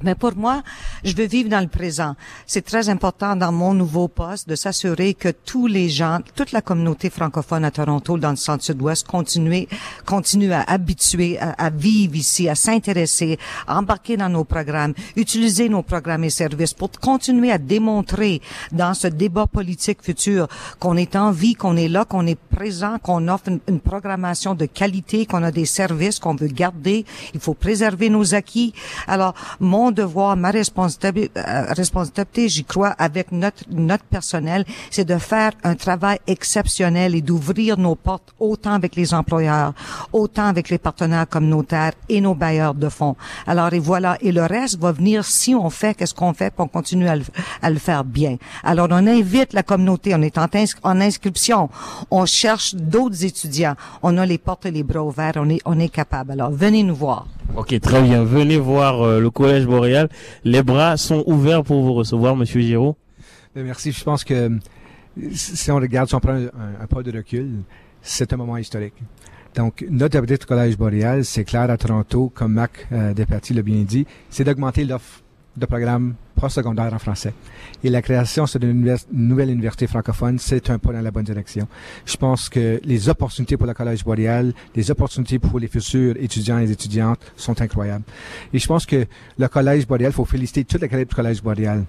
Mais 0.00 0.14
pour 0.14 0.34
moi, 0.36 0.62
je 1.04 1.14
veux 1.14 1.26
vivre 1.26 1.48
dans 1.48 1.60
le 1.60 1.68
présent. 1.68 2.16
C'est 2.46 2.64
très 2.64 2.88
important 2.88 3.36
dans 3.36 3.52
mon 3.52 3.74
nouveau 3.74 4.08
poste 4.08 4.48
de 4.48 4.56
s'assurer 4.56 5.14
que 5.14 5.28
tous 5.28 5.66
les 5.66 5.88
gens, 5.88 6.20
toute 6.34 6.52
la 6.52 6.62
communauté 6.62 7.10
francophone 7.10 7.64
à 7.64 7.70
Toronto, 7.70 8.18
dans 8.18 8.30
le 8.30 8.36
centre 8.36 8.64
sud-ouest, 8.64 9.06
continue, 9.06 9.68
continue 10.04 10.52
à 10.52 10.62
habituer, 10.62 11.38
à, 11.38 11.50
à 11.52 11.70
vivre 11.70 12.16
ici, 12.16 12.48
à 12.48 12.54
s'intéresser, 12.54 13.38
à 13.66 13.78
embarquer 13.78 14.16
dans 14.16 14.28
nos 14.28 14.44
programmes, 14.44 14.94
utiliser 15.14 15.68
nos 15.68 15.82
programmes 15.82 16.24
et 16.24 16.30
services 16.30 16.74
pour 16.74 16.90
continuer 16.90 17.52
à 17.52 17.58
démontrer 17.58 18.40
dans 18.72 18.94
ce 18.94 19.06
débat 19.06 19.46
politique 19.46 20.02
futur 20.02 20.48
qu'on 20.80 20.96
est 20.96 21.16
en 21.16 21.30
vie, 21.30 21.54
qu'on 21.54 21.76
est 21.76 21.88
là, 21.88 22.04
qu'on 22.04 22.26
est 22.26 22.38
présent, 22.38 22.98
qu'on 23.02 23.28
offre 23.28 23.48
une, 23.48 23.60
une 23.68 23.80
programmation 23.80 24.54
de 24.54 24.66
qualité, 24.66 25.26
qu'on 25.26 25.42
a 25.42 25.50
des 25.52 25.66
services 25.66 26.18
qu'on 26.18 26.34
veut 26.34 26.48
garder. 26.48 27.04
Il 27.34 27.40
faut 27.40 27.54
préserver 27.54 28.10
nos 28.10 28.34
acquis. 28.34 28.72
Alors, 29.06 29.34
mon 29.60 29.81
devoir, 29.90 30.36
ma 30.36 30.50
responsabilité, 30.50 31.32
euh, 31.38 31.72
responsabilité 31.72 32.48
j'y 32.48 32.64
crois, 32.64 32.90
avec 32.90 33.32
notre, 33.32 33.64
notre 33.70 34.04
personnel, 34.04 34.64
c'est 34.90 35.04
de 35.04 35.18
faire 35.18 35.52
un 35.64 35.74
travail 35.74 36.18
exceptionnel 36.26 37.14
et 37.14 37.22
d'ouvrir 37.22 37.78
nos 37.78 37.94
portes 37.94 38.32
autant 38.38 38.74
avec 38.74 38.96
les 38.96 39.14
employeurs, 39.14 39.72
autant 40.12 40.46
avec 40.46 40.68
les 40.70 40.78
partenaires 40.78 41.28
communautaires 41.28 41.92
et 42.08 42.20
nos 42.20 42.34
bailleurs 42.34 42.74
de 42.74 42.88
fonds. 42.88 43.16
Alors, 43.46 43.72
et 43.72 43.78
voilà. 43.78 44.16
Et 44.20 44.32
le 44.32 44.44
reste 44.44 44.78
va 44.78 44.92
venir 44.92 45.24
si 45.24 45.54
on 45.54 45.70
fait 45.70 45.94
qu'est-ce 45.94 46.14
qu'on 46.14 46.34
fait, 46.34 46.50
puis 46.50 46.62
on 46.62 46.68
continue 46.68 47.08
à 47.08 47.16
le, 47.16 47.24
à 47.62 47.70
le 47.70 47.78
faire 47.78 48.04
bien. 48.04 48.36
Alors, 48.62 48.88
on 48.90 49.06
invite 49.06 49.52
la 49.52 49.62
communauté, 49.62 50.14
on 50.14 50.22
est 50.22 50.38
en, 50.38 50.46
en 50.82 51.00
inscription, 51.00 51.70
on 52.10 52.26
cherche 52.26 52.74
d'autres 52.74 53.24
étudiants, 53.24 53.74
on 54.02 54.18
a 54.18 54.26
les 54.26 54.38
portes 54.38 54.66
et 54.66 54.70
les 54.70 54.82
bras 54.82 55.02
ouverts, 55.02 55.34
on 55.36 55.48
est, 55.48 55.60
on 55.64 55.78
est 55.78 55.88
capable. 55.88 56.32
Alors, 56.32 56.50
venez 56.50 56.82
nous 56.82 56.94
voir. 56.94 57.26
Ok, 57.54 57.78
très 57.80 58.00
bien. 58.00 58.24
Venez 58.24 58.56
voir 58.56 59.02
euh, 59.02 59.20
le 59.20 59.30
Collège 59.30 59.66
Boréal. 59.66 60.08
Les 60.42 60.62
bras 60.62 60.96
sont 60.96 61.22
ouverts 61.26 61.62
pour 61.62 61.82
vous 61.82 61.92
recevoir, 61.92 62.34
Monsieur 62.34 62.62
Giraud. 62.62 62.96
Ben, 63.54 63.64
Merci. 63.64 63.92
Je 63.92 64.02
pense 64.02 64.24
que 64.24 64.50
si 65.34 65.70
on 65.70 65.76
regarde, 65.76 66.08
si 66.08 66.14
on 66.14 66.20
prend 66.20 66.32
un, 66.32 66.86
pas 66.86 67.02
de 67.02 67.14
recul, 67.14 67.50
c'est 68.00 68.32
un 68.32 68.38
moment 68.38 68.56
historique. 68.56 68.94
Donc, 69.54 69.84
notre 69.90 70.16
objectif 70.18 70.46
du 70.46 70.46
Collège 70.46 70.78
boréal, 70.78 71.26
c'est 71.26 71.44
clair 71.44 71.70
à 71.70 71.76
Toronto, 71.76 72.32
comme 72.34 72.54
Mac 72.54 72.88
euh, 72.90 73.12
l'a 73.14 73.62
bien 73.62 73.82
dit, 73.82 74.06
c'est 74.30 74.44
d'augmenter 74.44 74.86
l'offre 74.86 75.21
de 75.56 75.66
programmes 75.66 76.14
postsecondaires 76.34 76.92
en 76.92 76.98
français. 76.98 77.34
Et 77.84 77.90
la 77.90 78.02
création 78.02 78.44
d'une 78.60 78.96
nouvelle 79.12 79.50
université 79.50 79.86
francophone, 79.86 80.38
c'est 80.38 80.70
un 80.70 80.78
pas 80.78 80.92
dans 80.92 81.00
la 81.00 81.10
bonne 81.10 81.24
direction. 81.24 81.68
Je 82.06 82.16
pense 82.16 82.48
que 82.48 82.80
les 82.84 83.08
opportunités 83.08 83.56
pour 83.56 83.66
le 83.66 83.74
Collège 83.74 84.04
boréal, 84.04 84.52
les 84.74 84.90
opportunités 84.90 85.38
pour 85.38 85.58
les 85.58 85.68
futurs 85.68 86.14
étudiants 86.18 86.58
et 86.58 86.70
étudiantes 86.70 87.20
sont 87.36 87.60
incroyables. 87.60 88.04
Et 88.52 88.58
je 88.58 88.66
pense 88.66 88.86
que 88.86 89.06
le 89.38 89.48
Collège 89.48 89.86
boréal, 89.86 90.10
il 90.10 90.14
faut 90.14 90.24
féliciter 90.24 90.64
toute 90.64 90.80
l'équipe 90.80 91.08
du 91.08 91.14
Collège 91.14 91.42
boréal 91.42 91.84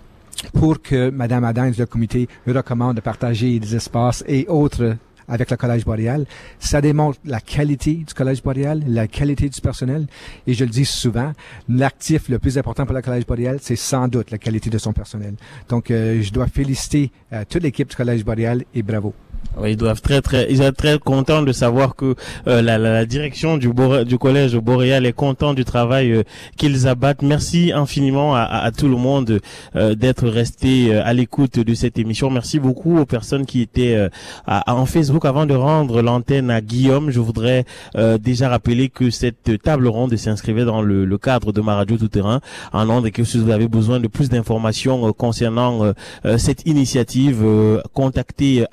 pour 0.51 0.81
que 0.81 1.09
Mme 1.09 1.43
Adams 1.45 1.73
le 1.77 1.85
comité 1.85 2.27
recommande 2.45 2.97
de 2.97 3.01
partager 3.01 3.59
des 3.59 3.75
espaces 3.75 4.23
et 4.27 4.45
autres 4.47 4.97
avec 5.27 5.51
le 5.51 5.57
Collège 5.57 5.85
boréal. 5.85 6.25
Ça 6.59 6.81
démontre 6.81 7.19
la 7.25 7.39
qualité 7.39 7.95
du 7.95 8.13
Collège 8.13 8.43
boréal, 8.43 8.83
la 8.87 9.07
qualité 9.07 9.49
du 9.49 9.61
personnel. 9.61 10.07
Et 10.47 10.53
je 10.53 10.63
le 10.63 10.71
dis 10.71 10.85
souvent, 10.85 11.31
l'actif 11.69 12.29
le 12.29 12.39
plus 12.39 12.57
important 12.57 12.85
pour 12.85 12.95
le 12.95 13.01
Collège 13.01 13.25
boréal, 13.25 13.57
c'est 13.61 13.75
sans 13.75 14.07
doute 14.07 14.31
la 14.31 14.37
qualité 14.37 14.69
de 14.69 14.77
son 14.77 14.93
personnel. 14.93 15.35
Donc, 15.69 15.91
euh, 15.91 16.21
je 16.21 16.31
dois 16.31 16.47
féliciter 16.47 17.11
euh, 17.31 17.43
toute 17.47 17.63
l'équipe 17.63 17.89
du 17.89 17.95
Collège 17.95 18.23
boréal 18.23 18.63
et 18.73 18.83
bravo. 18.83 19.13
Ils 19.65 19.77
doivent 19.77 20.01
très 20.01 20.21
très, 20.21 20.47
ils 20.49 20.57
sont 20.57 20.71
très 20.75 20.97
contents 20.97 21.43
de 21.43 21.51
savoir 21.51 21.95
que 21.95 22.15
euh, 22.47 22.61
la, 22.63 22.79
la, 22.79 23.05
direction 23.05 23.57
du, 23.57 23.69
du 24.05 24.17
collège 24.17 24.55
Boréal 24.57 25.05
est 25.05 25.13
content 25.13 25.53
du 25.53 25.63
travail 25.63 26.11
euh, 26.11 26.23
qu'ils 26.57 26.87
abattent. 26.87 27.21
Merci 27.21 27.71
infiniment 27.71 28.33
à, 28.35 28.39
à- 28.41 28.65
à 28.65 28.71
tout 28.71 28.87
le 28.87 28.95
monde 28.95 29.39
euh, 29.75 29.93
d'être 29.93 30.27
resté 30.27 30.93
euh, 30.95 31.03
à 31.05 31.13
l'écoute 31.13 31.59
de 31.59 31.73
cette 31.75 31.99
émission. 31.99 32.31
Merci 32.31 32.59
beaucoup 32.59 32.97
aux 32.97 33.05
personnes 33.05 33.45
qui 33.45 33.61
étaient 33.61 33.95
euh, 33.95 34.09
à- 34.47 34.73
en 34.75 34.87
Facebook 34.87 35.23
avant 35.25 35.45
de 35.45 35.53
rendre 35.53 36.01
l'antenne 36.01 36.49
à 36.49 36.59
Guillaume. 36.59 37.11
Je 37.11 37.19
voudrais 37.19 37.65
déjà 38.19 38.49
rappeler 38.49 38.89
que 38.89 39.09
cette 39.11 39.61
table 39.61 39.87
ronde 39.87 40.15
s'inscrivait 40.15 40.65
dans 40.65 40.81
le, 40.81 41.05
le 41.05 41.17
cadre 41.17 41.51
de 41.51 41.61
ma 41.61 41.75
radio 41.75 41.95
tout 41.97 42.07
terrain 42.07 42.41
en 42.71 42.89
ondes 42.89 43.05
et 43.05 43.11
que 43.11 43.23
si 43.23 43.37
vous 43.37 43.51
avez 43.51 43.67
besoin 43.67 43.99
de 43.99 44.07
plus 44.07 44.29
d'informations 44.29 45.13
concernant 45.13 45.93
cette 46.37 46.65
initiative, 46.65 47.45
contactez 47.93 48.61
euh, 48.61 48.65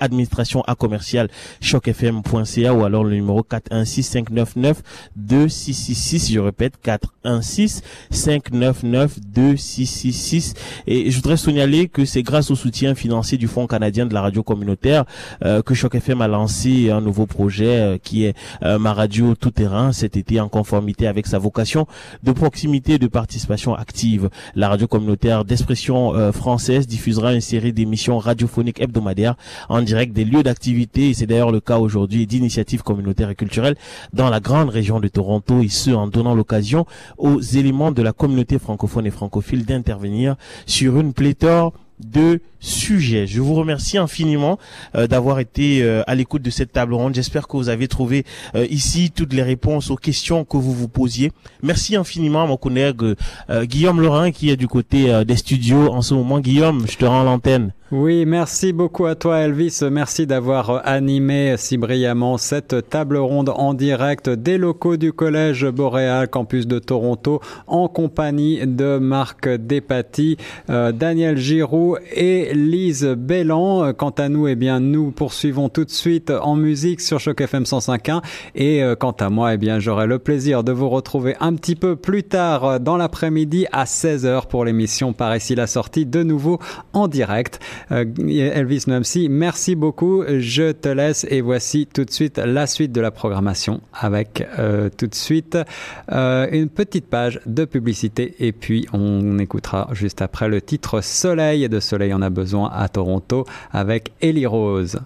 à 0.67 0.75
commercial 0.75 1.29
chocfm.ca 1.61 2.73
ou 2.73 2.83
alors 2.83 3.03
le 3.03 3.15
numéro 3.15 3.43
416 3.43 4.05
599 4.05 4.81
2666. 5.15 6.31
Je 6.31 6.39
répète 6.39 6.73
416 6.81 7.83
599 8.09 9.19
2666. 9.33 10.53
Et 10.87 11.11
je 11.11 11.15
voudrais 11.15 11.37
signaler 11.37 11.87
que 11.87 12.05
c'est 12.05 12.23
grâce 12.23 12.51
au 12.51 12.55
soutien 12.55 12.95
financier 12.95 13.37
du 13.37 13.47
Fonds 13.47 13.67
canadien 13.67 14.05
de 14.05 14.13
la 14.13 14.21
radio 14.21 14.43
communautaire 14.43 15.05
euh, 15.43 15.61
que 15.61 15.73
Choc 15.73 15.95
FM 15.95 16.21
a 16.21 16.27
lancé 16.27 16.89
un 16.89 17.01
nouveau 17.01 17.25
projet 17.25 17.79
euh, 17.79 17.97
qui 17.97 18.25
est 18.25 18.35
euh, 18.63 18.79
ma 18.79 18.93
radio 18.93 19.35
tout 19.35 19.51
terrain 19.51 19.91
cet 19.91 20.17
été 20.17 20.39
en 20.39 20.49
conformité 20.49 21.07
avec 21.07 21.27
sa 21.27 21.39
vocation 21.39 21.87
de 22.23 22.31
proximité 22.31 22.93
et 22.93 22.99
de 22.99 23.07
participation 23.07 23.75
active. 23.75 24.29
La 24.55 24.69
radio 24.69 24.87
communautaire 24.87 25.45
d'expression 25.45 26.31
française 26.31 26.87
diffusera 26.87 27.33
une 27.33 27.41
série 27.41 27.73
d'émissions 27.73 28.17
radiophoniques 28.17 28.81
hebdomadaires 28.81 29.35
en 29.69 29.81
direct 29.81 30.13
des 30.13 30.25
lieux 30.25 30.43
et 30.51 31.13
c'est 31.13 31.25
d'ailleurs 31.25 31.51
le 31.51 31.59
cas 31.59 31.77
aujourd'hui 31.79 32.27
d'initiatives 32.27 32.83
communautaires 32.83 33.29
et 33.29 33.35
culturelles 33.35 33.75
dans 34.13 34.29
la 34.29 34.39
grande 34.39 34.69
région 34.69 34.99
de 34.99 35.07
Toronto 35.07 35.61
et 35.61 35.69
ce 35.69 35.91
en 35.91 36.07
donnant 36.07 36.35
l'occasion 36.35 36.85
aux 37.17 37.39
éléments 37.39 37.91
de 37.91 38.01
la 38.01 38.13
communauté 38.13 38.59
francophone 38.59 39.05
et 39.05 39.11
francophile 39.11 39.65
d'intervenir 39.65 40.35
sur 40.65 40.99
une 40.99 41.13
pléthore 41.13 41.73
de 41.99 42.41
sujet. 42.61 43.27
Je 43.27 43.41
vous 43.41 43.55
remercie 43.55 43.97
infiniment 43.97 44.57
euh, 44.95 45.07
d'avoir 45.07 45.39
été 45.39 45.83
euh, 45.83 46.03
à 46.07 46.15
l'écoute 46.15 46.41
de 46.41 46.49
cette 46.49 46.71
table 46.71 46.93
ronde. 46.93 47.13
J'espère 47.13 47.47
que 47.47 47.57
vous 47.57 47.67
avez 47.67 47.89
trouvé 47.89 48.23
euh, 48.55 48.65
ici 48.69 49.11
toutes 49.11 49.33
les 49.33 49.43
réponses 49.43 49.89
aux 49.89 49.97
questions 49.97 50.45
que 50.45 50.57
vous 50.57 50.73
vous 50.73 50.87
posiez. 50.87 51.31
Merci 51.63 51.95
infiniment 51.95 52.43
à 52.43 52.45
mon 52.45 52.57
collègue 52.57 53.01
euh, 53.49 53.65
Guillaume 53.65 54.01
Lorrain 54.01 54.31
qui 54.31 54.49
est 54.49 54.57
du 54.57 54.67
côté 54.67 55.11
euh, 55.11 55.23
des 55.23 55.35
studios 55.35 55.91
en 55.91 56.01
ce 56.01 56.13
moment. 56.13 56.39
Guillaume, 56.39 56.85
je 56.87 56.97
te 56.97 57.05
rends 57.05 57.23
l'antenne. 57.23 57.73
Oui, 57.91 58.25
merci 58.25 58.71
beaucoup 58.71 59.05
à 59.05 59.15
toi 59.15 59.39
Elvis. 59.39 59.81
Merci 59.91 60.25
d'avoir 60.25 60.69
euh, 60.69 60.79
animé 60.85 61.55
si 61.57 61.77
brillamment 61.77 62.37
cette 62.37 62.89
table 62.89 63.17
ronde 63.17 63.49
en 63.49 63.73
direct 63.73 64.29
des 64.29 64.57
locaux 64.57 64.95
du 64.95 65.11
Collège 65.11 65.65
Boréal, 65.67 66.29
campus 66.29 66.67
de 66.67 66.79
Toronto, 66.79 67.41
en 67.67 67.89
compagnie 67.89 68.65
de 68.65 68.97
Marc 68.97 69.49
Despaty, 69.49 70.37
Daniel 70.69 71.37
Giroux 71.37 71.97
et 72.15 72.50
Lise 72.53 73.05
Bellan. 73.17 73.93
Quant 73.93 74.09
à 74.11 74.29
nous, 74.29 74.47
eh 74.47 74.55
bien, 74.55 74.79
nous 74.79 75.11
poursuivons 75.11 75.69
tout 75.69 75.85
de 75.85 75.91
suite 75.91 76.31
en 76.31 76.55
musique 76.55 77.01
sur 77.01 77.19
Choc 77.19 77.41
FM 77.41 77.63
105.1. 77.63 78.21
Et 78.55 78.83
euh, 78.83 78.95
quant 78.95 79.11
à 79.11 79.29
moi, 79.29 79.53
eh 79.53 79.57
bien, 79.57 79.79
j'aurai 79.79 80.07
le 80.07 80.19
plaisir 80.19 80.63
de 80.63 80.71
vous 80.71 80.89
retrouver 80.89 81.35
un 81.39 81.53
petit 81.55 81.75
peu 81.75 81.95
plus 81.95 82.23
tard 82.23 82.65
euh, 82.65 82.79
dans 82.79 82.97
l'après-midi 82.97 83.65
à 83.71 83.85
16h 83.85 84.47
pour 84.47 84.65
l'émission 84.65 85.13
Par 85.13 85.35
ici 85.35 85.55
la 85.55 85.67
sortie 85.67 86.05
de 86.05 86.23
nouveau 86.23 86.59
en 86.93 87.07
direct. 87.07 87.59
Euh, 87.91 88.05
Elvis 88.27 88.83
Nomsi, 88.87 89.29
merci 89.29 89.75
beaucoup. 89.75 90.23
Je 90.27 90.71
te 90.71 90.89
laisse 90.89 91.25
et 91.29 91.41
voici 91.41 91.87
tout 91.91 92.05
de 92.05 92.11
suite 92.11 92.37
la 92.37 92.67
suite 92.67 92.91
de 92.91 93.01
la 93.01 93.11
programmation 93.11 93.81
avec 93.93 94.47
euh, 94.59 94.89
tout 94.95 95.07
de 95.07 95.15
suite 95.15 95.57
une 96.09 96.69
petite 96.69 97.07
page 97.07 97.39
de 97.45 97.65
publicité 97.65 98.35
et 98.39 98.51
puis 98.51 98.87
on 98.93 99.39
écoutera 99.39 99.89
juste 99.93 100.21
après 100.21 100.47
le 100.47 100.61
titre 100.61 101.01
Soleil 101.01 101.67
de 101.69 101.79
Soleil 101.79 102.13
en 102.13 102.21
a 102.21 102.29
besoin 102.41 102.71
à 102.73 102.87
Toronto 102.87 103.45
avec 103.71 104.11
Ellie 104.19 104.47
Rose. 104.47 104.99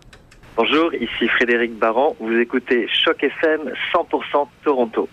Bonjour, 0.56 0.94
ici 0.94 1.28
Frédéric 1.28 1.78
Baran. 1.78 2.16
Vous 2.22 2.38
écoutez 2.40 2.88
Choc 2.88 3.22
FM 3.22 3.74
100% 3.94 4.48
Toronto. 4.64 5.10